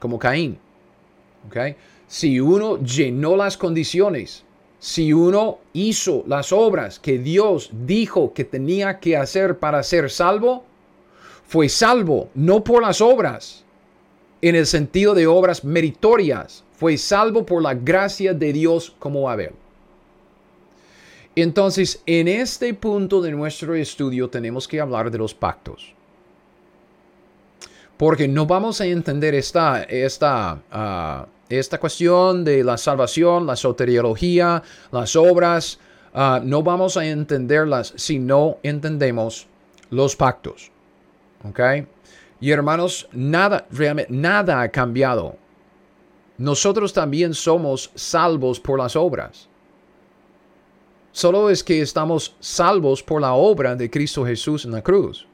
como 0.00 0.18
Caín. 0.18 0.58
¿Okay? 1.48 1.76
si 2.12 2.40
uno 2.40 2.78
llenó 2.78 3.36
las 3.36 3.56
condiciones, 3.56 4.44
si 4.78 5.14
uno 5.14 5.60
hizo 5.72 6.24
las 6.26 6.52
obras 6.52 6.98
que 6.98 7.16
Dios 7.16 7.70
dijo 7.72 8.34
que 8.34 8.44
tenía 8.44 9.00
que 9.00 9.16
hacer 9.16 9.58
para 9.58 9.82
ser 9.82 10.10
salvo, 10.10 10.62
fue 11.46 11.70
salvo 11.70 12.28
no 12.34 12.62
por 12.62 12.82
las 12.82 13.00
obras, 13.00 13.64
en 14.42 14.56
el 14.56 14.66
sentido 14.66 15.14
de 15.14 15.26
obras 15.26 15.64
meritorias, 15.64 16.64
fue 16.76 16.98
salvo 16.98 17.46
por 17.46 17.62
la 17.62 17.72
gracia 17.72 18.34
de 18.34 18.52
Dios 18.52 18.94
como 18.98 19.30
Abel. 19.30 19.52
Entonces, 21.34 22.02
en 22.06 22.28
este 22.28 22.74
punto 22.74 23.22
de 23.22 23.30
nuestro 23.32 23.74
estudio 23.74 24.28
tenemos 24.28 24.68
que 24.68 24.80
hablar 24.80 25.10
de 25.10 25.18
los 25.18 25.34
pactos. 25.34 25.94
Porque 27.96 28.28
no 28.28 28.46
vamos 28.46 28.80
a 28.80 28.86
entender 28.86 29.34
esta, 29.34 29.84
esta 29.84 30.60
ah, 30.70 31.26
esta 31.58 31.78
cuestión 31.78 32.44
de 32.44 32.64
la 32.64 32.76
salvación, 32.76 33.46
la 33.46 33.56
soteriología, 33.56 34.62
las 34.90 35.16
obras, 35.16 35.78
ah, 36.14 36.40
no 36.42 36.62
vamos 36.62 36.96
a 36.96 37.04
entenderlas 37.04 37.92
si 37.96 38.18
no 38.18 38.58
entendemos 38.62 39.46
los 39.90 40.16
pactos. 40.16 40.70
¿Ok? 41.44 41.60
Y 42.40 42.50
hermanos, 42.50 43.08
nada, 43.12 43.66
realmente, 43.70 44.12
nada 44.12 44.60
ha 44.60 44.68
cambiado. 44.70 45.36
Nosotros 46.38 46.92
también 46.92 47.34
somos 47.34 47.90
salvos 47.94 48.58
por 48.58 48.78
las 48.78 48.96
obras. 48.96 49.48
Solo 51.12 51.50
es 51.50 51.62
que 51.62 51.82
estamos 51.82 52.34
salvos 52.40 53.02
por 53.02 53.20
la 53.20 53.34
obra 53.34 53.76
de 53.76 53.90
Cristo 53.90 54.24
Jesús 54.24 54.64
en 54.64 54.72
la 54.72 54.82
cruz. 54.82 55.26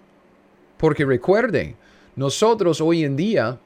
Porque 0.76 1.04
recuerden, 1.04 1.76
nosotros 2.16 2.80
hoy 2.80 3.04
en 3.04 3.16
día 3.16 3.58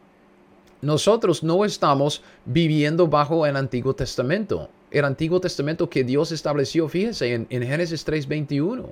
nosotros 0.82 1.42
no 1.42 1.64
estamos 1.64 2.22
viviendo 2.44 3.06
bajo 3.06 3.46
el 3.46 3.56
Antiguo 3.56 3.94
Testamento. 3.94 4.68
El 4.90 5.06
Antiguo 5.06 5.40
Testamento 5.40 5.88
que 5.88 6.04
Dios 6.04 6.32
estableció, 6.32 6.88
fíjese, 6.88 7.32
en, 7.34 7.46
Génesis 7.48 8.04
3:21. 8.04 8.90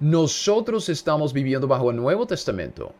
Nosotros 0.00 0.88
estamos 0.88 1.32
viviendo 1.32 1.68
bajo 1.68 1.90
el 1.90 1.96
Nuevo 1.96 2.26
Testamento. 2.26 2.92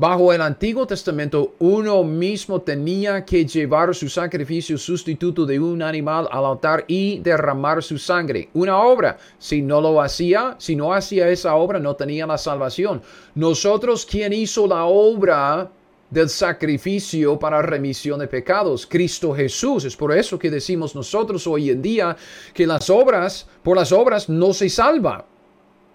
Bajo 0.00 0.32
el 0.32 0.40
Antiguo 0.40 0.86
Testamento, 0.86 1.56
uno 1.58 2.02
mismo 2.04 2.62
tenía 2.62 3.22
que 3.22 3.44
llevar 3.44 3.94
su 3.94 4.08
sacrificio 4.08 4.78
sustituto 4.78 5.44
de 5.44 5.60
un 5.60 5.82
animal 5.82 6.26
al 6.32 6.46
altar 6.46 6.86
y 6.88 7.18
derramar 7.18 7.82
su 7.82 7.98
sangre. 7.98 8.48
Una 8.54 8.78
obra. 8.78 9.18
Si 9.38 9.60
no 9.60 9.78
lo 9.82 10.00
hacía, 10.00 10.56
si 10.56 10.74
no 10.74 10.94
hacía 10.94 11.28
esa 11.28 11.54
obra, 11.54 11.78
no 11.78 11.96
tenía 11.96 12.26
la 12.26 12.38
salvación. 12.38 13.02
Nosotros, 13.34 14.06
¿quién 14.06 14.32
hizo 14.32 14.66
la 14.66 14.86
obra 14.86 15.70
del 16.08 16.30
sacrificio 16.30 17.38
para 17.38 17.60
remisión 17.60 18.20
de 18.20 18.26
pecados, 18.26 18.86
Cristo 18.86 19.34
Jesús. 19.34 19.84
Es 19.84 19.96
por 19.96 20.16
eso 20.16 20.38
que 20.38 20.50
decimos 20.50 20.94
nosotros 20.94 21.46
hoy 21.46 21.68
en 21.68 21.82
día 21.82 22.16
que 22.54 22.66
las 22.66 22.88
obras, 22.88 23.46
por 23.62 23.76
las 23.76 23.92
obras 23.92 24.30
no 24.30 24.54
se 24.54 24.70
salva. 24.70 25.26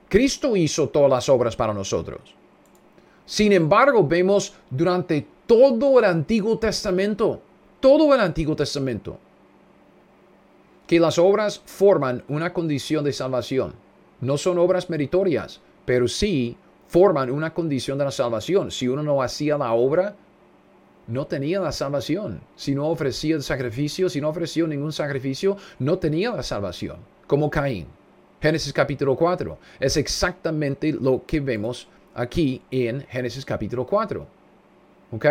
Cristo 0.08 0.56
hizo 0.56 0.90
todas 0.90 1.10
las 1.10 1.28
obras 1.28 1.56
para 1.56 1.74
nosotros. 1.74 2.35
Sin 3.26 3.52
embargo, 3.52 4.08
vemos 4.08 4.54
durante 4.70 5.26
todo 5.48 6.00
el 6.00 6.06
Antiguo 6.06 6.58
Testamento, 6.60 7.42
todo 7.80 8.14
el 8.14 8.20
Antiguo 8.20 8.56
Testamento, 8.56 9.18
que 10.88 11.00
las 11.00 11.18
obras 11.18 11.62
forman 11.66 12.24
una 12.28 12.54
condición 12.54 13.04
de 13.04 13.14
salvación. 13.14 13.74
No 14.22 14.38
son 14.38 14.60
obras 14.60 14.90
meritorias, 14.90 15.62
pero 15.86 16.08
sí 16.08 16.58
forman 16.88 17.32
una 17.32 17.54
condición 17.54 17.98
de 17.98 18.06
la 18.06 18.12
salvación. 18.12 18.72
Si 18.72 18.88
uno 18.88 19.02
no 19.02 19.22
hacía 19.22 19.58
la 19.58 19.74
obra, 19.74 20.16
no 21.08 21.26
tenía 21.26 21.60
la 21.60 21.72
salvación. 21.72 22.42
Si 22.56 22.74
no 22.76 22.88
ofrecía 22.88 23.36
el 23.36 23.44
sacrificio, 23.44 24.10
si 24.10 24.22
no 24.22 24.30
ofreció 24.30 24.68
ningún 24.68 24.92
sacrificio, 24.92 25.58
no 25.80 25.98
tenía 25.98 26.32
la 26.32 26.44
salvación, 26.44 26.98
como 27.28 27.50
Caín. 27.50 27.88
Génesis 28.42 28.74
capítulo 28.74 29.16
4 29.16 29.58
es 29.80 29.98
exactamente 29.98 30.92
lo 30.92 31.26
que 31.26 31.40
vemos 31.40 31.88
aquí 32.16 32.62
en 32.72 33.02
Génesis 33.08 33.46
capítulo 33.46 33.86
4. 33.86 34.26
¿Ok? 35.12 35.26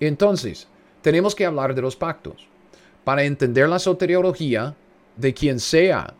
Entonces, 0.00 0.68
tenemos 1.00 1.34
que 1.34 1.46
hablar 1.46 1.74
de 1.74 1.82
los 1.82 1.96
pactos. 1.96 2.46
Para 3.04 3.24
entender 3.24 3.68
la 3.68 3.78
soteriología 3.78 4.74
de 5.16 5.32
quien 5.32 5.58
sea, 5.58 6.14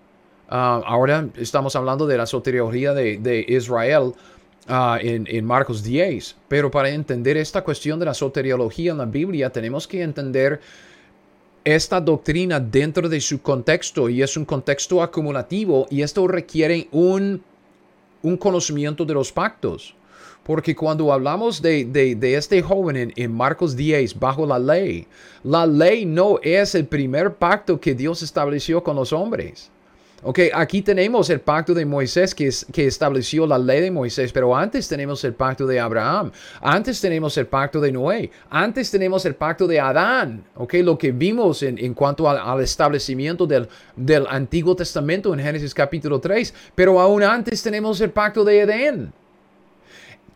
ah, 0.49 0.80
ahora 0.87 1.28
estamos 1.37 1.76
hablando 1.76 2.07
de 2.07 2.16
la 2.16 2.26
soteriología 2.26 2.95
de, 2.95 3.45
Israel 3.49 4.14
ah, 4.68 4.99
en, 5.01 5.26
en, 5.28 5.45
Marcos 5.45 5.83
10, 5.83 6.37
pero 6.49 6.70
para 6.70 6.89
entender 6.89 7.37
esta 7.37 7.62
cuestión 7.62 7.99
de 7.99 8.07
la 8.07 8.14
soteriología 8.14 8.93
en 8.93 8.99
la 8.99 9.05
Biblia, 9.05 9.51
tenemos 9.51 9.87
que 9.87 10.03
entender 10.03 10.61
esta 11.64 12.01
doctrina 12.01 12.59
dentro 12.59 13.09
de 13.09 13.20
su 13.20 13.41
contexto 13.41 14.09
y 14.09 14.22
es 14.22 14.37
un 14.37 14.45
contexto 14.45 15.01
acumulativo 15.01 15.87
y 15.91 16.03
esto 16.03 16.26
requiere 16.26 16.89
un 16.91 17.43
un 18.23 18.37
conocimiento 18.37 19.05
de 19.05 19.14
los 19.14 19.33
pactos. 19.33 19.95
Porque 20.43 20.75
cuando 20.75 21.12
hablamos 21.12 21.62
de, 21.62 22.18
este 22.37 22.62
joven 22.62 23.12
en, 23.14 23.33
Marcos 23.33 23.77
10 23.77 24.18
bajo 24.18 24.45
la 24.45 24.59
ley, 24.59 25.07
la 25.45 25.66
ley 25.66 26.05
no 26.05 26.41
es 26.43 26.75
el 26.75 26.87
primer 26.87 27.35
pacto 27.35 27.81
que 27.81 27.95
Dios 27.95 28.23
estableció 28.23 28.83
con 28.83 28.97
los 28.97 29.12
hombres. 29.12 29.70
Ok, 30.25 30.39
aquí 30.55 30.83
tenemos 30.83 31.31
el 31.31 31.41
pacto 31.41 31.75
de 31.75 31.85
Moisés 31.85 32.33
que, 32.33 32.49
que 32.73 32.87
estableció 32.87 33.45
la 33.45 33.59
ley 33.59 33.81
de 33.81 33.91
Moisés, 33.91 34.33
pero 34.33 34.55
antes 34.55 34.87
tenemos 34.87 35.25
el 35.25 35.35
pacto 35.35 35.66
de 35.66 35.81
Abraham, 35.81 36.31
antes 36.61 37.01
tenemos 37.01 37.37
el 37.39 37.49
pacto 37.49 37.81
de 37.81 37.91
Noé, 37.91 38.31
antes 38.49 38.89
tenemos 38.93 39.27
el 39.27 39.35
pacto 39.35 39.66
de 39.66 39.81
Adán, 39.81 40.45
ok, 40.55 40.75
lo 40.75 40.97
que 40.97 41.11
vimos 41.11 41.64
en, 41.64 41.77
en 41.77 41.93
cuanto 41.93 42.31
al, 42.31 42.62
establecimiento 42.62 43.49
del, 43.49 43.68
del 43.97 44.25
Antiguo 44.29 44.77
Testamento 44.77 45.35
en 45.35 45.41
Génesis 45.41 45.75
capítulo 45.75 46.20
3, 46.20 46.55
pero 46.77 47.01
aún 47.01 47.25
antes 47.25 47.61
tenemos 47.61 48.01
el 48.01 48.11
pacto 48.11 48.45
de 48.45 48.61
Edén. 48.61 49.12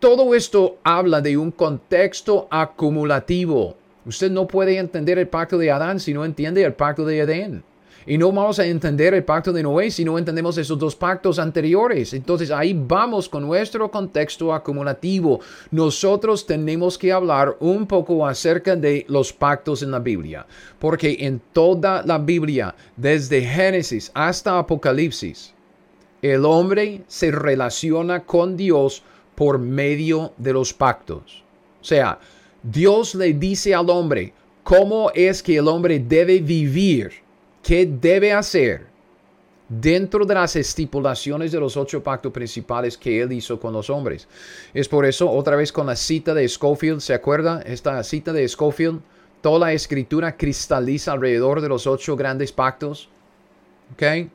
Todo 0.01 0.35
esto 0.35 0.79
habla 0.83 1.21
de 1.21 1.37
un 1.37 1.53
contexto 1.53 2.49
acumulativo. 2.51 3.77
Usted 4.05 4.33
no 4.33 4.49
puede 4.49 4.79
entender 4.79 5.17
el 5.21 5.29
pacto 5.29 5.57
de 5.59 5.71
Adán 5.71 6.01
si 6.01 6.13
no 6.13 6.25
entiende 6.25 6.65
el 6.65 6.75
pacto 6.75 7.07
de 7.07 7.21
Edén. 7.21 7.63
Y 8.09 8.19
no 8.19 8.31
vamos 8.31 8.61
a 8.61 8.67
entender 8.67 9.15
el 9.15 9.25
pacto 9.25 9.53
de 9.53 9.65
Noé 9.65 9.91
si 9.91 10.05
no 10.05 10.17
entendemos 10.17 10.57
esos 10.59 10.79
dos 10.79 10.95
pactos 10.95 11.41
anteriores. 11.41 12.15
Entonces 12.15 12.53
ahí 12.53 12.73
vamos 12.73 13.29
con 13.29 13.45
nuestro 13.45 13.91
contexto 13.91 14.55
acumulativo. 14.55 15.41
Nosotros 15.73 16.47
tenemos 16.47 16.97
que 16.97 17.13
hablar 17.13 17.57
un 17.59 17.85
poco 17.85 18.25
acerca 18.25 18.77
de 18.77 19.05
los 19.09 19.33
pactos 19.33 19.83
en 19.83 19.91
la 19.91 19.99
Biblia. 19.99 20.47
Porque 20.79 21.17
en 21.19 21.41
toda 21.53 22.05
la 22.05 22.19
Biblia, 22.19 22.77
desde 22.97 23.43
Génesis 23.43 24.13
hasta 24.15 24.57
Apocalipsis, 24.57 25.53
el 26.23 26.45
hombre 26.45 27.03
se 27.09 27.33
relaciona 27.33 28.23
con 28.23 28.57
Dios 28.57 29.03
por 29.35 29.59
medio 29.59 30.33
de 30.37 30.53
los 30.53 30.73
pactos. 30.73 31.43
O 31.81 31.85
sea, 31.85 32.21
Dios 32.63 33.17
le 33.17 33.33
dice 33.33 33.75
al 33.75 33.91
hombre 33.91 34.33
cómo 34.63 35.11
es 35.13 35.43
que 35.43 35.57
el 35.57 35.67
hombre 35.67 35.99
debe 35.99 36.39
vivir 36.39 37.26
¿Qué 37.67 37.85
debe 37.85 38.33
hacer 38.33 38.87
dentro 39.69 40.25
de 40.25 40.35
las 40.35 40.55
estipulaciones 40.55 41.51
de 41.51 41.59
los 41.59 41.77
ocho 41.77 42.01
pactos 42.01 42.31
principales 42.31 42.97
que 42.97 43.21
él 43.21 43.33
hizo 43.33 43.59
con 43.59 43.73
los 43.73 43.91
hombres? 43.91 44.29
Es 44.73 44.87
por 44.87 45.05
eso, 45.05 45.29
otra 45.29 45.57
vez 45.57 45.73
con 45.73 45.89
la 45.89 45.97
cita 45.97 46.33
de 46.33 46.49
Schofield, 46.49 47.01
¿se 47.01 47.13
acuerda? 47.13 47.61
Esta 47.63 48.01
cita 48.05 48.33
de 48.33 48.47
Schofield, 48.47 49.01
toda 49.41 49.59
la 49.59 49.73
escritura 49.73 50.37
cristaliza 50.37 51.11
alrededor 51.11 51.61
de 51.61 51.69
los 51.69 51.89
ocho 51.89 52.15
grandes 52.15 52.53
pactos. 52.53 53.09
¿Ok? 53.95 54.29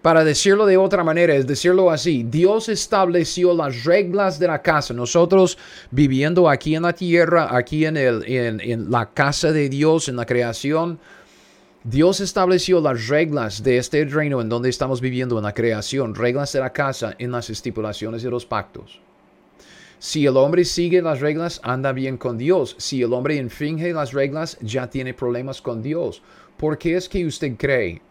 Para 0.00 0.24
decirlo 0.24 0.64
de 0.64 0.78
otra 0.78 1.04
manera, 1.04 1.34
es 1.34 1.46
decirlo 1.46 1.90
así, 1.90 2.22
Dios 2.26 2.70
estableció 2.70 3.52
las 3.52 3.84
reglas 3.84 4.38
de 4.38 4.46
la 4.46 4.62
casa. 4.62 4.94
Nosotros 4.94 5.58
viviendo 5.90 6.48
aquí 6.48 6.74
en 6.74 6.84
la 6.84 6.94
tierra, 6.94 7.54
aquí 7.54 7.84
en, 7.84 7.98
el, 7.98 8.24
en, 8.26 8.62
en 8.62 8.90
la 8.90 9.10
casa 9.10 9.52
de 9.52 9.68
Dios, 9.68 10.08
en 10.08 10.16
la 10.16 10.24
creación, 10.24 10.98
Dios 11.88 12.18
estableció 12.18 12.80
las 12.80 13.06
reglas 13.06 13.62
de 13.62 13.78
este 13.78 14.04
reino 14.06 14.40
en 14.40 14.48
donde 14.48 14.68
estamos 14.68 15.00
viviendo 15.00 15.38
en 15.38 15.44
la 15.44 15.54
creación, 15.54 16.16
reglas 16.16 16.52
de 16.52 16.58
la 16.58 16.72
casa 16.72 17.14
en 17.20 17.30
las 17.30 17.48
estipulaciones 17.48 18.24
de 18.24 18.30
los 18.30 18.44
pactos. 18.44 18.98
Si 20.00 20.26
el 20.26 20.36
hombre 20.36 20.64
sigue 20.64 21.00
las 21.00 21.20
reglas, 21.20 21.60
anda 21.62 21.92
bien 21.92 22.16
con 22.16 22.38
Dios. 22.38 22.74
Si 22.80 23.02
el 23.02 23.12
hombre 23.12 23.36
infringe 23.36 23.92
las 23.92 24.12
reglas, 24.12 24.58
ya 24.60 24.90
tiene 24.90 25.14
problemas 25.14 25.62
con 25.62 25.80
Dios. 25.80 26.22
¿Por 26.56 26.76
qué 26.76 26.96
es 26.96 27.08
que 27.08 27.24
usted 27.24 27.56
cree 27.56 28.02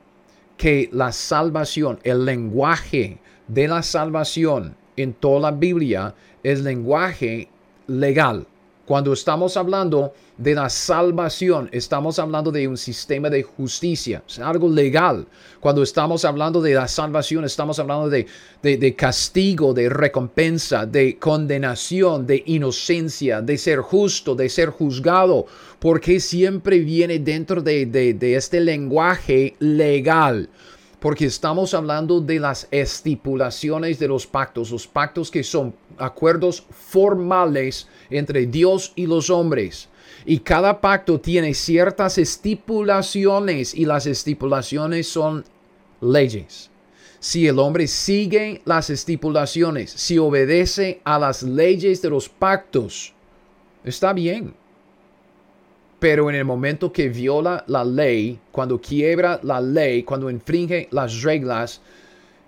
que 0.56 0.88
la 0.94 1.12
salvación, 1.12 2.00
el 2.04 2.24
lenguaje 2.24 3.18
de 3.50 3.68
la 3.68 3.84
salvación 3.84 4.78
en 4.96 5.12
toda 5.12 5.42
la 5.42 5.52
Biblia 5.52 6.16
es 6.44 6.62
lenguaje 6.62 7.50
legal? 7.88 8.48
Cuando 8.86 9.12
estamos 9.12 9.58
hablando 9.58 10.14
de 10.38 10.54
la 10.54 10.70
salvación, 10.70 11.70
estamos 11.72 12.20
hablando 12.20 12.52
de 12.52 12.68
un 12.68 12.78
sistema 12.78 13.30
de 13.30 13.44
justicia, 13.44 14.22
es 14.28 14.40
algo 14.40 14.68
legal. 14.68 15.26
Cuando 15.62 15.82
estamos 15.82 16.26
hablando 16.26 16.62
de 16.62 16.74
la 16.74 16.88
salvación, 16.88 17.46
estamos 17.46 17.80
hablando 17.80 18.10
de, 18.10 18.28
de, 18.62 18.96
castigo, 18.96 19.74
de 19.74 19.88
recompensa, 19.88 20.86
de 20.86 21.18
condenación, 21.18 22.28
de 22.28 22.44
inocencia, 22.48 23.42
de 23.42 23.58
ser 23.58 23.80
justo, 23.80 24.36
de 24.36 24.50
ser 24.50 24.70
juzgado, 24.70 25.46
porque 25.80 26.20
siempre 26.20 26.80
viene 26.80 27.20
dentro 27.20 27.62
de, 27.62 27.86
de 27.86 28.36
este 28.36 28.60
lenguaje 28.60 29.56
legal 29.60 30.50
porque 31.00 31.26
estamos 31.26 31.76
hablando 31.76 32.20
de 32.20 32.40
las 32.40 32.68
estipulaciones 32.72 34.00
de 34.00 34.08
los 34.08 34.26
pactos, 34.26 34.72
los 34.72 34.88
pactos 34.88 35.30
que 35.30 35.44
son 35.44 35.76
acuerdos 36.00 36.66
formales 36.72 37.88
entre 38.10 38.48
Dios 38.48 38.92
y 38.96 39.06
los 39.06 39.30
hombres. 39.30 39.88
Y 40.26 40.40
cada 40.40 40.82
pacto 40.82 41.20
tiene 41.20 41.54
ciertas 41.54 42.18
estipulaciones 42.18 43.76
y 43.76 43.86
las 43.86 44.08
estipulaciones 44.08 45.08
son 45.08 45.46
leyes. 46.02 46.72
Si 47.20 47.48
el 47.48 47.60
hombre 47.60 47.88
sigue 47.88 48.62
las 48.66 48.90
estipulaciones, 48.90 49.92
si 49.92 50.18
obedece 50.18 51.02
a 51.04 51.20
las 51.20 51.44
leyes 51.44 52.02
de 52.02 52.10
los 52.10 52.28
pactos, 52.28 53.14
está 53.84 54.14
bien. 54.14 54.56
Pero 56.00 56.30
en 56.30 56.36
el 56.36 56.46
momento 56.46 56.92
que 56.92 57.10
viola 57.10 57.64
la 57.68 57.84
ley, 57.84 58.40
cuando 58.52 58.82
quiebra 58.82 59.40
la 59.44 59.62
ley, 59.62 60.04
cuando 60.04 60.30
infringe 60.30 60.88
las 60.92 61.22
reglas, 61.22 61.82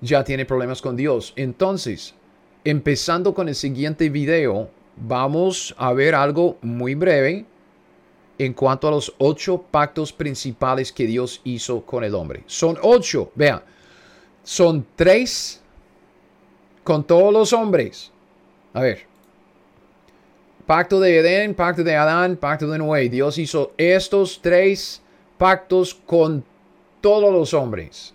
ya 0.01 0.23
tiene 0.23 0.45
problemas 0.45 0.81
con 0.81 0.95
Dios. 0.95 1.33
Entonces, 1.35 2.13
empezando 2.63 3.33
con 3.33 3.49
el 3.49 3.55
siguiente 3.55 4.09
video, 4.09 4.69
vamos 4.95 5.75
a 5.77 5.93
ver 5.93 6.13
algo 6.13 6.57
muy 6.61 6.95
breve 6.95 7.45
en 8.37 8.53
cuanto 8.53 8.87
a 8.87 8.91
los 8.91 9.13
ocho 9.17 9.63
pactos 9.71 10.13
principales 10.13 10.91
que 10.91 11.05
Dios 11.05 11.41
hizo 11.43 11.81
con 11.81 12.03
el 12.03 12.15
hombre. 12.15 12.43
Son 12.45 12.77
ocho, 12.81 13.31
vean, 13.35 13.61
son 14.43 14.85
tres 14.95 15.61
con 16.83 17.03
todos 17.03 17.33
los 17.33 17.53
hombres. 17.53 18.11
A 18.73 18.81
ver, 18.81 19.05
pacto 20.65 20.99
de 20.99 21.19
Edén, 21.19 21.55
pacto 21.55 21.83
de 21.83 21.95
Adán, 21.95 22.35
pacto 22.37 22.67
de 22.67 22.77
Noé. 22.77 23.09
Dios 23.09 23.37
hizo 23.37 23.73
estos 23.77 24.39
tres 24.41 25.01
pactos 25.37 25.93
con 25.93 26.43
todos 27.01 27.33
los 27.33 27.53
hombres. 27.53 28.13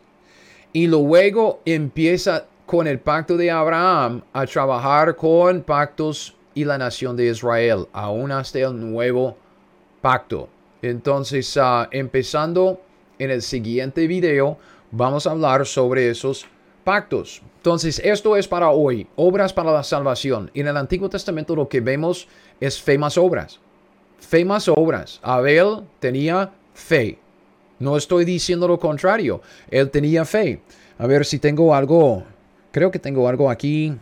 Y 0.73 0.87
luego 0.87 1.61
empieza 1.65 2.47
con 2.65 2.87
el 2.87 2.99
pacto 2.99 3.37
de 3.37 3.51
Abraham 3.51 4.23
a 4.33 4.47
trabajar 4.47 5.17
con 5.17 5.63
pactos 5.63 6.35
y 6.55 6.65
la 6.65 6.79
nación 6.79 7.17
de 7.17 7.27
Israel, 7.27 7.87
aún 7.93 8.31
hasta 8.31 8.61
el 8.61 8.79
nuevo 8.79 9.37
pacto. 10.03 10.51
Entonces, 10.83 11.57
ah, 11.57 11.89
empezando 11.91 12.83
en 13.19 13.31
el 13.31 13.41
siguiente 13.41 14.07
video, 14.07 14.59
vamos 14.91 15.27
a 15.27 15.31
hablar 15.31 15.65
sobre 15.65 16.11
esos 16.11 16.47
pactos. 16.85 17.41
Entonces, 17.59 18.01
esto 18.05 18.37
es 18.37 18.49
para 18.49 18.71
hoy, 18.71 19.07
obras 19.17 19.53
para 19.53 19.73
la 19.73 19.85
salvación. 19.85 20.51
En 20.53 20.67
el 20.67 20.77
Antiguo 20.77 21.09
Testamento 21.09 21.57
lo 21.57 21.69
que 21.69 21.81
vemos 21.81 22.29
es 22.61 22.83
fe 22.83 22.99
más 22.99 23.17
obras. 23.17 23.61
Fe 24.19 24.45
más 24.45 24.69
obras. 24.69 25.21
Abel 25.23 25.85
tenía 26.01 26.53
fe. 26.75 27.19
No 27.79 27.97
estoy 27.97 28.25
diciendo 28.25 28.69
lo 28.69 28.79
contrario. 28.79 29.41
Él 29.71 29.91
tenía 29.91 30.25
fe. 30.25 30.61
A 30.99 31.07
ver 31.07 31.25
si 31.25 31.39
tengo 31.39 31.75
algo. 31.75 32.25
Creo 32.71 32.91
que 32.91 32.99
tengo 32.99 33.29
algo 33.29 33.51
aquí. 33.51 33.97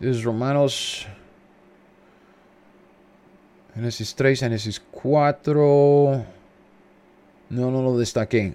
Es 0.00 0.22
Romanos. 0.22 1.06
Génesis 3.74 4.14
3, 4.14 4.40
Génesis 4.40 4.80
4. 4.90 6.24
No, 7.50 7.70
no 7.70 7.82
lo 7.82 7.98
destaqué. 7.98 8.54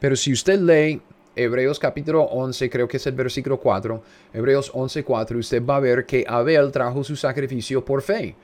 Pero 0.00 0.16
si 0.16 0.32
usted 0.32 0.60
lee 0.60 1.00
Hebreos 1.34 1.78
capítulo 1.78 2.22
11, 2.22 2.70
creo 2.70 2.88
que 2.88 2.96
es 2.96 3.06
el 3.06 3.14
versículo 3.14 3.58
4, 3.58 4.02
Hebreos 4.32 4.70
11, 4.72 5.04
4, 5.04 5.38
usted 5.38 5.64
va 5.64 5.76
a 5.76 5.80
ver 5.80 6.06
que 6.06 6.24
Abel 6.26 6.72
trajo 6.72 7.04
su 7.04 7.16
sacrificio 7.16 7.84
por 7.84 8.02
fe. 8.02 8.34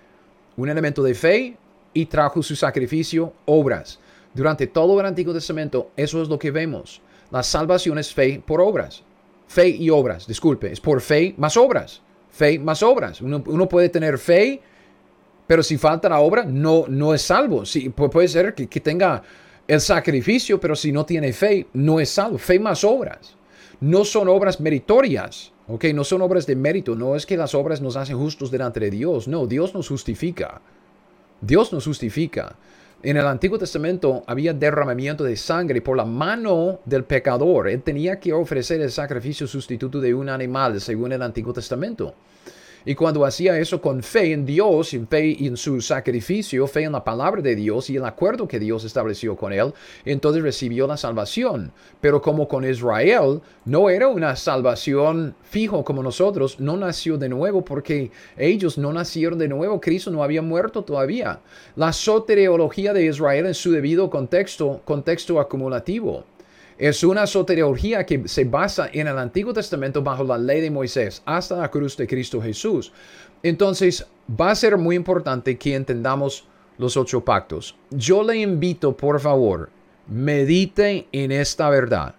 Un 0.56 0.68
elemento 0.68 1.02
de 1.02 1.14
fe 1.14 1.56
y 1.94 2.06
trajo 2.06 2.42
su 2.42 2.56
sacrificio, 2.56 3.32
obras. 3.46 3.98
Durante 4.34 4.66
todo 4.66 4.98
el 5.00 5.06
Antiguo 5.06 5.34
Testamento, 5.34 5.90
eso 5.96 6.22
es 6.22 6.28
lo 6.28 6.38
que 6.38 6.50
vemos. 6.50 7.00
La 7.30 7.42
salvación 7.42 7.98
es 7.98 8.12
fe 8.12 8.42
por 8.44 8.60
obras. 8.60 9.02
Fe 9.46 9.68
y 9.68 9.90
obras, 9.90 10.26
disculpe, 10.26 10.72
es 10.72 10.80
por 10.80 11.00
fe 11.00 11.34
más 11.36 11.56
obras. 11.56 12.00
Fe 12.30 12.58
más 12.58 12.82
obras. 12.82 13.20
Uno, 13.20 13.68
puede 13.68 13.90
tener 13.90 14.18
fe, 14.18 14.60
pero 15.52 15.62
si 15.62 15.76
falta 15.76 16.08
la 16.08 16.20
obra, 16.20 16.46
no, 16.46 16.86
no 16.88 17.12
es 17.12 17.20
salvo. 17.20 17.66
Sí, 17.66 17.90
puede 17.90 18.26
ser 18.26 18.54
que, 18.54 18.68
que 18.68 18.80
tenga 18.80 19.22
el 19.68 19.82
sacrificio, 19.82 20.58
pero 20.58 20.74
si 20.74 20.90
no 20.92 21.04
tiene 21.04 21.30
fe, 21.34 21.66
no 21.74 22.00
es 22.00 22.08
salvo. 22.08 22.38
Fe 22.38 22.58
más 22.58 22.82
obras. 22.84 23.36
No 23.78 24.02
son 24.06 24.28
obras 24.28 24.60
meritorias. 24.60 25.52
¿ok? 25.68 25.84
No 25.92 26.04
son 26.04 26.22
obras 26.22 26.46
de 26.46 26.56
mérito. 26.56 26.96
No 26.96 27.16
es 27.16 27.26
que 27.26 27.36
las 27.36 27.54
obras 27.54 27.82
nos 27.82 27.96
hacen 27.96 28.16
justos 28.16 28.50
delante 28.50 28.80
de 28.80 28.90
Dios. 28.90 29.28
No, 29.28 29.46
Dios 29.46 29.74
nos 29.74 29.88
justifica. 29.88 30.62
Dios 31.42 31.70
nos 31.70 31.84
justifica. 31.84 32.56
En 33.02 33.18
el 33.18 33.26
Antiguo 33.26 33.58
Testamento 33.58 34.24
había 34.26 34.54
derramamiento 34.54 35.22
de 35.22 35.36
sangre 35.36 35.82
por 35.82 35.98
la 35.98 36.06
mano 36.06 36.80
del 36.86 37.04
pecador. 37.04 37.68
Él 37.68 37.82
tenía 37.82 38.18
que 38.18 38.32
ofrecer 38.32 38.80
el 38.80 38.90
sacrificio 38.90 39.46
sustituto 39.46 40.00
de 40.00 40.14
un 40.14 40.30
animal, 40.30 40.80
según 40.80 41.12
el 41.12 41.20
Antiguo 41.20 41.52
Testamento. 41.52 42.14
Y 42.84 42.94
cuando 42.94 43.24
hacía 43.24 43.58
eso 43.58 43.80
con 43.80 44.02
fe 44.02 44.32
en 44.32 44.44
Dios, 44.44 44.94
en 44.94 45.06
fe 45.06 45.36
en 45.46 45.56
su 45.56 45.80
sacrificio, 45.80 46.66
fe 46.66 46.84
en 46.84 46.92
la 46.92 47.04
palabra 47.04 47.42
de 47.42 47.54
Dios 47.54 47.90
y 47.90 47.96
el 47.96 48.04
acuerdo 48.04 48.48
que 48.48 48.58
Dios 48.58 48.84
estableció 48.84 49.36
con 49.36 49.52
él, 49.52 49.72
entonces 50.04 50.42
recibió 50.42 50.86
la 50.86 50.96
salvación. 50.96 51.72
Pero 52.00 52.20
como 52.20 52.48
con 52.48 52.64
Israel, 52.64 53.40
no 53.64 53.88
era 53.88 54.08
una 54.08 54.34
salvación 54.36 55.34
fijo 55.42 55.84
como 55.84 56.02
nosotros, 56.02 56.58
no 56.58 56.76
nació 56.76 57.18
de 57.18 57.28
nuevo 57.28 57.64
porque 57.64 58.10
ellos 58.36 58.78
no 58.78 58.92
nacieron 58.92 59.38
de 59.38 59.48
nuevo, 59.48 59.80
Cristo 59.80 60.10
no 60.10 60.22
había 60.22 60.42
muerto 60.42 60.82
todavía. 60.82 61.40
La 61.76 61.92
soteriología 61.92 62.92
de 62.92 63.06
Israel 63.06 63.46
en 63.46 63.54
su 63.54 63.70
debido 63.70 64.10
contexto, 64.10 64.80
contexto 64.84 65.40
acumulativo. 65.40 66.24
Es 66.82 67.04
una 67.04 67.28
soteriología 67.28 68.04
que 68.04 68.26
se 68.26 68.42
basa 68.42 68.90
en 68.92 69.06
el 69.06 69.16
Antiguo 69.16 69.52
Testamento 69.52 70.02
bajo 70.02 70.24
la 70.24 70.36
ley 70.36 70.60
de 70.60 70.68
Moisés 70.68 71.22
hasta 71.24 71.58
la 71.58 71.70
cruz 71.70 71.96
de 71.96 72.08
Cristo 72.08 72.42
Jesús. 72.42 72.92
Entonces, 73.44 74.04
va 74.28 74.50
a 74.50 74.56
ser 74.56 74.76
muy 74.76 74.96
importante 74.96 75.56
que 75.56 75.76
entendamos 75.76 76.44
los 76.78 76.96
ocho 76.96 77.24
pactos. 77.24 77.76
Yo 77.90 78.24
le 78.24 78.38
invito, 78.38 78.96
por 78.96 79.20
favor, 79.20 79.70
medite 80.08 81.06
en 81.12 81.30
esta 81.30 81.70
verdad. 81.70 82.16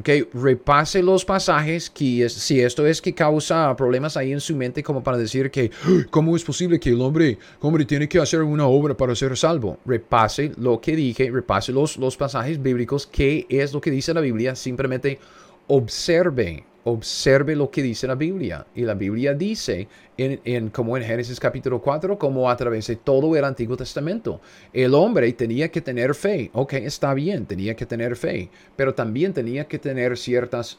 Okay, 0.00 0.26
repase 0.32 1.02
los 1.02 1.26
pasajes, 1.26 1.90
que 1.90 2.26
si 2.30 2.58
esto 2.58 2.86
es 2.86 3.02
que 3.02 3.12
causa 3.12 3.76
problemas 3.76 4.16
ahí 4.16 4.32
en 4.32 4.40
su 4.40 4.56
mente 4.56 4.82
como 4.82 5.02
para 5.02 5.18
decir 5.18 5.50
que, 5.50 5.70
¿cómo 6.08 6.34
es 6.34 6.42
posible 6.42 6.80
que 6.80 6.88
el 6.88 7.02
hombre, 7.02 7.36
hombre 7.60 7.84
tiene 7.84 8.08
que 8.08 8.18
hacer 8.18 8.40
una 8.40 8.66
obra 8.66 8.96
para 8.96 9.14
ser 9.14 9.36
salvo? 9.36 9.78
Repase 9.84 10.52
lo 10.56 10.80
que 10.80 10.96
dije, 10.96 11.30
repase 11.30 11.72
los, 11.72 11.98
los 11.98 12.16
pasajes 12.16 12.62
bíblicos, 12.62 13.06
qué 13.06 13.44
es 13.50 13.74
lo 13.74 13.82
que 13.82 13.90
dice 13.90 14.14
la 14.14 14.22
Biblia, 14.22 14.56
simplemente 14.56 15.18
observe 15.66 16.64
observe 16.90 17.56
lo 17.56 17.70
que 17.70 17.82
dice 17.82 18.06
la 18.06 18.14
Biblia. 18.14 18.66
Y 18.74 18.82
la 18.82 18.94
Biblia 18.94 19.34
dice, 19.34 19.88
en, 20.16 20.70
como 20.70 20.96
en 20.96 21.04
Génesis 21.04 21.40
capítulo 21.40 21.80
4, 21.80 22.18
como 22.18 22.50
a 22.50 22.56
través 22.56 22.86
de 22.86 22.96
todo 22.96 23.34
el 23.36 23.44
Antiguo 23.44 23.76
Testamento, 23.76 24.40
el 24.72 24.94
hombre 24.94 25.32
tenía 25.32 25.70
que 25.70 25.80
tener 25.80 26.14
fe. 26.14 26.50
Ok, 26.52 26.74
está 26.74 27.14
bien, 27.14 27.46
tenía 27.46 27.74
que 27.74 27.86
tener 27.86 28.16
fe, 28.16 28.50
pero 28.76 28.94
también 28.94 29.32
tenía 29.32 29.66
que 29.66 29.78
tener 29.78 30.16
ciertas 30.16 30.78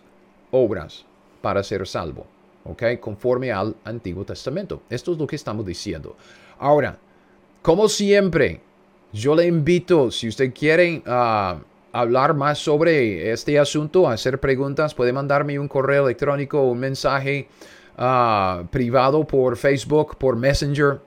obras 0.51 1.05
para 1.41 1.63
ser 1.63 1.87
salvo. 1.87 2.25
Ok, 2.63 2.83
conforme 2.99 3.51
al 3.51 3.75
Antiguo 3.83 4.23
Testamento. 4.23 4.83
Esto 4.89 5.13
es 5.13 5.17
lo 5.17 5.25
que 5.25 5.35
estamos 5.35 5.65
diciendo. 5.65 6.15
Ahora, 6.59 6.99
como 7.61 7.89
siempre, 7.89 8.61
yo 9.11 9.35
le 9.35 9.45
invito, 9.45 10.11
si 10.11 10.27
usted 10.27 10.53
quiere... 10.53 11.01
Uh, 11.05 11.70
hablar 11.91 12.33
más 12.33 12.59
sobre 12.59 13.31
este 13.31 13.59
asunto, 13.59 14.07
hacer 14.07 14.39
preguntas, 14.39 14.93
puede 14.93 15.13
mandarme 15.13 15.59
un 15.59 15.67
correo 15.67 16.05
electrónico, 16.05 16.63
un 16.63 16.79
mensaje 16.79 17.47
ah, 17.97 18.63
privado 18.71 19.25
por 19.25 19.57
Facebook, 19.57 20.17
por 20.17 20.35
Messenger. 20.35 20.99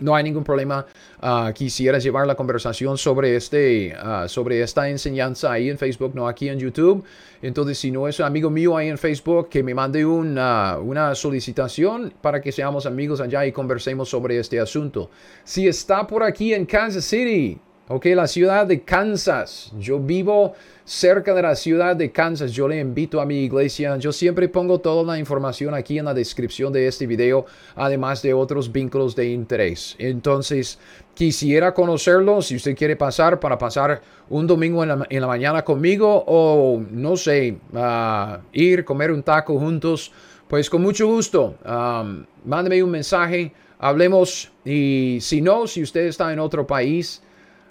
No 0.00 0.14
hay 0.14 0.22
ningún 0.22 0.44
problema. 0.44 0.86
Uh, 1.20 1.52
llevar 1.98 2.24
la 2.24 2.36
conversación 2.36 2.96
sobre, 2.96 3.34
este, 3.34 3.92
ah, 3.98 4.26
sobre 4.28 4.62
esta 4.62 4.88
enseñanza 4.88 5.50
ahí 5.50 5.68
en 5.68 5.76
Facebook, 5.76 6.12
no 6.14 6.28
aquí 6.28 6.48
en 6.48 6.58
YouTube. 6.58 7.04
Entonces, 7.42 7.78
si 7.78 7.90
no 7.90 8.06
es 8.06 8.20
un 8.20 8.26
amigo 8.26 8.48
mío 8.48 8.76
ahí 8.76 8.88
en 8.88 8.98
Facebook, 8.98 9.48
que 9.48 9.64
me 9.64 9.74
mande 9.74 10.06
una, 10.06 10.78
una 10.78 11.16
solicitación 11.16 12.14
para 12.20 12.40
que 12.40 12.52
seamos 12.52 12.86
amigos 12.86 13.20
allá 13.20 13.44
y 13.44 13.50
conversemos 13.50 14.08
sobre 14.08 14.38
este 14.38 14.60
asunto. 14.60 15.10
Si 15.42 15.66
está 15.66 16.06
por 16.06 16.22
aquí 16.22 16.54
en 16.54 16.64
Kansas 16.64 17.04
City, 17.04 17.58
Ok, 17.90 18.04
la 18.14 18.26
ciudad 18.26 18.66
de 18.66 18.82
Kansas. 18.82 19.72
Yo 19.78 19.98
vivo 19.98 20.52
cerca 20.84 21.32
de 21.32 21.40
la 21.40 21.54
ciudad 21.54 21.96
de 21.96 22.12
Kansas. 22.12 22.52
Yo 22.52 22.68
le 22.68 22.80
invito 22.80 23.18
a 23.18 23.24
mi 23.24 23.44
iglesia. 23.44 23.96
Yo 23.96 24.12
siempre 24.12 24.46
pongo 24.50 24.78
toda 24.78 25.02
la 25.04 25.18
información 25.18 25.72
aquí 25.72 25.98
en 25.98 26.04
la 26.04 26.12
descripción 26.12 26.70
de 26.70 26.86
este 26.86 27.06
video, 27.06 27.46
además 27.74 28.20
de 28.20 28.34
otros 28.34 28.70
vínculos 28.70 29.16
de 29.16 29.30
interés. 29.30 29.96
Entonces, 29.98 30.78
quisiera 31.14 31.72
conocerlo. 31.72 32.42
Si 32.42 32.56
usted 32.56 32.76
quiere 32.76 32.94
pasar 32.94 33.40
para 33.40 33.56
pasar 33.56 34.02
un 34.28 34.46
domingo 34.46 34.82
en 34.84 35.20
la, 35.20 35.26
mañana 35.26 35.64
conmigo 35.64 36.24
o, 36.26 36.82
no 36.90 37.16
sé, 37.16 37.56
uh, 37.72 38.38
ir, 38.52 38.84
comer 38.84 39.12
un 39.12 39.22
taco 39.22 39.58
juntos, 39.58 40.12
pues 40.46 40.68
con 40.68 40.82
mucho 40.82 41.06
gusto. 41.06 41.56
Um, 41.64 42.26
mándeme 42.44 42.82
un 42.82 42.90
mensaje. 42.90 43.50
Hablemos 43.78 44.52
y 44.62 45.16
si 45.22 45.40
no, 45.40 45.66
si 45.66 45.82
usted 45.82 46.02
está 46.02 46.30
en 46.34 46.38
otro 46.38 46.66
país, 46.66 47.22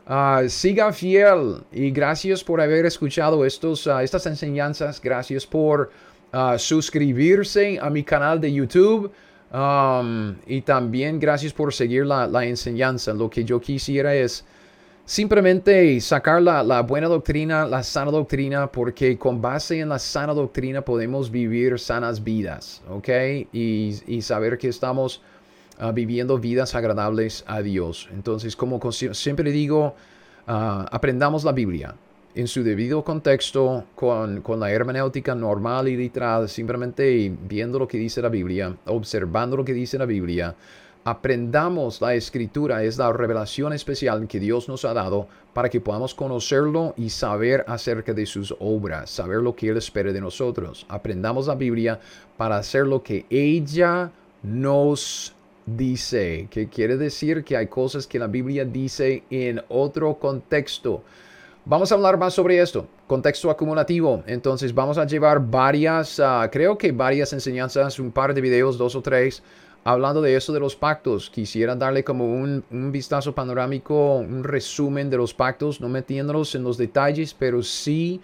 Ah, 0.10 0.44
siga 0.48 0.94
fiel 0.94 1.66
y 1.70 1.92
gracias 1.92 2.42
por 2.42 2.62
haber 2.62 2.86
escuchado 2.86 3.44
estos, 3.44 3.88
ah, 3.88 4.02
estas 4.04 4.26
enseñanzas. 4.26 5.02
Gracias 5.02 5.46
por 5.46 5.92
ah, 6.32 6.58
suscribirse 6.58 7.78
a 7.82 7.90
mi 7.90 8.04
canal 8.04 8.40
de 8.40 8.54
YouTube. 8.54 9.12
Um, 9.52 10.36
y 10.46 10.62
también 10.62 11.20
gracias 11.20 11.52
por 11.52 11.74
seguir 11.74 12.06
la, 12.06 12.26
la, 12.26 12.46
enseñanza. 12.46 13.14
Lo 13.14 13.30
que 13.30 13.44
yo 13.44 13.60
quisiera 13.60 14.16
es 14.16 14.46
simplemente 15.06 16.00
sacar 16.00 16.42
la, 16.42 16.64
la, 16.64 16.82
buena 16.82 17.08
doctrina, 17.08 17.66
la 17.66 17.84
sana 17.84 18.12
doctrina, 18.12 18.72
porque 18.72 19.18
con 19.18 19.42
base 19.42 19.80
en 19.80 19.90
la 19.90 20.00
sana 20.00 20.34
doctrina 20.34 20.82
podemos 20.84 21.32
vivir 21.32 21.80
sanas 21.80 22.24
vidas, 22.24 22.82
¿ok? 22.90 23.10
Y, 23.52 23.96
y 24.06 24.22
saber 24.22 24.58
que 24.58 24.68
estamos 24.70 25.22
Ah, 25.80 25.92
viviendo 25.92 26.40
vidas 26.40 26.74
agradables 26.74 27.44
a 27.46 27.62
Dios. 27.62 28.10
Entonces, 28.12 28.56
como 28.56 28.80
siempre 28.92 29.52
digo, 29.52 29.94
ah, 30.48 30.88
aprendamos 30.92 31.44
la 31.44 31.52
Biblia 31.52 31.94
en 32.34 32.48
su 32.48 32.64
debido 32.64 33.04
contexto, 33.04 33.84
con, 33.94 34.42
con, 34.42 34.60
la 34.60 34.72
hermenéutica 34.72 35.36
normal 35.36 35.88
y 35.88 35.96
literal, 35.96 36.50
simplemente 36.50 37.32
viendo 37.48 37.78
lo 37.78 37.88
que 37.88 38.00
dice 38.00 38.24
la 38.24 38.30
Biblia, 38.30 38.76
observando 38.88 39.56
lo 39.56 39.64
que 39.64 39.74
dice 39.74 40.00
la 40.00 40.08
Biblia. 40.08 40.56
Aprendamos 41.04 42.02
la 42.02 42.16
escritura, 42.16 42.84
es 42.84 42.98
la 42.98 43.14
revelación 43.14 43.72
especial 43.72 44.28
que 44.28 44.40
Dios 44.40 44.68
nos 44.68 44.84
ha 44.84 44.96
dado 44.96 45.28
para 45.54 45.70
que 45.70 45.80
podamos 45.80 46.16
conocerlo 46.16 46.96
y 46.98 47.12
saber 47.12 47.64
acerca 47.68 48.14
de 48.14 48.26
sus 48.26 48.54
obras, 48.60 49.12
saber 49.12 49.38
lo 49.38 49.56
que 49.56 49.70
Él 49.70 49.78
espera 49.78 50.12
de 50.12 50.22
nosotros. 50.22 50.88
Aprendamos 50.90 51.46
la 51.46 51.56
Biblia 51.56 52.00
para 52.36 52.58
hacer 52.58 52.88
lo 52.88 53.04
que 53.04 53.28
ella 53.30 54.12
nos 54.44 55.34
dice, 55.68 56.48
que 56.50 56.70
quiere 56.70 56.98
decir 56.98 57.44
que 57.44 57.58
hay 57.58 57.68
cosas 57.68 58.08
que 58.08 58.18
la 58.18 58.28
Biblia 58.28 58.66
dice 58.66 59.24
en 59.30 59.62
otro 59.68 60.16
contexto. 60.16 61.04
Vamos 61.66 61.92
a 61.92 61.96
hablar 61.96 62.18
más 62.18 62.34
sobre 62.34 62.60
esto. 62.60 62.88
contexto 63.06 63.50
acumulativo. 63.50 64.24
Entonces 64.26 64.74
vamos 64.74 64.98
a 64.98 65.06
llevar 65.06 65.40
varias, 65.40 66.20
ah, 66.20 66.50
creo 66.52 66.78
que 66.78 66.92
varias 66.92 67.34
enseñanzas, 67.34 68.00
un 68.00 68.12
par 68.12 68.34
de 68.34 68.42
videos, 68.42 68.78
dos 68.78 68.96
o 68.96 69.02
tres, 69.02 69.44
hablando 69.84 70.22
de 70.22 70.36
eso 70.36 70.54
de 70.54 70.60
los 70.62 70.76
pactos. 70.76 71.30
Quisiera 71.30 71.76
darle 71.76 72.04
como 72.04 72.26
un, 72.26 72.64
un 72.72 72.92
vistazo 72.92 73.36
panorámico, 73.36 74.16
un 74.16 74.44
resumen 74.44 75.10
de 75.10 75.18
los 75.18 75.34
pactos, 75.34 75.82
no 75.82 75.90
metiéndolos 75.90 76.56
en 76.56 76.64
los 76.64 76.78
detalles, 76.78 77.34
pero 77.34 77.62
sí 77.62 78.22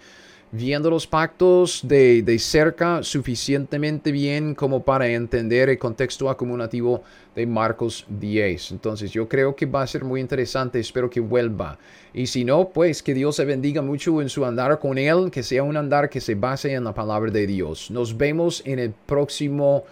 viendo 0.54 0.88
los 0.88 1.06
pactos 1.06 1.80
de, 1.82 2.22
de, 2.22 2.38
cerca 2.38 3.02
suficientemente 3.02 4.12
bien 4.12 4.54
como 4.54 4.82
para 4.82 5.08
entender 5.08 5.68
el 5.68 5.78
contexto 5.78 6.30
acumulativo 6.30 7.02
de 7.34 7.46
Marcos 7.46 8.06
10. 8.08 8.72
Entonces 8.72 9.10
yo 9.10 9.28
creo 9.28 9.56
que 9.56 9.66
va 9.66 9.82
a 9.82 9.86
ser 9.86 10.04
muy 10.04 10.20
interesante, 10.20 10.78
espero 10.78 11.10
que 11.10 11.20
vuelva. 11.20 11.78
Y 12.12 12.28
si 12.28 12.44
no, 12.44 12.68
pues 12.68 13.02
que 13.02 13.14
Dios 13.14 13.36
se 13.36 13.44
bendiga 13.44 13.82
mucho 13.82 14.22
en 14.22 14.28
su 14.28 14.44
andar 14.44 14.78
con 14.78 14.96
Él, 14.96 15.30
que 15.32 15.42
sea 15.42 15.64
un 15.64 15.76
andar 15.76 16.08
que 16.08 16.20
se 16.20 16.36
base 16.36 16.72
en 16.72 16.84
la 16.84 16.94
palabra 16.94 17.30
de 17.30 17.46
Dios. 17.46 17.90
Nos 17.90 18.16
vemos 18.16 18.62
en 18.64 18.78
el 18.78 18.92
próximo 18.92 19.84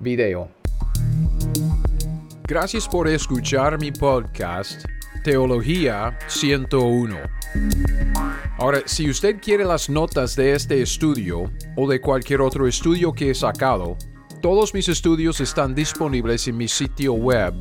video. 0.00 0.48
Gracias 2.48 2.88
por 2.88 3.06
escuchar 3.06 3.78
mi 3.78 3.92
podcast 3.92 4.84
Teología 5.22 6.18
101. 6.28 7.16
Ahora, 8.58 8.82
si 8.86 9.10
usted 9.10 9.38
quiere 9.40 9.64
las 9.64 9.90
notas 9.90 10.36
de 10.36 10.54
este 10.54 10.80
estudio 10.82 11.50
o 11.76 11.88
de 11.88 12.00
cualquier 12.00 12.40
otro 12.40 12.66
estudio 12.66 13.12
que 13.12 13.30
he 13.30 13.34
sacado, 13.34 13.96
todos 14.40 14.72
mis 14.72 14.88
estudios 14.88 15.40
están 15.40 15.74
disponibles 15.74 16.48
en 16.48 16.56
mi 16.56 16.68
sitio 16.68 17.12
web 17.12 17.52